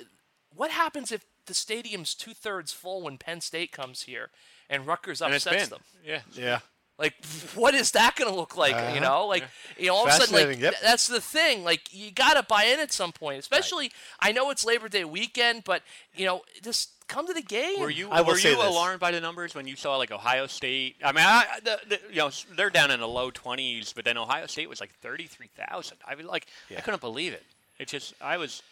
what 0.54 0.70
happens 0.70 1.12
if 1.12 1.24
the 1.46 1.54
stadium's 1.54 2.14
two 2.14 2.34
thirds 2.34 2.72
full 2.72 3.02
when 3.02 3.18
Penn 3.18 3.40
State 3.40 3.72
comes 3.72 4.02
here, 4.02 4.30
and 4.68 4.86
Rutgers 4.86 5.22
upsets 5.22 5.44
been. 5.44 5.70
them? 5.70 5.80
Yeah. 6.04 6.20
yeah. 6.34 6.58
Like, 6.98 7.14
what 7.54 7.74
is 7.74 7.92
that 7.92 8.16
going 8.16 8.28
to 8.30 8.36
look 8.36 8.56
like? 8.56 8.72
You 8.72 8.76
Uh-huh. 8.78 9.00
know, 9.00 9.26
like, 9.26 9.44
you 9.78 9.86
know, 9.86 9.94
all 9.94 10.06
of 10.06 10.12
a 10.12 10.16
sudden, 10.16 10.34
like, 10.34 10.58
yep. 10.58 10.72
th- 10.72 10.82
that's 10.82 11.06
the 11.06 11.20
thing. 11.20 11.62
Like, 11.62 11.92
you 11.94 12.10
got 12.10 12.34
to 12.34 12.42
buy 12.42 12.64
in 12.64 12.80
at 12.80 12.92
some 12.92 13.12
point. 13.12 13.38
Especially, 13.38 13.92
I 14.18 14.32
know 14.32 14.50
it's 14.50 14.64
Labor 14.64 14.88
Day 14.88 15.04
weekend, 15.04 15.62
but 15.64 15.82
you 16.14 16.26
know, 16.26 16.42
just 16.62 16.90
come 17.06 17.26
to 17.28 17.32
the 17.32 17.40
game. 17.42 17.78
Were 17.80 17.88
you 17.88 18.10
I 18.10 18.20
were 18.22 18.36
you 18.36 18.56
this. 18.56 18.64
alarmed 18.66 18.98
by 19.00 19.12
the 19.12 19.20
numbers 19.20 19.54
when 19.54 19.66
you 19.68 19.76
saw 19.76 19.96
like 19.96 20.10
Ohio 20.10 20.46
State? 20.48 20.96
I 21.04 21.12
mean, 21.12 21.24
I, 21.24 21.46
the, 21.64 21.78
the, 21.88 22.00
you 22.10 22.16
know 22.16 22.30
they're 22.56 22.68
down 22.70 22.90
in 22.90 22.98
the 23.00 23.08
low 23.08 23.30
twenties, 23.30 23.92
but 23.92 24.04
then 24.04 24.18
Ohio 24.18 24.46
State 24.46 24.68
was 24.68 24.80
like 24.80 24.92
thirty 25.00 25.26
three 25.28 25.50
thousand. 25.56 25.98
I 26.06 26.16
was 26.16 26.26
like, 26.26 26.46
I 26.76 26.80
couldn't 26.80 27.00
believe 27.00 27.32
it. 27.32 27.44
It 27.78 27.86
just 27.86 28.12
I 28.20 28.36
was 28.38 28.62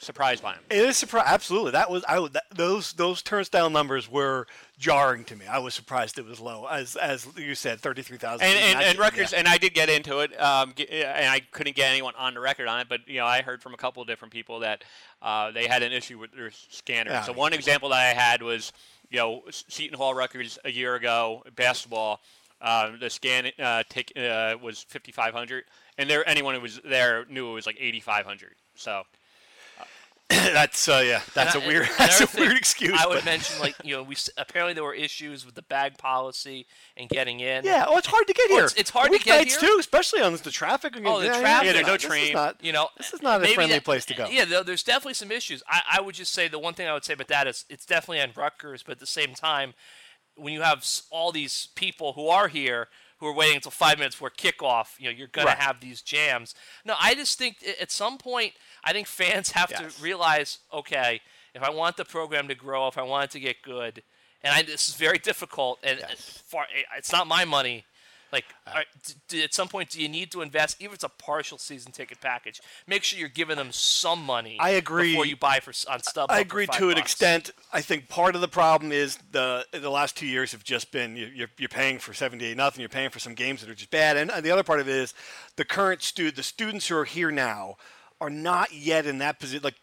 surprised 0.00 0.42
by 0.42 0.54
him. 0.54 0.62
It 0.70 0.78
is 0.78 0.96
surprising. 0.96 1.32
Absolutely, 1.32 1.72
that 1.72 1.90
was 1.90 2.04
I. 2.08 2.26
That, 2.28 2.44
those 2.54 2.92
those 2.94 3.22
turnstile 3.22 3.70
numbers 3.70 4.10
were 4.10 4.46
jarring 4.78 5.24
to 5.24 5.36
me. 5.36 5.46
I 5.46 5.58
was 5.58 5.74
surprised 5.74 6.18
it 6.18 6.24
was 6.24 6.40
low, 6.40 6.66
as 6.66 6.96
as 6.96 7.26
you 7.36 7.54
said, 7.54 7.80
thirty 7.80 8.02
three 8.02 8.18
thousand. 8.18 8.46
And 8.46 8.58
and, 8.58 8.84
and 8.84 8.98
Rutgers, 8.98 9.32
and 9.32 9.48
I 9.48 9.58
did 9.58 9.74
get 9.74 9.88
into 9.88 10.20
it, 10.20 10.38
um, 10.40 10.74
and 10.90 11.28
I 11.28 11.40
couldn't 11.50 11.76
get 11.76 11.90
anyone 11.90 12.14
on 12.18 12.34
the 12.34 12.40
record 12.40 12.68
on 12.68 12.80
it. 12.80 12.88
But 12.88 13.08
you 13.08 13.18
know, 13.18 13.26
I 13.26 13.42
heard 13.42 13.62
from 13.62 13.74
a 13.74 13.78
couple 13.78 14.02
of 14.02 14.08
different 14.08 14.32
people 14.32 14.60
that 14.60 14.84
uh, 15.22 15.50
they 15.50 15.66
had 15.66 15.82
an 15.82 15.92
issue 15.92 16.18
with 16.18 16.32
their 16.32 16.50
scanner. 16.50 17.10
Yeah. 17.10 17.22
So 17.22 17.32
one 17.32 17.52
example 17.52 17.88
that 17.90 18.00
I 18.00 18.14
had 18.14 18.42
was, 18.42 18.72
you 19.10 19.18
know, 19.18 19.42
Seton 19.50 19.96
Hall 19.96 20.14
records 20.14 20.58
a 20.64 20.70
year 20.70 20.94
ago 20.94 21.42
basketball. 21.54 22.20
Uh, 22.60 22.92
the 22.98 23.10
scan 23.10 23.50
uh, 23.58 23.82
take, 23.90 24.10
uh, 24.16 24.56
was 24.62 24.84
5,500, 24.84 25.64
and 25.98 26.08
there 26.08 26.26
anyone 26.26 26.54
who 26.54 26.62
was 26.62 26.80
there 26.82 27.26
knew 27.28 27.50
it 27.50 27.52
was 27.52 27.66
like 27.66 27.76
8,500. 27.78 28.54
So 28.74 29.02
that's 30.54 30.88
uh, 30.88 31.02
yeah, 31.04 31.20
that's 31.34 31.54
a 31.54 31.58
And 31.58 31.64
I- 31.64 31.68
weird 31.68 31.88
that's 31.98 32.20
a 32.20 32.28
weird 32.40 32.56
excuse. 32.56 32.98
I 32.98 33.06
would 33.06 33.16
but- 33.16 33.24
mention, 33.24 33.60
like, 33.60 33.74
you 33.84 33.94
know, 33.96 34.02
we 34.02 34.16
apparently 34.38 34.72
there 34.74 34.84
were 34.84 34.94
issues 34.94 35.44
with 35.44 35.54
the 35.54 35.62
bag 35.62 35.98
policy 35.98 36.66
and 36.96 37.08
getting 37.08 37.40
in. 37.40 37.64
yeah, 37.64 37.84
oh, 37.88 37.98
it's 37.98 38.06
hard 38.06 38.26
to 38.26 38.32
get 38.32 38.48
Well, 38.48 38.58
here. 38.58 38.64
it's- 38.66 38.80
it's 38.80 38.90
hard 38.90 39.12
to 39.12 39.18
get 39.18 39.46
here. 39.48 39.58
too, 39.58 39.76
especially 39.80 40.22
on 40.22 40.32
the 40.32 40.50
traffic. 40.50 40.94
Oh, 41.04 41.20
the 41.20 41.26
yeah, 41.26 41.40
traffic. 41.40 41.66
Yeah, 41.66 41.72
there's 41.74 41.86
no 41.86 41.96
train. 41.96 42.32
not- 42.32 42.64
You 42.64 42.72
know, 42.72 42.88
This 42.96 43.12
is 43.12 43.20
not 43.22 43.42
a 43.44 43.48
friendly 43.54 43.74
that- 43.74 43.84
place 43.84 44.04
to 44.06 44.14
go. 44.14 44.26
Yeah, 44.28 44.44
there's 44.62 44.82
definitely 44.82 45.14
some 45.14 45.30
issues. 45.32 45.62
I, 45.68 45.82
I 45.94 46.00
would 46.00 46.14
just 46.14 46.32
say 46.32 46.48
the 46.48 46.58
one 46.58 46.74
thing 46.74 46.88
I 46.88 46.94
would 46.94 47.04
say 47.04 47.12
about 47.14 47.28
that 47.28 47.46
is 47.46 47.64
it's 47.68 47.84
definitely 47.84 48.20
on 48.22 48.30
Rutgers, 48.36 48.82
but 48.82 48.92
at 48.92 48.98
the 49.00 49.06
same 49.06 49.34
time, 49.34 49.74
when 50.36 50.52
you 50.52 50.62
have 50.62 50.84
all 51.10 51.30
these 51.32 51.68
people 51.74 52.14
who 52.14 52.28
are 52.28 52.48
here 52.48 52.88
who 53.24 53.30
are 53.30 53.34
waiting 53.34 53.56
until 53.56 53.70
five 53.70 53.98
minutes 53.98 54.14
before 54.16 54.30
kickoff, 54.30 54.88
you 54.98 55.06
know, 55.06 55.10
you're 55.10 55.28
going 55.28 55.46
Right. 55.46 55.56
to 55.56 55.62
have 55.62 55.80
these 55.80 56.02
jams. 56.02 56.54
No, 56.84 56.94
I 57.00 57.14
just 57.14 57.38
think 57.38 57.56
at 57.80 57.90
some 57.90 58.18
point, 58.18 58.52
I 58.84 58.92
think 58.92 59.06
fans 59.06 59.50
have 59.52 59.70
Yes. 59.70 59.96
to 59.96 60.02
realize, 60.02 60.58
okay, 60.72 61.20
if 61.54 61.62
I 61.62 61.70
want 61.70 61.96
the 61.96 62.04
program 62.04 62.48
to 62.48 62.54
grow, 62.54 62.86
if 62.86 62.98
I 62.98 63.02
want 63.02 63.24
it 63.24 63.30
to 63.32 63.40
get 63.40 63.62
good, 63.62 64.02
and 64.42 64.52
I, 64.54 64.60
this 64.62 64.88
is 64.90 64.94
very 64.96 65.18
difficult, 65.18 65.78
and 65.82 66.00
Yes. 66.00 66.42
far, 66.46 66.66
it's 66.96 67.12
not 67.12 67.26
my 67.26 67.46
money. 67.46 67.86
Like, 68.34 68.46
uh, 68.66 68.72
right, 68.74 68.86
d- 69.06 69.12
d- 69.28 69.42
at 69.44 69.54
some 69.54 69.68
point, 69.68 69.90
do 69.90 70.02
you 70.02 70.08
need 70.08 70.32
to 70.32 70.42
invest? 70.42 70.80
Even 70.80 70.90
if 70.90 70.94
it's 70.96 71.04
a 71.04 71.08
partial 71.08 71.56
season 71.56 71.92
ticket 71.92 72.20
package, 72.20 72.60
make 72.88 73.04
sure 73.04 73.16
you're 73.16 73.28
giving 73.28 73.56
them 73.56 73.70
some 73.70 74.20
money. 74.24 74.56
I 74.58 74.70
agree. 74.70 75.12
Before 75.12 75.24
you 75.24 75.36
buy 75.36 75.60
for 75.60 75.70
on 75.88 76.00
StubHub. 76.00 76.26
I 76.30 76.40
agree 76.40 76.66
to 76.66 76.90
an 76.90 76.98
extent. 76.98 77.52
I 77.72 77.80
think 77.80 78.08
part 78.08 78.34
of 78.34 78.40
the 78.40 78.48
problem 78.48 78.90
is 78.90 79.18
the 79.30 79.64
the 79.70 79.88
last 79.88 80.16
two 80.16 80.26
years 80.26 80.50
have 80.50 80.64
just 80.64 80.90
been 80.90 81.16
you- 81.16 81.30
you're, 81.32 81.48
you're 81.58 81.68
paying 81.68 82.00
for 82.00 82.12
seventy 82.12 82.46
eight 82.46 82.56
nothing. 82.56 82.80
You're 82.80 82.88
paying 82.88 83.10
for 83.10 83.20
some 83.20 83.34
games 83.34 83.60
that 83.60 83.70
are 83.70 83.74
just 83.76 83.90
bad, 83.92 84.16
and 84.16 84.30
the 84.44 84.50
other 84.50 84.64
part 84.64 84.80
of 84.80 84.88
it 84.88 84.96
is 84.96 85.14
the 85.54 85.64
current 85.64 86.02
student, 86.02 86.34
the 86.34 86.42
students 86.42 86.88
who 86.88 86.96
are 86.96 87.04
here 87.04 87.30
now 87.30 87.76
are 88.24 88.30
not 88.30 88.72
yet 88.72 89.04
in 89.06 89.18
that 89.18 89.38
position. 89.38 89.62
Like, 89.62 89.74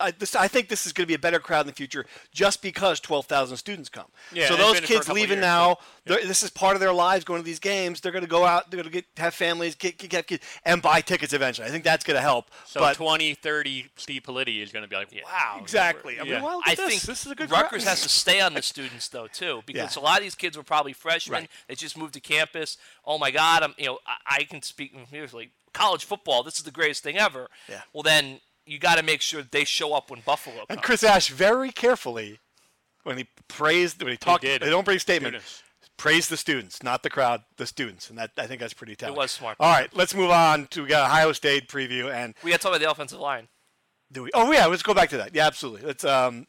I, 0.00 0.10
this, 0.12 0.34
I 0.34 0.48
think 0.48 0.68
this 0.68 0.86
is 0.86 0.92
going 0.92 1.04
to 1.04 1.08
be 1.08 1.14
a 1.14 1.18
better 1.18 1.38
crowd 1.38 1.62
in 1.62 1.66
the 1.66 1.72
future 1.74 2.06
just 2.32 2.62
because 2.62 2.98
12,000 3.00 3.56
students 3.58 3.88
come. 3.90 4.06
Yeah, 4.32 4.48
so 4.48 4.56
those 4.56 4.74
been 4.80 4.84
for 4.86 4.92
a 4.94 4.96
kids 4.96 5.08
leaving 5.10 5.40
now, 5.40 5.76
they're- 6.06 6.24
this 6.26 6.42
is 6.42 6.50
part 6.50 6.76
of 6.76 6.80
their 6.80 6.92
lives 6.92 7.24
going 7.24 7.40
to 7.40 7.44
these 7.44 7.58
games. 7.58 8.00
They're 8.00 8.12
going 8.12 8.24
to 8.24 8.30
go 8.30 8.44
out, 8.46 8.70
they're 8.70 8.78
going 8.82 8.90
to 8.90 8.92
get 8.92 9.04
have 9.18 9.34
families, 9.34 9.74
get, 9.74 9.98
get, 9.98 10.26
get, 10.26 10.42
and 10.64 10.80
buy 10.80 11.02
tickets 11.02 11.32
eventually. 11.34 11.68
I 11.68 11.70
think 11.70 11.84
that's 11.84 12.04
going 12.04 12.16
to 12.16 12.22
help. 12.22 12.50
So 12.64 12.80
but 12.80 12.96
20, 12.96 13.34
30, 13.34 13.86
Steve 13.96 14.22
Politi 14.22 14.62
is 14.62 14.72
going 14.72 14.82
to 14.82 14.88
be 14.88 14.96
like, 14.96 15.12
wow. 15.24 15.58
exactly. 15.60 16.18
I 16.18 16.22
mean, 16.24 16.32
Yeah. 16.32 16.42
well, 16.42 16.62
I 16.64 16.74
this. 16.74 16.88
think 16.88 17.02
this 17.02 17.26
is 17.26 17.32
a 17.32 17.34
good 17.34 17.50
Rutgers 17.50 17.82
crowd. 17.84 17.90
has 17.90 18.02
to 18.02 18.08
stay 18.08 18.40
on 18.40 18.54
the 18.54 18.62
students 18.62 19.08
though 19.08 19.26
too, 19.26 19.62
because 19.66 19.96
Yeah. 19.96 20.02
a 20.02 20.04
lot 20.04 20.18
of 20.18 20.22
these 20.24 20.34
kids 20.34 20.56
were 20.56 20.62
probably 20.62 20.92
freshmen. 20.94 21.40
Right. 21.42 21.50
They 21.68 21.74
just 21.74 21.98
moved 21.98 22.14
to 22.14 22.20
campus. 22.20 22.78
Oh 23.04 23.18
my 23.18 23.30
God, 23.30 23.62
I'm 23.62 23.74
you 23.76 23.86
know 23.86 23.98
I, 24.06 24.36
I 24.38 24.44
can 24.44 24.62
speak 24.62 24.94
seriously. 25.10 25.50
College 25.72 26.04
football, 26.04 26.42
this 26.42 26.56
is 26.58 26.64
the 26.64 26.70
greatest 26.70 27.02
thing 27.02 27.16
ever. 27.18 27.48
Yeah. 27.68 27.82
Well 27.92 28.02
then 28.02 28.40
you 28.66 28.78
got 28.78 28.96
to 28.98 29.02
make 29.02 29.20
sure 29.20 29.42
they 29.42 29.64
show 29.64 29.92
up 29.94 30.10
when 30.10 30.20
Buffalo 30.20 30.56
comes. 30.56 30.66
And 30.68 30.82
Chris 30.82 31.02
Ash 31.02 31.28
very 31.28 31.70
carefully 31.72 32.38
when 33.04 33.16
he 33.18 33.26
praised 33.48 34.02
when 34.02 34.12
he 34.12 34.16
talked. 34.16 34.42
did. 34.42 34.62
They 34.62 34.70
don't 34.70 34.84
bring 34.84 34.98
statement. 34.98 35.34
Students. 35.34 35.62
Praise 35.96 36.28
the 36.28 36.36
students, 36.36 36.82
not 36.82 37.02
the 37.02 37.10
crowd. 37.10 37.42
The 37.58 37.66
students, 37.66 38.08
and 38.08 38.18
that 38.18 38.30
I 38.38 38.46
think 38.46 38.60
that's 38.60 38.72
pretty 38.72 38.96
telling. 38.96 39.16
was 39.16 39.30
smart. 39.32 39.56
All 39.60 39.70
right, 39.70 39.94
let's 39.94 40.14
move 40.14 40.30
on 40.30 40.66
to 40.68 40.82
we 40.82 40.88
got 40.88 41.10
Ohio 41.10 41.32
State 41.32 41.68
preview 41.68 42.10
and 42.12 42.34
we 42.42 42.50
got 42.50 42.56
to 42.56 42.62
talk 42.62 42.72
about 42.72 42.80
the 42.80 42.90
offensive 42.90 43.18
line. 43.20 43.48
do 44.10 44.22
we? 44.22 44.30
Oh 44.32 44.50
yeah, 44.50 44.64
let's 44.66 44.82
go 44.82 44.94
back 44.94 45.10
to 45.10 45.18
that. 45.18 45.34
Yeah, 45.34 45.46
absolutely. 45.46 45.90
It's 45.90 46.04
um, 46.04 46.46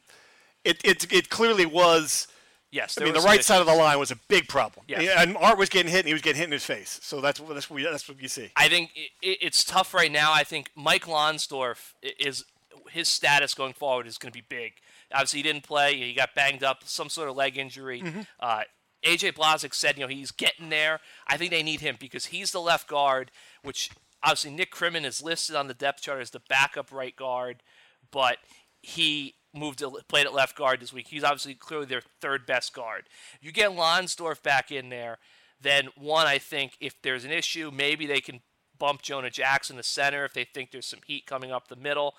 it 0.64 0.80
it 0.84 1.12
it 1.12 1.28
clearly 1.28 1.66
was. 1.66 2.28
Yes, 2.72 2.96
I 2.98 3.04
mean, 3.04 3.12
the 3.12 3.20
right 3.20 3.44
side 3.44 3.60
of 3.60 3.66
the 3.66 3.74
line 3.74 3.98
was 3.98 4.10
a 4.10 4.16
big 4.28 4.48
problem. 4.48 4.86
Yes. 4.88 5.14
And 5.18 5.36
Art 5.36 5.58
was 5.58 5.68
getting 5.68 5.92
hit, 5.92 6.00
and 6.00 6.06
he 6.08 6.14
was 6.14 6.22
getting 6.22 6.38
hit 6.38 6.46
in 6.46 6.52
his 6.52 6.64
face. 6.64 6.98
So 7.02 7.20
that's 7.20 7.38
what 7.38 7.52
that's 7.54 7.68
what, 7.70 7.82
that's 7.82 8.08
what 8.08 8.20
you 8.20 8.28
see. 8.28 8.50
I 8.56 8.68
think 8.68 8.90
i 8.96 9.00
i- 9.28 9.36
it's 9.42 9.62
tough 9.62 9.92
right 9.92 10.10
now. 10.10 10.32
I 10.32 10.42
think 10.42 10.70
Mike 10.74 11.04
Lonsdorf 11.04 11.92
is 12.18 12.44
his 12.90 13.08
status 13.08 13.52
going 13.54 13.74
forward 13.74 14.06
is 14.06 14.16
going 14.18 14.32
to 14.32 14.36
be 14.38 14.44
big. 14.48 14.72
Obviously, 15.12 15.40
he 15.40 15.42
didn't 15.42 15.64
play. 15.64 15.96
He 15.96 16.14
got 16.14 16.34
banged 16.34 16.64
up, 16.64 16.78
some 16.84 17.08
sort 17.10 17.28
of 17.28 17.36
leg 17.36 17.58
injury. 17.58 18.00
Mm-hmm. 18.00 18.20
Uh, 18.40 18.62
AJ 19.04 19.34
Blazek 19.34 19.74
said, 19.74 19.96
you 19.98 20.02
know, 20.04 20.08
he's 20.08 20.30
getting 20.30 20.68
there. 20.70 21.00
I 21.26 21.36
think 21.36 21.50
they 21.50 21.62
need 21.62 21.80
him 21.80 21.96
because 22.00 22.26
he's 22.26 22.52
the 22.52 22.60
left 22.60 22.88
guard, 22.88 23.30
which 23.62 23.90
obviously 24.22 24.50
Nick 24.52 24.72
Krimin 24.72 25.04
is 25.04 25.22
listed 25.22 25.56
on 25.56 25.68
the 25.68 25.74
depth 25.74 26.02
chart 26.02 26.20
as 26.22 26.30
the 26.30 26.40
backup 26.48 26.90
right 26.92 27.14
guard, 27.14 27.62
but 28.10 28.38
he 28.80 29.34
moved 29.54 29.80
to 29.80 29.90
played 30.08 30.26
at 30.26 30.34
left 30.34 30.56
guard 30.56 30.80
this 30.80 30.92
week. 30.92 31.08
He's 31.08 31.24
obviously 31.24 31.54
clearly 31.54 31.86
their 31.86 32.02
third 32.20 32.46
best 32.46 32.74
guard. 32.74 33.04
You 33.40 33.52
get 33.52 33.70
Lonsdorf 33.70 34.42
back 34.42 34.70
in 34.72 34.88
there, 34.88 35.18
then 35.60 35.88
one, 35.96 36.26
I 36.26 36.38
think 36.38 36.76
if 36.80 37.00
there's 37.02 37.24
an 37.24 37.30
issue, 37.30 37.70
maybe 37.72 38.06
they 38.06 38.20
can 38.20 38.40
bump 38.78 39.02
Jonah 39.02 39.30
Jackson 39.30 39.76
to 39.76 39.82
center 39.82 40.24
if 40.24 40.34
they 40.34 40.44
think 40.44 40.70
there's 40.70 40.86
some 40.86 41.00
heat 41.06 41.26
coming 41.26 41.52
up 41.52 41.68
the 41.68 41.76
middle. 41.76 42.14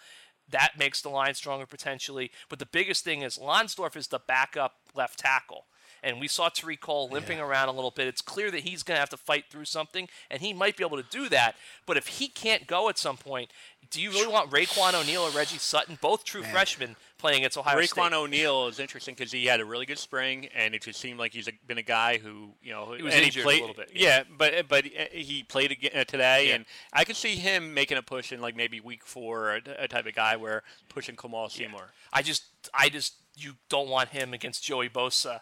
That 0.49 0.73
makes 0.77 1.01
the 1.01 1.09
line 1.09 1.33
stronger 1.33 1.65
potentially. 1.65 2.31
But 2.49 2.59
the 2.59 2.65
biggest 2.65 3.03
thing 3.03 3.21
is 3.21 3.37
Lonsdorf 3.37 3.95
is 3.95 4.07
the 4.07 4.19
backup 4.19 4.75
left 4.95 5.19
tackle. 5.19 5.65
And 6.01 6.19
we 6.19 6.27
saw 6.27 6.49
Tariq 6.49 6.81
Cole 6.81 7.09
limping 7.09 7.39
around 7.39 7.69
a 7.69 7.71
little 7.71 7.91
bit. 7.91 8.07
It's 8.07 8.21
clear 8.21 8.51
that 8.51 8.61
he's 8.61 8.83
going 8.83 8.97
to 8.97 8.99
have 8.99 9.09
to 9.11 9.17
fight 9.17 9.45
through 9.49 9.65
something, 9.65 10.09
and 10.29 10.41
he 10.41 10.51
might 10.51 10.75
be 10.75 10.83
able 10.83 10.97
to 10.97 11.09
do 11.09 11.29
that. 11.29 11.55
But 11.85 11.95
if 11.95 12.07
he 12.07 12.27
can't 12.27 12.67
go 12.67 12.89
at 12.89 12.97
some 12.97 13.15
point, 13.15 13.51
do 13.89 14.01
you 14.01 14.09
really 14.11 14.31
want 14.31 14.51
Raquan 14.51 14.93
O'Neal 14.93 15.21
or 15.21 15.29
Reggie 15.29 15.57
Sutton, 15.57 15.97
both 16.01 16.25
true 16.25 16.43
freshmen, 16.43 16.97
playing 17.23 17.37
against 17.39 17.57
Ohio 17.57 17.79
State? 17.81 17.89
Raquan 18.01 18.11
O'Neal 18.11 18.67
is 18.67 18.79
interesting 18.79 19.15
because 19.15 19.31
he 19.31 19.45
had 19.45 19.61
a 19.61 19.65
really 19.65 19.85
good 19.85 19.97
spring, 19.97 20.49
and 20.53 20.75
it 20.75 20.81
just 20.81 20.99
seemed 20.99 21.17
like 21.17 21.31
he's 21.31 21.47
a, 21.47 21.53
been 21.65 21.77
a 21.77 21.83
guy 21.83 22.17
who, 22.17 22.49
you 22.61 22.71
know, 22.73 22.91
He 22.97 23.01
was 23.01 23.13
injured 23.15 23.41
a 23.41 23.45
played, 23.45 23.61
little 23.61 23.75
bit, 23.75 23.91
Yeah, 23.95 24.23
but 24.37 24.67
but 24.67 24.85
uh, 24.85 25.05
he 25.11 25.43
played 25.43 25.71
again 25.71 25.91
uh, 25.95 26.03
today, 26.03 26.49
Yeah. 26.49 26.55
and 26.55 26.65
I 26.91 27.05
could 27.05 27.15
see 27.15 27.35
him 27.35 27.73
making 27.73 27.97
a 27.97 28.01
push 28.01 28.33
in 28.33 28.41
like 28.41 28.57
maybe 28.57 28.81
week 28.81 29.05
four, 29.05 29.55
a, 29.55 29.61
a 29.79 29.87
type 29.87 30.05
of 30.05 30.13
guy 30.13 30.35
where 30.35 30.63
pushing 30.89 31.15
Kamaal 31.15 31.49
Seymour. 31.49 31.91
I 32.11 32.21
just, 32.21 32.43
I 32.73 32.89
just, 32.89 33.13
you 33.37 33.53
don't 33.69 33.87
want 33.87 34.09
him 34.09 34.33
against 34.33 34.61
Joey 34.63 34.89
Bosa. 34.89 35.39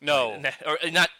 No, 0.00 0.42
or 0.66 0.78
not. 0.90 1.10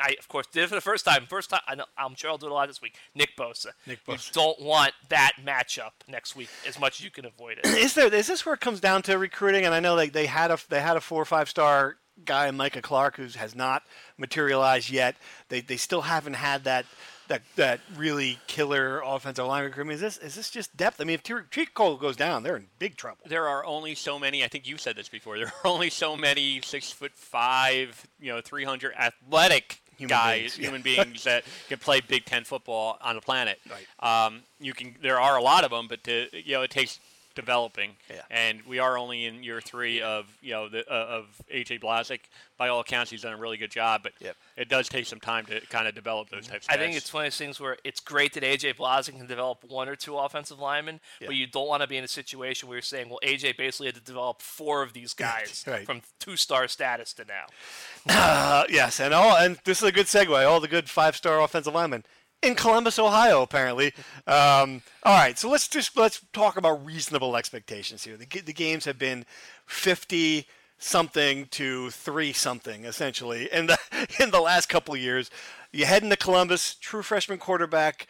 I 0.00 0.16
of 0.18 0.28
course 0.28 0.46
did 0.52 0.64
it 0.64 0.68
for 0.68 0.74
the 0.74 0.80
first 0.80 1.04
time. 1.04 1.26
First 1.28 1.50
time 1.50 1.60
I 1.68 1.74
know, 1.74 1.84
I'm 1.98 2.14
sure 2.14 2.30
I'll 2.30 2.38
do 2.38 2.46
it 2.46 2.52
a 2.52 2.54
lot 2.54 2.68
this 2.68 2.80
week. 2.82 2.94
Nick 3.14 3.36
Bosa. 3.36 3.68
Nick 3.86 4.00
You 4.06 4.14
Bosa. 4.14 4.32
don't 4.32 4.60
want 4.60 4.92
that 5.08 5.32
matchup 5.44 5.90
next 6.08 6.34
week 6.36 6.48
as 6.66 6.78
much 6.80 6.98
as 7.00 7.04
you 7.04 7.10
can 7.10 7.24
avoid 7.24 7.58
it. 7.58 7.66
Is 7.78 7.94
there 7.94 8.12
is 8.12 8.26
this 8.26 8.44
where 8.44 8.54
it 8.54 8.60
comes 8.60 8.80
down 8.80 9.02
to 9.02 9.18
recruiting? 9.18 9.64
And 9.64 9.74
I 9.74 9.80
know 9.80 9.96
they, 9.96 10.08
they 10.08 10.26
had 10.26 10.50
a 10.50 10.58
they 10.68 10.80
had 10.80 10.96
a 10.96 11.00
four 11.00 11.22
or 11.22 11.26
five 11.26 11.48
star 11.48 11.96
guy, 12.24 12.50
Micah 12.50 12.82
Clark, 12.82 13.16
who 13.16 13.26
has 13.38 13.54
not 13.54 13.82
materialized 14.18 14.90
yet. 14.90 15.16
They 15.48 15.60
they 15.60 15.76
still 15.76 16.02
haven't 16.02 16.34
had 16.34 16.64
that 16.64 16.86
that 17.28 17.42
that 17.56 17.80
really 17.96 18.38
killer 18.48 19.00
offensive 19.04 19.46
line 19.46 19.64
recruitment. 19.64 19.94
Is 19.96 20.00
this 20.00 20.16
is 20.18 20.34
this 20.34 20.50
just 20.50 20.76
depth? 20.76 21.00
I 21.00 21.04
mean, 21.04 21.14
if 21.14 21.22
Tariq 21.22 21.72
Cole 21.74 21.96
goes 21.96 22.16
down, 22.16 22.42
they're 22.42 22.56
in 22.56 22.66
big 22.78 22.96
trouble. 22.96 23.18
there 23.26 23.46
are 23.48 23.64
only 23.64 23.94
so 23.94 24.18
many. 24.18 24.42
I 24.44 24.48
think 24.48 24.66
you 24.66 24.76
said 24.76 24.96
this 24.96 25.08
before. 25.08 25.38
There 25.38 25.46
are 25.64 25.70
only 25.70 25.90
so 25.90 26.16
many 26.16 26.60
six 26.62 26.90
foot 26.90 27.12
five, 27.14 28.06
you 28.20 28.32
know, 28.32 28.40
three 28.40 28.64
hundred 28.64 28.94
athletic 28.98 29.80
Human 30.00 30.16
guys, 30.16 30.38
beings, 30.38 30.56
human 30.56 30.82
beings 30.82 31.24
that 31.24 31.44
can 31.68 31.78
play 31.78 32.00
Big 32.00 32.24
Ten 32.24 32.44
football 32.44 32.98
on 33.02 33.14
the 33.14 33.20
planet. 33.20 33.60
Right. 33.70 34.26
Um, 34.26 34.42
you 34.58 34.72
can. 34.72 34.96
There 35.00 35.20
are 35.20 35.36
a 35.36 35.42
lot 35.42 35.62
of 35.62 35.70
them, 35.70 35.86
but 35.88 36.02
to, 36.04 36.26
you 36.32 36.54
know, 36.54 36.62
it 36.62 36.70
takes 36.70 36.98
developing. 37.34 37.92
Yeah. 38.10 38.22
And 38.30 38.62
we 38.66 38.78
are 38.78 38.98
only 38.98 39.24
in 39.26 39.42
year 39.42 39.60
three 39.60 40.00
of 40.02 40.26
you 40.40 40.50
know 40.52 40.68
the, 40.68 40.80
uh, 40.90 41.06
of 41.06 41.26
AJ 41.52 41.80
Blazek. 41.80 42.20
By 42.58 42.68
all 42.68 42.80
accounts, 42.80 43.10
he's 43.10 43.22
done 43.22 43.32
a 43.32 43.38
really 43.38 43.56
good 43.56 43.70
job, 43.70 44.02
but 44.02 44.12
Yep. 44.20 44.36
it 44.58 44.68
does 44.68 44.86
take 44.88 45.06
some 45.06 45.18
time 45.18 45.46
to 45.46 45.60
kind 45.68 45.88
of 45.88 45.94
develop 45.94 46.28
those 46.28 46.46
types. 46.46 46.66
of 46.68 46.74
I 46.74 46.76
think 46.76 46.94
it's 46.94 47.10
one 47.14 47.24
of 47.24 47.26
those 47.32 47.38
things 47.38 47.58
where 47.58 47.78
it's 47.84 48.00
great 48.00 48.34
that 48.34 48.42
AJ 48.42 48.74
Blazek 48.74 49.16
can 49.16 49.26
develop 49.26 49.64
one 49.64 49.88
or 49.88 49.96
two 49.96 50.18
offensive 50.18 50.58
linemen, 50.58 51.00
Yeah. 51.20 51.28
but 51.28 51.36
you 51.36 51.46
don't 51.46 51.66
want 51.68 51.80
to 51.82 51.86
be 51.86 51.96
in 51.96 52.04
a 52.04 52.08
situation 52.08 52.68
where 52.68 52.76
you're 52.76 52.82
saying, 52.82 53.08
well, 53.08 53.18
AJ 53.22 53.56
basically 53.56 53.86
had 53.86 53.94
to 53.94 54.02
develop 54.02 54.42
four 54.42 54.82
of 54.82 54.92
these 54.92 55.14
guys 55.26 55.64
Right. 55.66 55.86
from 55.86 56.02
two 56.18 56.36
star 56.36 56.68
status 56.68 57.14
to 57.14 57.24
now. 57.24 57.46
Uh, 58.06 58.64
yes, 58.70 59.00
and 59.00 59.14
all 59.14 59.36
and 59.36 59.58
this 59.64 59.78
is 59.78 59.84
a 59.88 59.92
good 59.92 60.06
segue. 60.06 60.46
All 60.46 60.60
the 60.60 60.68
good 60.68 60.90
five 60.90 61.16
star 61.16 61.40
offensive 61.40 61.72
linemen 61.74 62.04
in 62.42 62.54
Columbus, 62.54 62.98
Ohio, 62.98 63.42
apparently. 63.42 63.92
Um, 64.26 64.82
all 65.02 65.16
right, 65.18 65.38
so 65.38 65.48
let's 65.48 65.68
just 65.68 65.96
let's 65.96 66.22
talk 66.32 66.56
about 66.56 66.84
reasonable 66.84 67.36
expectations 67.36 68.04
here. 68.04 68.16
The, 68.16 68.26
the 68.26 68.52
games 68.52 68.84
have 68.84 68.98
been 68.98 69.24
fifty 69.66 70.46
something 70.78 71.44
to 71.50 71.90
three 71.90 72.32
something 72.32 72.86
essentially 72.86 73.48
in 73.52 73.66
the 73.66 73.78
in 74.20 74.30
the 74.30 74.40
last 74.40 74.68
couple 74.68 74.94
of 74.94 75.00
years. 75.00 75.30
You 75.72 75.84
head 75.84 76.02
into 76.02 76.16
Columbus, 76.16 76.74
true 76.74 77.02
freshman 77.02 77.38
quarterback. 77.38 78.06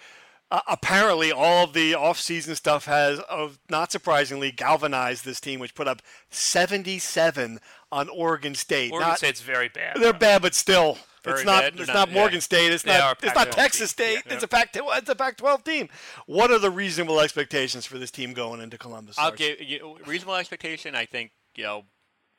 Uh, 0.52 0.60
apparently, 0.66 1.30
all 1.30 1.62
of 1.64 1.74
the 1.74 1.92
offseason 1.92 2.56
stuff 2.56 2.86
has, 2.86 3.20
uh, 3.30 3.48
not 3.68 3.92
surprisingly, 3.92 4.50
galvanized 4.50 5.24
this 5.24 5.40
team, 5.40 5.60
which 5.60 5.76
put 5.76 5.86
up 5.86 6.02
77 6.30 7.60
on 7.92 8.08
Oregon 8.08 8.56
State. 8.56 8.90
Oregon 8.90 9.10
Not- 9.10 9.18
State's 9.18 9.42
very 9.42 9.68
bad. 9.68 9.96
they're 10.00 10.12
bad, 10.12 10.42
but 10.42 10.56
still, 10.56 10.98
Very 11.22 11.36
it's 11.36 11.44
not. 11.44 11.64
It's 11.64 11.86
not, 11.86 11.94
not- 11.94 12.12
Morgan 12.12 12.36
yeah. 12.36 12.40
State. 12.40 12.72
It's 12.72 12.82
They 12.82 12.96
not. 12.96 13.22
It's 13.22 13.34
not 13.34 13.52
Texas 13.52 13.92
team. 13.92 14.18
State. 14.18 14.32
It's 14.32 14.42
a 14.42 14.48
Pac. 14.48 14.70
It's 14.74 15.08
a 15.08 15.14
Pac-12 15.14 15.64
team. 15.64 15.88
What 16.26 16.50
are 16.50 16.58
the 16.58 16.70
reasonable 16.70 17.20
expectations 17.20 17.86
for 17.86 17.98
this 17.98 18.10
team 18.10 18.32
going 18.32 18.60
into 18.60 18.78
Columbus? 18.78 19.16
I'll 19.18 19.32
give 19.32 19.60
you 19.60 19.98
reasonable 20.06 20.36
expectation. 20.36 20.94
I 20.94 21.06
think 21.06 21.32
you 21.56 21.64
know 21.64 21.84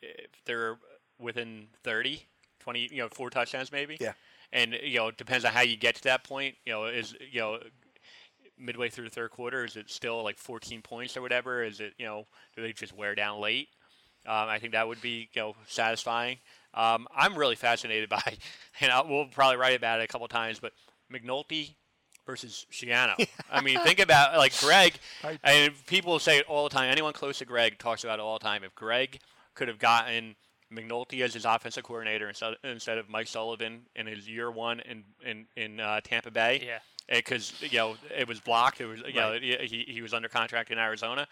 if 0.01 0.29
they're 0.45 0.77
within 1.19 1.67
30, 1.83 2.25
20, 2.59 2.89
you 2.91 2.97
know, 2.97 3.09
four 3.09 3.29
touchdowns 3.29 3.71
maybe. 3.71 3.97
Yeah. 3.99 4.13
And 4.51 4.77
you 4.83 4.97
know, 4.97 5.07
it 5.09 5.17
depends 5.17 5.45
on 5.45 5.53
how 5.53 5.61
you 5.61 5.77
get 5.77 5.95
to 5.95 6.03
that 6.03 6.23
point. 6.23 6.55
You 6.65 6.73
know, 6.73 6.85
is 6.85 7.15
you 7.31 7.39
know 7.39 7.59
midway 8.57 8.89
through 8.89 9.05
the 9.05 9.11
third 9.11 9.31
quarter, 9.31 9.63
is 9.63 9.75
it 9.75 9.89
still 9.89 10.23
like 10.23 10.37
14 10.37 10.81
points 10.81 11.15
or 11.15 11.21
whatever? 11.21 11.63
Is 11.63 11.79
it 11.79 11.93
you 11.97 12.05
know, 12.05 12.25
do 12.55 12.61
they 12.61 12.73
just 12.73 12.95
wear 12.95 13.15
down 13.15 13.39
late? 13.39 13.69
Um, 14.25 14.49
I 14.49 14.59
think 14.59 14.73
that 14.73 14.87
would 14.87 15.01
be 15.01 15.29
you 15.33 15.41
know 15.41 15.55
satisfying. 15.67 16.37
Um, 16.73 17.07
I'm 17.15 17.35
really 17.37 17.55
fascinated 17.55 18.09
by, 18.09 18.21
and 18.79 18.91
I, 18.91 19.01
we'll 19.01 19.25
probably 19.25 19.57
write 19.57 19.75
about 19.75 19.99
it 19.99 20.03
a 20.03 20.07
couple 20.07 20.27
times, 20.27 20.59
but 20.59 20.73
McNulty 21.13 21.75
versus 22.25 22.65
Schiano. 22.71 23.13
I 23.51 23.61
mean, 23.61 23.79
think 23.81 23.99
about 23.99 24.37
like 24.37 24.57
Greg, 24.59 24.93
and 25.43 25.73
people 25.87 26.17
say 26.19 26.37
it 26.37 26.45
all 26.47 26.63
the 26.63 26.69
time. 26.69 26.89
Anyone 26.91 27.13
close 27.13 27.39
to 27.39 27.45
Greg 27.45 27.77
talks 27.77 28.03
about 28.03 28.19
it 28.19 28.21
all 28.21 28.37
the 28.39 28.43
time. 28.43 28.63
If 28.63 28.73
Greg 28.75 29.19
could 29.55 29.67
have 29.67 29.79
gotten 29.79 30.35
McNulty 30.73 31.21
as 31.21 31.33
his 31.33 31.43
offensive 31.45 31.83
coordinator 31.83 32.29
instead, 32.29 32.53
instead 32.63 32.97
of 32.97 33.09
Mike 33.09 33.27
Sullivan 33.27 33.81
in 33.95 34.07
his 34.07 34.29
year 34.29 34.49
one 34.49 34.79
in 34.81 35.03
in 35.25 35.45
in 35.57 35.79
uh, 35.81 35.99
Tampa 36.01 36.31
Bay, 36.31 36.61
Yeah. 36.65 36.79
because 37.13 37.53
you 37.61 37.77
know 37.77 37.97
it 38.17 38.27
was 38.27 38.39
blocked. 38.39 38.79
It 38.79 38.85
was 38.85 39.01
you 39.05 39.15
know 39.15 39.33
he 39.33 39.83
he 39.87 40.01
was 40.01 40.13
under 40.13 40.29
contract 40.29 40.71
in 40.71 40.77
Arizona. 40.77 41.27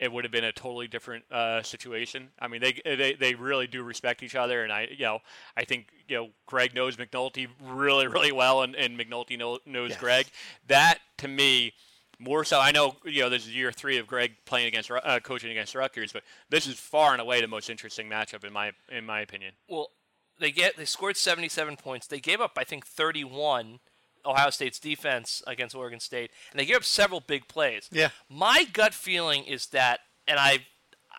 It 0.00 0.10
would 0.12 0.24
have 0.24 0.32
been 0.32 0.44
a 0.44 0.52
totally 0.52 0.88
different 0.88 1.24
uh, 1.30 1.62
situation. 1.62 2.30
I 2.40 2.48
mean, 2.48 2.60
they, 2.60 2.80
they 2.84 3.14
they 3.14 3.34
really 3.34 3.66
do 3.66 3.82
respect 3.82 4.22
each 4.22 4.34
other, 4.34 4.62
and 4.64 4.72
I 4.72 4.88
you 4.90 5.04
know 5.04 5.20
I 5.56 5.64
think 5.64 5.88
you 6.08 6.16
know 6.16 6.28
Greg 6.46 6.74
knows 6.74 6.96
McNulty 6.96 7.48
really 7.62 8.06
really 8.06 8.32
well, 8.32 8.62
and, 8.62 8.74
and 8.74 8.98
McNulty 8.98 9.38
know, 9.38 9.58
knows 9.66 9.90
Yes. 9.90 10.00
Greg. 10.00 10.26
That 10.66 10.98
to 11.18 11.28
me 11.28 11.74
more 12.18 12.44
so. 12.44 12.60
I 12.60 12.72
know 12.72 12.96
you 13.04 13.22
know 13.22 13.28
this 13.28 13.46
is 13.46 13.54
year 13.54 13.72
three 13.72 13.98
of 13.98 14.06
Greg 14.06 14.32
playing 14.46 14.66
against 14.66 14.90
uh, 14.90 15.20
coaching 15.20 15.50
against 15.50 15.74
Rutgers, 15.74 16.12
but 16.12 16.22
this 16.50 16.66
is 16.66 16.78
far 16.78 17.12
and 17.12 17.20
away 17.20 17.40
the 17.40 17.48
most 17.48 17.70
interesting 17.70 18.08
matchup 18.08 18.44
in 18.44 18.52
my 18.52 18.72
in 18.90 19.06
my 19.06 19.20
opinion. 19.20 19.52
Well, 19.68 19.90
they 20.38 20.50
get 20.50 20.76
they 20.76 20.84
scored 20.84 21.16
77 21.16 21.76
points. 21.76 22.06
They 22.06 22.20
gave 22.20 22.40
up, 22.40 22.52
I 22.56 22.64
think, 22.64 22.86
31 22.86 23.78
Ohio 24.26 24.50
State's 24.50 24.78
defense 24.78 25.42
against 25.46 25.74
Oregon 25.74 26.00
State, 26.00 26.30
and 26.50 26.60
they 26.60 26.64
gave 26.66 26.76
up 26.76 26.84
several 26.84 27.20
big 27.20 27.48
plays. 27.48 27.88
Yeah. 27.92 28.10
My 28.28 28.64
gut 28.72 28.94
feeling 28.94 29.44
is 29.44 29.66
that, 29.66 30.00
and 30.26 30.38
I, 30.38 30.66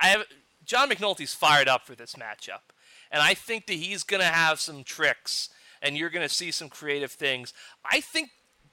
I 0.02 0.08
have 0.08 0.24
John 0.66 0.90
McNulty's 0.90 1.34
fired 1.34 1.68
up 1.68 1.86
for 1.86 1.96
this 1.96 2.16
matchup, 2.16 2.72
and 3.12 3.22
I 3.22 3.34
think 3.34 3.68
that 3.68 3.74
he's 3.76 4.04
going 4.04 4.22
to 4.22 4.28
have 4.28 4.60
some 4.60 4.84
tricks, 4.84 5.50
and 5.82 5.98
you're 5.98 6.10
going 6.10 6.28
to 6.28 6.34
see 6.34 6.52
some 6.52 6.70
creative 6.70 7.12
things. 7.12 7.54
I 7.90 8.02
think 8.02 8.30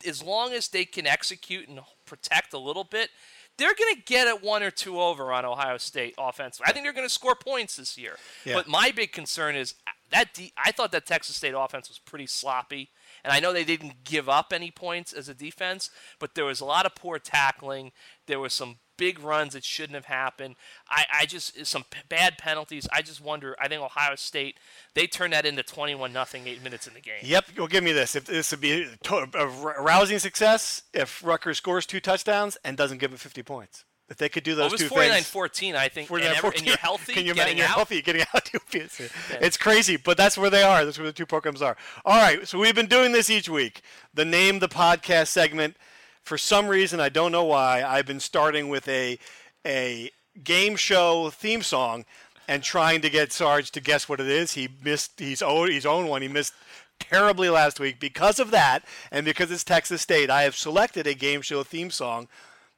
as 0.06 0.22
long 0.22 0.52
as 0.52 0.68
they 0.68 0.84
can 0.84 1.06
execute 1.06 1.68
and 1.68 1.80
protect 2.06 2.52
a 2.52 2.58
little 2.58 2.84
bit, 2.84 3.10
they're 3.58 3.74
going 3.74 3.94
to 3.94 4.02
get 4.02 4.26
it 4.26 4.42
one 4.42 4.62
or 4.62 4.70
two 4.70 5.00
over 5.00 5.32
on 5.32 5.44
Ohio 5.44 5.76
State 5.76 6.14
offensively. 6.18 6.66
I 6.68 6.72
think 6.72 6.84
they're 6.84 6.92
going 6.92 7.06
to 7.06 7.12
score 7.12 7.34
points 7.34 7.76
this 7.76 7.98
year. 7.98 8.16
Yeah. 8.44 8.54
But 8.54 8.66
my 8.66 8.90
big 8.90 9.12
concern 9.12 9.56
is 9.56 9.74
uh, 9.86 9.90
that 10.10 10.34
de- 10.34 10.52
I 10.56 10.72
thought 10.72 10.90
that 10.92 11.06
Texas 11.06 11.36
State 11.36 11.54
offense 11.56 11.88
was 11.88 11.98
pretty 11.98 12.26
sloppy. 12.26 12.90
And 13.24 13.32
I 13.32 13.40
know 13.40 13.52
they 13.52 13.64
didn't 13.64 14.04
give 14.04 14.28
up 14.28 14.52
any 14.52 14.70
points 14.70 15.12
as 15.12 15.28
a 15.28 15.34
defense, 15.34 15.90
but 16.18 16.34
there 16.34 16.44
was 16.44 16.60
a 16.60 16.64
lot 16.64 16.86
of 16.86 16.94
poor 16.94 17.18
tackling. 17.18 17.92
There 18.26 18.40
was 18.40 18.52
some 18.52 18.76
big 18.98 19.18
runs 19.20 19.54
that 19.54 19.64
shouldn't 19.64 19.94
have 19.94 20.04
happened. 20.04 20.54
I, 20.88 21.04
I 21.12 21.26
just 21.26 21.64
some 21.66 21.84
p- 21.84 22.00
bad 22.08 22.36
penalties. 22.38 22.86
I 22.92 23.02
just 23.02 23.20
wonder. 23.20 23.56
I 23.60 23.68
think 23.68 23.80
Ohio 23.82 24.16
State 24.16 24.58
they 24.94 25.06
turned 25.06 25.32
that 25.32 25.46
into 25.46 25.62
twenty-one 25.62 26.12
nothing 26.12 26.46
eight 26.46 26.62
minutes 26.62 26.86
in 26.86 26.94
the 26.94 27.00
game. 27.00 27.20
Yep. 27.22 27.44
Well, 27.56 27.66
give 27.68 27.84
me 27.84 27.92
this. 27.92 28.14
If 28.16 28.26
this 28.26 28.50
would 28.50 28.60
be 28.60 28.82
a, 28.82 28.96
to- 29.04 29.28
a 29.34 29.46
rousing 29.82 30.18
success, 30.18 30.82
if 30.92 31.22
Rutgers 31.24 31.58
scores 31.58 31.86
two 31.86 32.00
touchdowns 32.00 32.56
and 32.64 32.76
doesn't 32.76 32.98
give 32.98 33.12
it 33.12 33.20
50 33.20 33.42
points. 33.42 33.84
If 34.12 34.18
they 34.18 34.28
could 34.28 34.44
do 34.44 34.54
those 34.54 34.64
Well, 34.64 34.66
it 34.68 34.72
was 34.72 34.80
two 34.82 34.88
49 34.88 35.14
things. 35.14 35.26
14, 35.28 35.74
I 35.74 35.88
think. 35.88 36.08
49, 36.08 36.28
and, 36.28 36.36
every, 36.36 36.48
and 36.48 36.54
14. 36.54 36.66
you're 36.68 36.76
healthy, 36.76 37.12
Can 37.14 37.24
you 37.26 37.32
getting 37.34 37.56
imagine 37.56 37.56
you're 37.56 37.66
out. 37.66 37.74
healthy, 37.76 38.02
getting 38.02 38.22
out? 38.34 38.50
It's, 38.74 39.00
it's 39.30 39.56
crazy, 39.56 39.96
but 39.96 40.16
that's 40.16 40.36
where 40.36 40.50
they 40.50 40.62
are. 40.62 40.84
That's 40.84 40.98
where 40.98 41.06
the 41.06 41.12
two 41.12 41.26
programs 41.26 41.62
are. 41.62 41.76
All 42.04 42.20
right, 42.20 42.46
so 42.46 42.58
we've 42.58 42.74
been 42.74 42.86
doing 42.86 43.12
this 43.12 43.30
each 43.30 43.48
week. 43.48 43.80
The 44.14 44.24
name 44.24 44.58
the 44.58 44.68
podcast 44.68 45.28
segment. 45.28 45.76
For 46.22 46.36
some 46.38 46.68
reason, 46.68 47.00
I 47.00 47.08
don't 47.08 47.32
know 47.32 47.44
why, 47.44 47.82
I've 47.82 48.06
been 48.06 48.20
starting 48.20 48.68
with 48.68 48.86
a 48.88 49.18
a 49.66 50.10
game 50.44 50.76
show 50.76 51.30
theme 51.30 51.62
song 51.62 52.04
and 52.48 52.62
trying 52.62 53.00
to 53.00 53.10
get 53.10 53.32
Sarge 53.32 53.70
to 53.72 53.80
guess 53.80 54.08
what 54.08 54.20
it 54.20 54.26
is. 54.28 54.52
He 54.52 54.68
missed 54.84 55.18
he's 55.18 55.42
own 55.42 55.70
his 55.70 55.86
own 55.86 56.06
one. 56.06 56.22
He 56.22 56.28
missed 56.28 56.52
terribly 56.98 57.48
last 57.48 57.80
week 57.80 57.98
because 57.98 58.38
of 58.38 58.50
that, 58.52 58.84
and 59.10 59.24
because 59.24 59.50
it's 59.50 59.64
Texas 59.64 60.02
State. 60.02 60.30
I 60.30 60.42
have 60.42 60.54
selected 60.56 61.06
a 61.06 61.14
game 61.14 61.42
show 61.42 61.62
theme 61.64 61.90
song 61.90 62.28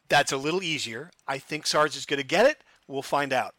that's 0.08 0.32
a 0.32 0.36
little 0.36 0.62
easier. 0.62 1.10
I 1.26 1.38
think 1.38 1.66
Sarge 1.66 1.96
is 1.96 2.06
going 2.06 2.20
to 2.20 2.26
get 2.26 2.46
it. 2.46 2.58
We'll 2.88 3.02
find 3.02 3.32
out. 3.32 3.54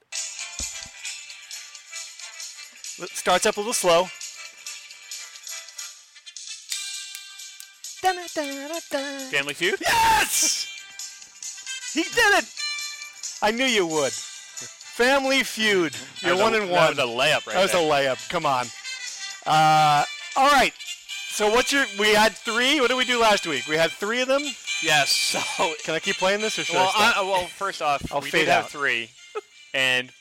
It 2.97 3.09
starts 3.09 3.45
up 3.45 3.57
a 3.57 3.59
little 3.59 3.73
slow. 3.73 4.07
Family 9.31 9.53
Feud. 9.53 9.75
Yes! 9.81 10.67
He 11.93 12.03
did 12.03 12.33
it! 12.39 12.45
I 13.41 13.51
knew 13.51 13.65
you 13.65 13.85
would. 13.87 14.11
Family 14.13 15.43
Feud. 15.43 15.93
You're 16.21 16.35
That 16.35 16.43
one 16.43 16.53
a- 16.53 16.59
and 16.61 16.69
that 16.69 16.73
one. 16.73 16.95
was 16.95 16.97
a 16.99 17.01
layup 17.01 17.47
right 17.47 17.53
That 17.55 17.61
was 17.63 17.73
a 17.73 17.77
layup. 17.77 18.29
Come 18.29 18.45
on. 18.45 18.65
Uh, 19.45 20.03
all 20.35 20.49
right. 20.51 20.73
So 21.29 21.49
what's 21.49 21.71
your? 21.73 21.85
We 21.99 22.13
had 22.13 22.31
three. 22.33 22.79
What 22.79 22.87
did 22.89 22.95
we 22.97 23.03
do 23.05 23.19
last 23.19 23.45
week? 23.45 23.67
We 23.67 23.75
had 23.75 23.91
three 23.91 24.21
of 24.21 24.27
them. 24.29 24.41
Yes. 24.85 25.09
So 25.57 25.73
Can 25.83 25.95
I 25.95 25.99
keep 25.99 26.17
playing 26.17 26.41
this 26.41 26.57
or 26.59 26.63
should 26.63 26.75
Well, 26.75 26.91
I 26.95 27.11
stop? 27.11 27.17
I, 27.17 27.21
well, 27.21 27.45
first 27.47 27.81
off, 27.81 28.01
I'll 28.11 28.21
we 28.21 28.29
fade 28.29 28.41
did 28.45 28.47
have 28.49 28.65
out. 28.65 28.69
three, 28.69 29.09
and 29.73 30.11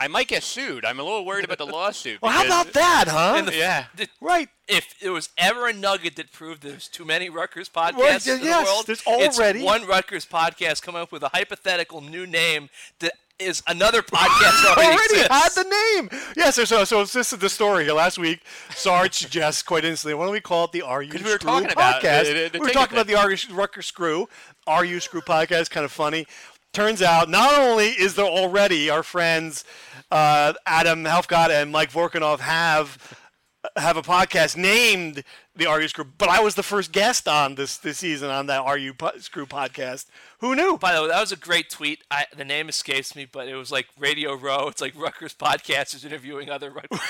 I 0.00 0.08
might 0.08 0.26
get 0.26 0.42
sued. 0.42 0.84
I'm 0.84 0.98
a 0.98 1.02
little 1.02 1.24
worried 1.24 1.44
about 1.44 1.58
the 1.58 1.66
lawsuit. 1.66 2.20
well, 2.22 2.32
how 2.32 2.42
because- 2.42 2.62
about 2.62 2.74
that, 2.74 3.04
huh? 3.08 3.34
And 3.36 3.48
the- 3.48 3.54
Yeah. 3.56 3.84
the- 3.94 4.08
right. 4.20 4.48
if 4.66 4.98
there 5.00 5.12
was 5.12 5.28
ever 5.38 5.68
a 5.68 5.72
nugget 5.72 6.16
that 6.16 6.32
proved 6.32 6.62
there's 6.62 6.88
too 6.88 7.04
many 7.04 7.28
Rutgers 7.28 7.68
podcasts 7.68 7.98
Right, 7.98 8.26
in 8.26 8.42
yes, 8.42 8.66
the 8.66 8.72
world, 8.72 8.86
there's 8.86 9.02
it's 9.06 9.38
already- 9.38 9.62
one 9.62 9.86
Rutgers 9.86 10.26
podcast 10.26 10.82
coming 10.82 11.00
up 11.02 11.12
with 11.12 11.22
a 11.22 11.28
hypothetical 11.28 12.00
new 12.00 12.26
name 12.26 12.68
that 13.00 13.12
is 13.38 13.62
another 13.66 14.02
podcast 14.02 14.64
already, 14.76 14.92
already 14.92 15.28
had 15.28 15.48
the 15.50 15.64
name. 15.64 16.10
Yeah, 16.36 16.50
so, 16.50 16.64
so 16.64 16.84
so 16.84 17.04
this 17.04 17.32
is 17.32 17.38
the 17.38 17.48
story 17.48 17.84
here. 17.84 17.92
Last 17.94 18.18
week, 18.18 18.40
Sarge 18.74 19.14
suggests 19.14 19.62
quite 19.62 19.84
instantly, 19.84 20.14
why 20.14 20.24
don't 20.24 20.32
we 20.32 20.40
call 20.40 20.64
it 20.66 20.72
the 20.72 20.82
Are 20.82 21.02
You 21.02 21.10
Screw 21.12 21.24
we 21.24 21.32
were 21.32 21.38
talking 21.38 21.70
about 21.72 22.02
podcast? 22.02 22.24
the- 22.24 22.32
the- 22.44 22.48
the 22.52 22.58
we 22.60 22.66
were 22.66 22.72
talking 22.72 22.94
about 22.96 23.06
the 23.06 23.16
Are 23.16 23.30
You 23.30 23.36
Rucker 23.54 23.82
Screw, 23.82 24.28
Are 24.66 24.84
You 24.84 25.00
Screw 25.00 25.20
podcast, 25.22 25.70
kind 25.70 25.84
of 25.84 25.92
funny. 25.92 26.26
Turns 26.72 27.02
out, 27.02 27.28
not 27.28 27.58
only 27.58 27.88
is 27.88 28.14
there 28.14 28.24
already 28.24 28.88
our 28.88 29.02
friends 29.02 29.64
uh, 30.10 30.54
Adam 30.66 31.04
Helfgott 31.04 31.50
and 31.50 31.70
Mike 31.72 31.90
Vorkunov 31.92 32.38
have 32.40 33.16
have 33.76 33.96
a 33.96 34.02
podcast 34.02 34.56
named 34.56 35.22
the 35.54 35.64
You 35.64 35.88
Screw, 35.88 36.04
but 36.18 36.28
I 36.28 36.40
was 36.40 36.54
the 36.54 36.62
first 36.62 36.92
guest 36.92 37.28
on 37.28 37.56
this 37.56 37.76
this 37.76 37.98
season 37.98 38.30
on 38.30 38.46
that 38.46 38.64
You 38.80 38.94
Po- 38.94 39.18
Screw 39.18 39.46
podcast. 39.46 40.06
Who 40.38 40.56
knew? 40.56 40.78
By 40.78 40.94
the 40.94 41.02
way, 41.02 41.08
that 41.08 41.20
was 41.20 41.30
a 41.32 41.36
great 41.36 41.68
tweet. 41.70 42.02
I, 42.10 42.24
the 42.36 42.44
name 42.44 42.68
escapes 42.68 43.14
me, 43.14 43.26
but 43.30 43.48
it 43.48 43.54
was 43.54 43.70
like 43.70 43.86
Radio 43.98 44.34
Row. 44.34 44.68
It's 44.68 44.80
like 44.80 44.94
Rutgers 44.96 45.34
podcast 45.34 45.94
is 45.94 46.04
interviewing 46.04 46.50
other 46.50 46.70
Rutgers? 46.70 47.00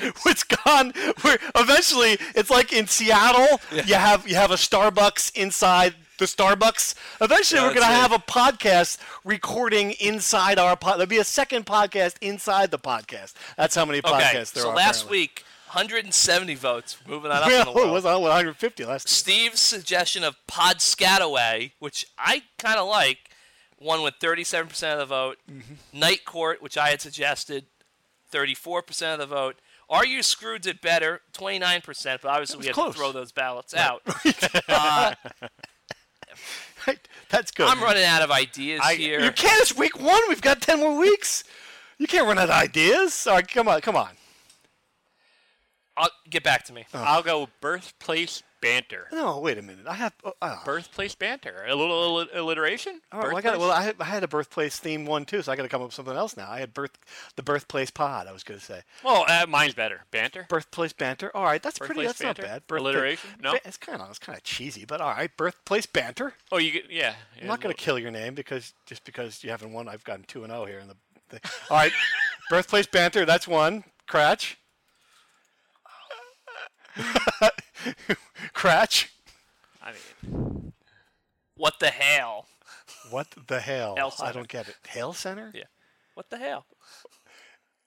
It's 0.26 0.44
gone. 0.44 0.92
Where 1.22 1.38
eventually, 1.54 2.18
it's 2.34 2.50
like 2.50 2.72
in 2.72 2.86
Seattle, 2.86 3.60
you 3.86 3.94
have 3.94 4.26
you 4.28 4.34
have 4.34 4.50
a 4.50 4.54
Starbucks 4.56 5.36
inside 5.36 5.94
the 6.18 6.24
Starbucks. 6.24 6.94
Eventually, 7.20 7.60
Yeah, 7.60 7.68
we're 7.68 7.74
going 7.74 7.86
to 7.86 7.92
have 7.92 8.12
a 8.12 8.18
podcast 8.18 8.98
recording 9.24 9.92
inside 10.00 10.58
our 10.58 10.74
pod. 10.76 10.94
There'll 10.94 11.06
be 11.06 11.18
a 11.18 11.24
second 11.24 11.66
podcast 11.66 12.16
inside 12.20 12.70
the 12.70 12.78
podcast. 12.78 13.34
That's 13.56 13.74
how 13.74 13.84
many 13.84 13.98
Okay, 13.98 14.08
podcasts 14.10 14.52
there 14.52 14.62
so 14.64 14.70
are. 14.70 14.72
So 14.72 14.76
last 14.76 15.02
apparently. 15.04 15.18
week, 15.18 15.44
170 15.68 16.54
votes. 16.54 16.96
Moving 17.06 17.30
on 17.30 17.42
up 17.42 17.50
yeah, 17.50 17.60
in 17.60 17.64
the 17.66 17.70
it 17.72 17.76
world. 17.76 17.92
was 17.92 18.04
150 18.04 18.84
last 18.84 19.04
week. 19.06 19.08
Steve's 19.10 19.60
suggestion 19.60 20.24
of 20.24 20.36
Podscataway, 20.48 21.72
which 21.78 22.06
I 22.18 22.42
kind 22.58 22.78
of 22.78 22.88
like, 22.88 23.18
won 23.80 24.02
with 24.02 24.14
37% 24.20 24.92
of 24.92 24.98
the 24.98 25.04
vote. 25.06 25.38
Mm-hmm. 25.50 25.98
Night 25.98 26.24
Court, 26.24 26.60
which 26.62 26.76
I 26.76 26.88
had 26.88 27.00
suggested, 27.00 27.66
34% 28.32 29.12
of 29.14 29.18
the 29.20 29.26
vote. 29.26 29.56
Are 29.90 30.04
You 30.04 30.22
Screwed 30.22 30.66
It 30.66 30.82
Better, 30.82 31.22
29%, 31.32 32.18
but 32.20 32.28
obviously 32.28 32.58
we 32.58 32.66
had 32.66 32.74
close. 32.74 32.92
to 32.94 32.98
throw 32.98 33.12
those 33.12 33.32
ballots 33.32 33.72
out. 33.74 34.02
uh, 34.68 35.14
That's 37.30 37.50
good. 37.50 37.68
I'm 37.68 37.82
running 37.82 38.04
out 38.04 38.22
of 38.22 38.30
ideas 38.30 38.80
I- 38.84 38.94
here. 38.94 39.20
You 39.20 39.30
can't. 39.32 39.60
It's 39.62 39.76
week 39.76 39.98
one. 39.98 40.20
We've 40.28 40.42
got 40.42 40.60
10 40.60 40.80
more 40.80 40.98
weeks. 40.98 41.44
You 41.98 42.06
can't 42.06 42.26
run 42.26 42.38
out 42.38 42.44
of 42.44 42.54
ideas. 42.54 43.26
All 43.26 43.34
right, 43.34 43.48
come 43.48 43.66
on, 43.68 43.80
come 43.80 43.96
on. 43.96 44.10
I'll, 45.98 46.10
get 46.30 46.42
back 46.42 46.64
to 46.66 46.72
me. 46.72 46.84
I'll 46.94 47.22
go 47.22 47.48
birthplace 47.60 48.42
banter. 48.60 49.06
No, 49.12 49.38
wait 49.38 49.56
a 49.58 49.62
minute. 49.62 49.86
I 49.86 49.94
have. 49.94 50.12
Uh, 50.24 50.30
uh, 50.42 50.64
Birthplace 50.64 51.14
banter. 51.14 51.64
A 51.68 51.74
little 51.74 51.96
alli- 52.18 52.28
alliteration. 52.34 53.00
All 53.12 53.20
right, 53.20 53.28
well, 53.28 53.36
I 53.36 53.40
got, 53.40 53.58
well, 53.58 53.70
I 53.70 53.82
had, 53.82 53.96
I 54.00 54.04
had 54.04 54.24
a 54.24 54.28
birthplace 54.28 54.78
theme 54.78 55.06
one 55.06 55.24
too, 55.24 55.42
so 55.42 55.52
I 55.52 55.56
got 55.56 55.62
to 55.62 55.68
come 55.68 55.80
up 55.80 55.88
with 55.88 55.94
something 55.94 56.16
else 56.16 56.36
now. 56.36 56.50
I 56.50 56.58
had 56.58 56.74
birth, 56.74 56.90
the 57.36 57.42
birthplace 57.42 57.90
pod. 57.90 58.26
I 58.26 58.32
was 58.32 58.42
going 58.42 58.58
to 58.58 58.64
say 58.66 58.82
Well, 59.04 59.24
uh, 59.28 59.46
mine's 59.48 59.74
better. 59.74 60.00
Banter. 60.10 60.46
birthplace 60.48 60.92
banter. 60.92 61.30
All 61.36 61.44
right, 61.44 61.62
that's 61.62 61.78
pretty. 61.78 61.94
Birthplace 61.94 62.08
That's 62.08 62.22
not 62.22 62.36
banter? 62.36 62.42
bad. 62.54 62.66
Birthplace- 62.66 62.94
Alliteration? 62.94 63.30
No? 63.40 63.52
ba- 63.52 63.60
it's 63.64 63.76
kind 63.76 64.02
of 64.02 64.10
it's 64.10 64.18
kind 64.18 64.36
of 64.36 64.42
cheesy, 64.42 64.84
but 64.84 65.00
all 65.00 65.10
right. 65.10 65.30
Birthplace 65.36 65.86
banter. 65.86 66.34
Oh, 66.50 66.58
you 66.58 66.72
get 66.72 66.90
yeah. 66.90 67.14
I'm 67.40 67.46
not 67.46 67.60
going 67.60 67.74
to 67.74 67.80
kill 67.80 67.98
your 67.98 68.10
name 68.10 68.34
because 68.34 68.74
just 68.86 69.04
because 69.04 69.44
you 69.44 69.50
haven't 69.50 69.72
won, 69.72 69.88
I've 69.88 70.04
gotten 70.04 70.24
two 70.24 70.42
and 70.44 70.52
zero 70.52 70.64
here 70.64 70.78
in 70.80 70.88
the. 70.88 70.96
Thing. 71.30 71.40
All 71.70 71.76
right, 71.76 71.92
birthplace 72.50 72.86
banter. 72.86 73.24
That's 73.26 73.46
one. 73.46 73.84
Kratch. 74.08 74.54
Kratch. 78.54 79.08
I 79.82 79.92
mean, 79.92 80.72
What 81.56 81.78
the 81.80 81.88
hell? 81.90 82.46
What 83.10 83.26
the 83.46 83.60
hell? 83.60 83.94
Hail 83.96 84.12
I 84.22 84.32
don't 84.32 84.48
get 84.48 84.68
it. 84.68 84.76
Hell 84.86 85.12
Center? 85.12 85.50
Yeah. 85.54 85.64
What 86.14 86.28
the 86.30 86.36
hell? 86.38 86.66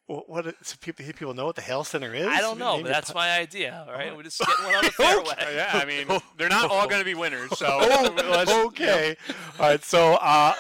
What? 0.07 0.27
what 0.29 0.55
so 0.65 0.75
people, 0.81 1.05
people 1.05 1.33
know 1.33 1.45
what 1.45 1.55
the 1.55 1.61
Hell 1.61 1.83
Center 1.83 2.13
is? 2.13 2.25
I 2.27 2.41
don't 2.41 2.57
know, 2.57 2.73
Name 2.75 2.83
but 2.83 2.89
that's 2.91 3.11
po- 3.11 3.19
my 3.19 3.37
idea. 3.37 3.85
All 3.87 3.93
right, 3.93 4.15
we're 4.15 4.23
just 4.23 4.39
getting 4.39 4.65
one 4.65 4.75
on 4.75 4.83
the 4.85 4.91
fairway. 4.91 5.55
yeah. 5.55 5.69
I 5.73 5.85
mean, 5.85 6.07
they're 6.37 6.49
not 6.49 6.69
all 6.71 6.87
going 6.87 6.99
to 7.01 7.05
be 7.05 7.13
winners. 7.13 7.49
So 7.57 7.67
Oh, 7.69 8.13
let's- 8.29 8.51
okay. 8.51 9.15
All 9.59 9.67
right. 9.69 9.83
So, 9.83 10.15
uh, 10.15 10.53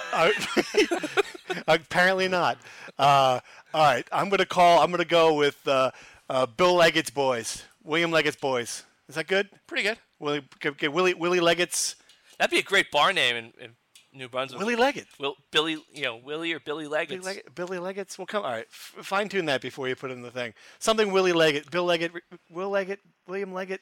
apparently 1.67 2.27
not. 2.27 2.57
Uh, 2.97 3.39
all 3.73 3.83
right. 3.83 4.07
I'm 4.11 4.29
gonna 4.29 4.45
call. 4.45 4.81
I'm 4.81 4.91
gonna 4.91 5.05
go 5.05 5.33
with 5.33 5.65
uh, 5.67 5.91
uh, 6.29 6.45
Bill 6.45 6.75
Leggett's 6.75 7.09
boys. 7.09 7.63
William 7.83 8.11
Leggett's 8.11 8.37
boys. 8.37 8.83
Is 9.07 9.15
that 9.15 9.27
good? 9.27 9.49
pretty 9.67 9.83
good. 9.83 9.97
Willie, 10.19 10.43
get, 10.59 10.77
get 10.77 10.93
Willie, 10.93 11.13
Willie 11.13 11.39
Leggett's. 11.39 11.95
That'd 12.37 12.51
be 12.51 12.59
a 12.59 12.63
great 12.63 12.91
bar 12.91 13.11
name 13.11 13.35
in, 13.35 13.53
in 13.59 13.71
New 14.13 14.29
Brunswick. 14.29 14.59
Willie 14.59 14.75
Leggett. 14.75 15.07
Will, 15.19 15.35
Billy, 15.51 15.77
you 15.93 16.03
know, 16.03 16.17
Willie 16.17 16.53
or 16.53 16.59
Billy 16.59 16.85
Billy, 16.85 16.87
Leggett. 16.87 17.23
Leggett, 17.23 17.55
Billy 17.55 17.79
Leggett's. 17.79 18.17
Well, 18.17 18.25
come. 18.25 18.43
All 18.43 18.51
right. 18.51 18.67
F- 18.69 19.05
fine 19.05 19.29
tune 19.29 19.45
that 19.45 19.61
before 19.61 19.87
you 19.87 19.95
put 19.95 20.11
it 20.11 20.13
in 20.13 20.21
the 20.21 20.31
thing. 20.31 20.53
Something 20.79 21.11
Willie 21.11 21.33
Leggett, 21.33 21.69
Bill 21.71 21.85
Leggett, 21.85 22.11
Will 22.49 22.69
Leggett, 22.69 22.99
William 23.27 23.53
Leggett. 23.53 23.81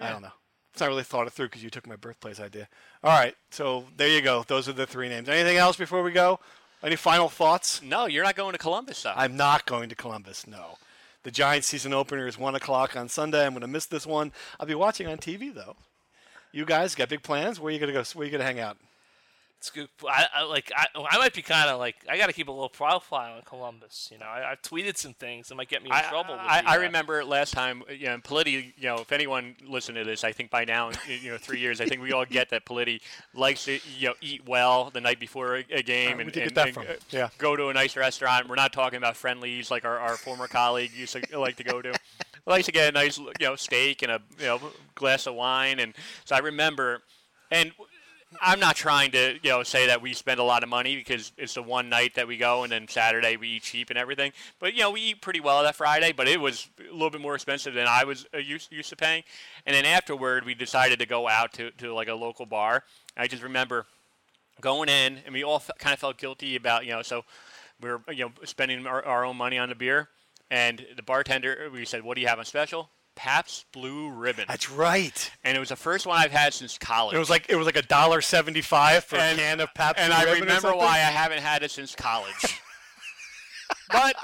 I 0.00 0.10
don't 0.10 0.22
know. 0.22 0.32
It's 0.72 0.80
not 0.80 0.88
really 0.88 1.02
thought 1.02 1.26
it 1.26 1.32
through 1.32 1.46
because 1.46 1.64
you 1.64 1.70
took 1.70 1.86
my 1.88 1.96
birthplace 1.96 2.38
idea. 2.38 2.68
All 3.02 3.18
right. 3.18 3.34
So 3.50 3.84
there 3.96 4.08
you 4.08 4.20
go. 4.20 4.44
Those 4.46 4.68
are 4.68 4.72
the 4.72 4.86
three 4.86 5.08
names. 5.08 5.28
Anything 5.28 5.56
else 5.56 5.76
before 5.76 6.02
we 6.02 6.12
go? 6.12 6.38
Any 6.82 6.94
final 6.94 7.28
thoughts? 7.28 7.82
No, 7.82 8.06
you're 8.06 8.22
not 8.22 8.36
going 8.36 8.52
to 8.52 8.58
Columbus, 8.58 9.02
though. 9.02 9.12
I'm 9.16 9.36
not 9.36 9.66
going 9.66 9.88
to 9.88 9.96
Columbus. 9.96 10.46
No. 10.46 10.78
The 11.28 11.32
Giants 11.32 11.66
season 11.66 11.92
opener 11.92 12.26
is 12.26 12.38
one 12.38 12.54
o'clock 12.54 12.96
on 12.96 13.10
Sunday. 13.10 13.44
I'm 13.44 13.52
going 13.52 13.60
to 13.60 13.68
miss 13.68 13.84
this 13.84 14.06
one. 14.06 14.32
I'll 14.58 14.66
be 14.66 14.74
watching 14.74 15.08
on 15.08 15.18
TV 15.18 15.52
though. 15.52 15.76
You 16.52 16.64
guys 16.64 16.94
got 16.94 17.10
big 17.10 17.22
plans? 17.22 17.60
Where 17.60 17.68
are 17.68 17.70
you 17.70 17.78
going 17.78 17.92
to 17.92 18.02
go? 18.02 18.02
Where 18.14 18.22
are 18.22 18.24
you 18.24 18.30
going 18.30 18.40
to 18.40 18.46
hang 18.46 18.60
out? 18.60 18.78
It's 19.58 19.70
good. 19.70 19.88
I, 20.08 20.26
I 20.36 20.42
like. 20.44 20.70
I, 20.76 20.86
I 21.10 21.18
might 21.18 21.34
be 21.34 21.42
kind 21.42 21.68
of 21.68 21.80
like. 21.80 21.96
I 22.08 22.16
got 22.16 22.28
to 22.28 22.32
keep 22.32 22.46
a 22.46 22.52
little 22.52 22.68
profile 22.68 23.34
on 23.34 23.42
Columbus. 23.42 24.08
You 24.12 24.18
know, 24.18 24.26
I, 24.26 24.52
I've 24.52 24.62
tweeted 24.62 24.96
some 24.96 25.14
things 25.14 25.48
that 25.48 25.56
might 25.56 25.68
get 25.68 25.82
me 25.82 25.88
in 25.88 25.96
I, 25.96 26.02
trouble. 26.02 26.34
with 26.34 26.42
I, 26.42 26.62
I 26.64 26.74
remember 26.76 27.24
last 27.24 27.54
time, 27.54 27.82
you 27.90 28.06
know, 28.06 28.18
Politi, 28.18 28.72
you 28.76 28.84
know, 28.86 28.98
if 29.00 29.10
anyone 29.10 29.56
listened 29.66 29.96
to 29.96 30.04
this, 30.04 30.22
I 30.22 30.30
think 30.30 30.50
by 30.50 30.64
now, 30.64 30.92
you 31.08 31.32
know, 31.32 31.38
three 31.38 31.58
years, 31.58 31.80
I 31.80 31.86
think 31.86 32.00
we 32.00 32.12
all 32.12 32.24
get 32.24 32.50
that 32.50 32.66
Politi 32.66 33.00
likes 33.34 33.64
to, 33.64 33.80
you 33.98 34.08
know, 34.08 34.14
eat 34.20 34.46
well 34.46 34.90
the 34.90 35.00
night 35.00 35.18
before 35.18 35.56
a, 35.56 35.64
a 35.72 35.82
game 35.82 36.18
Uh, 36.18 36.20
and, 36.20 36.20
and- 36.20 36.32
get 36.32 36.54
that 36.54 36.66
and, 36.66 36.74
from? 36.74 36.84
Yeah. 37.10 37.28
go 37.38 37.56
to 37.56 37.66
a 37.66 37.74
nice 37.74 37.96
restaurant. 37.96 38.48
We're 38.48 38.54
not 38.54 38.72
talking 38.72 38.98
about 38.98 39.16
friendlies 39.16 39.72
like 39.72 39.84
our, 39.84 39.98
our 39.98 40.16
former 40.16 40.46
colleague 40.46 40.92
used 40.96 41.16
to 41.16 41.38
like 41.38 41.56
to 41.56 41.64
go 41.64 41.82
to. 41.82 41.92
likes 42.46 42.66
to 42.66 42.72
get 42.72 42.88
a 42.88 42.92
nice, 42.92 43.18
you 43.18 43.32
know, 43.40 43.56
steak 43.56 44.02
and 44.02 44.12
a 44.12 44.20
you 44.38 44.46
know 44.46 44.60
glass 44.94 45.26
of 45.26 45.34
wine, 45.34 45.80
and 45.80 45.94
so 46.24 46.34
I 46.36 46.38
remember, 46.38 47.02
and 47.50 47.72
I'm 48.42 48.60
not 48.60 48.76
trying 48.76 49.10
to, 49.12 49.38
you 49.42 49.50
know, 49.50 49.62
say 49.62 49.86
that 49.86 50.02
we 50.02 50.12
spend 50.12 50.38
a 50.38 50.42
lot 50.42 50.62
of 50.62 50.68
money 50.68 50.96
because 50.96 51.32
it's 51.38 51.54
the 51.54 51.62
one 51.62 51.88
night 51.88 52.14
that 52.16 52.28
we 52.28 52.36
go, 52.36 52.62
and 52.62 52.70
then 52.70 52.86
Saturday 52.86 53.36
we 53.36 53.48
eat 53.48 53.62
cheap 53.62 53.88
and 53.88 53.98
everything. 53.98 54.32
But 54.58 54.74
you 54.74 54.80
know, 54.80 54.90
we 54.90 55.00
eat 55.00 55.22
pretty 55.22 55.40
well 55.40 55.62
that 55.62 55.74
Friday, 55.76 56.12
but 56.12 56.28
it 56.28 56.38
was 56.38 56.68
a 56.78 56.92
little 56.92 57.10
bit 57.10 57.22
more 57.22 57.34
expensive 57.34 57.72
than 57.72 57.86
I 57.86 58.04
was 58.04 58.26
uh, 58.34 58.38
used, 58.38 58.70
used 58.70 58.90
to 58.90 58.96
paying. 58.96 59.22
And 59.64 59.74
then 59.74 59.86
afterward, 59.86 60.44
we 60.44 60.54
decided 60.54 60.98
to 60.98 61.06
go 61.06 61.26
out 61.26 61.52
to, 61.54 61.70
to 61.72 61.94
like 61.94 62.08
a 62.08 62.14
local 62.14 62.44
bar. 62.44 62.84
I 63.16 63.28
just 63.28 63.42
remember 63.42 63.86
going 64.60 64.88
in, 64.90 65.20
and 65.24 65.32
we 65.32 65.42
all 65.42 65.58
fe- 65.58 65.72
kind 65.78 65.94
of 65.94 65.98
felt 65.98 66.18
guilty 66.18 66.54
about, 66.56 66.84
you 66.84 66.92
know, 66.92 67.02
so 67.02 67.24
we 67.80 67.88
were, 67.88 68.02
you 68.08 68.26
know, 68.26 68.32
spending 68.44 68.86
our, 68.86 69.04
our 69.04 69.24
own 69.24 69.36
money 69.36 69.56
on 69.56 69.70
the 69.70 69.74
beer, 69.74 70.08
and 70.50 70.84
the 70.96 71.02
bartender, 71.02 71.70
we 71.72 71.84
said, 71.84 72.02
"What 72.02 72.14
do 72.14 72.20
you 72.20 72.28
have 72.28 72.38
on 72.38 72.44
special?" 72.44 72.90
Pabst 73.18 73.66
Blue 73.72 74.10
Ribbon, 74.10 74.44
That's 74.46 74.70
right. 74.70 75.30
and 75.42 75.56
it 75.56 75.60
was 75.60 75.70
the 75.70 75.76
first 75.76 76.06
one 76.06 76.16
I've 76.16 76.30
had 76.30 76.54
since 76.54 76.78
college. 76.78 77.16
It 77.16 77.18
was 77.18 77.28
like 77.28 77.46
it 77.48 77.56
was 77.56 77.66
like 77.66 77.74
a 77.76 77.82
dollar 77.82 78.20
seventy-five 78.20 79.02
for 79.04 79.16
And- 79.16 79.36
a 79.38 79.42
can 79.42 79.60
of 79.60 79.74
Pabst. 79.74 79.98
and 80.00 80.12
Blue 80.12 80.20
I 80.20 80.24
Ribbon 80.24 80.42
or 80.42 80.46
remember 80.46 80.76
why 80.76 80.94
I 80.94 81.10
haven't 81.10 81.40
had 81.42 81.64
it 81.64 81.72
since 81.72 81.96
college. 81.96 82.60
but 83.90 84.14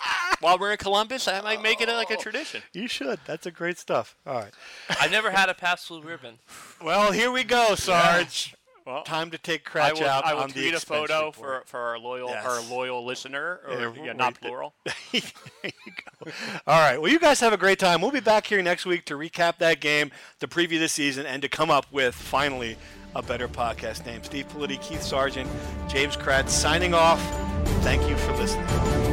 while 0.40 0.58
we're 0.60 0.70
in 0.72 0.78
Columbus, 0.78 1.26
I 1.26 1.40
might 1.40 1.60
make 1.60 1.80
it 1.80 1.88
like 1.88 2.10
a 2.10 2.16
tradition. 2.16 2.62
You 2.72 2.86
should. 2.86 3.18
That's 3.26 3.46
a 3.46 3.50
great 3.50 3.78
stuff. 3.78 4.16
All 4.26 4.34
right. 4.36 4.52
I've 5.00 5.10
never 5.10 5.30
had 5.32 5.48
a 5.48 5.54
Pabst 5.54 5.88
Blue 5.88 6.00
Ribbon. 6.00 6.38
Well, 6.82 7.10
here 7.12 7.30
we 7.32 7.42
go, 7.44 7.74
Sarge. 7.74 8.54
Well, 8.86 9.02
Time 9.04 9.30
to 9.30 9.38
take 9.38 9.66
I 9.74 9.90
Kratch 9.92 10.00
will, 10.00 10.08
out 10.08 10.24
I 10.26 10.34
will 10.34 10.46
tweet 10.48 10.74
a 10.74 10.80
photo 10.80 11.26
report. 11.26 11.66
for, 11.66 11.68
for 11.68 11.80
our 11.80 11.98
loyal 11.98 12.28
Yes. 12.28 12.44
our 12.44 12.60
loyal 12.70 13.02
listener, 13.04 13.60
or 13.66 13.74
Yeah, 13.80 14.04
yeah, 14.04 14.12
not 14.12 14.38
plural. 14.40 14.74
there 14.84 14.92
you 15.14 15.20
go. 15.62 16.30
All 16.66 16.80
right. 16.80 17.00
Well, 17.00 17.10
you 17.10 17.18
guys 17.18 17.40
have 17.40 17.52
a 17.54 17.56
great 17.56 17.78
time. 17.78 18.02
We'll 18.02 18.10
be 18.10 18.20
back 18.20 18.46
here 18.46 18.60
next 18.62 18.84
week 18.84 19.06
to 19.06 19.14
recap 19.14 19.56
that 19.58 19.80
game, 19.80 20.10
to 20.40 20.46
preview 20.48 20.78
the 20.78 20.88
season, 20.88 21.24
and 21.24 21.40
to 21.40 21.48
come 21.48 21.70
up 21.70 21.86
with 21.92 22.14
finally 22.14 22.76
a 23.16 23.22
better 23.22 23.48
podcast 23.48 24.04
name. 24.04 24.22
Steve 24.22 24.48
Politi, 24.48 24.78
Keith 24.82 25.00
Sargeant, 25.00 25.48
James 25.88 26.16
Kratch 26.16 26.48
signing 26.50 26.92
off. 26.92 27.20
Thank 27.82 28.06
you 28.08 28.16
for 28.16 28.32
listening. 28.36 29.03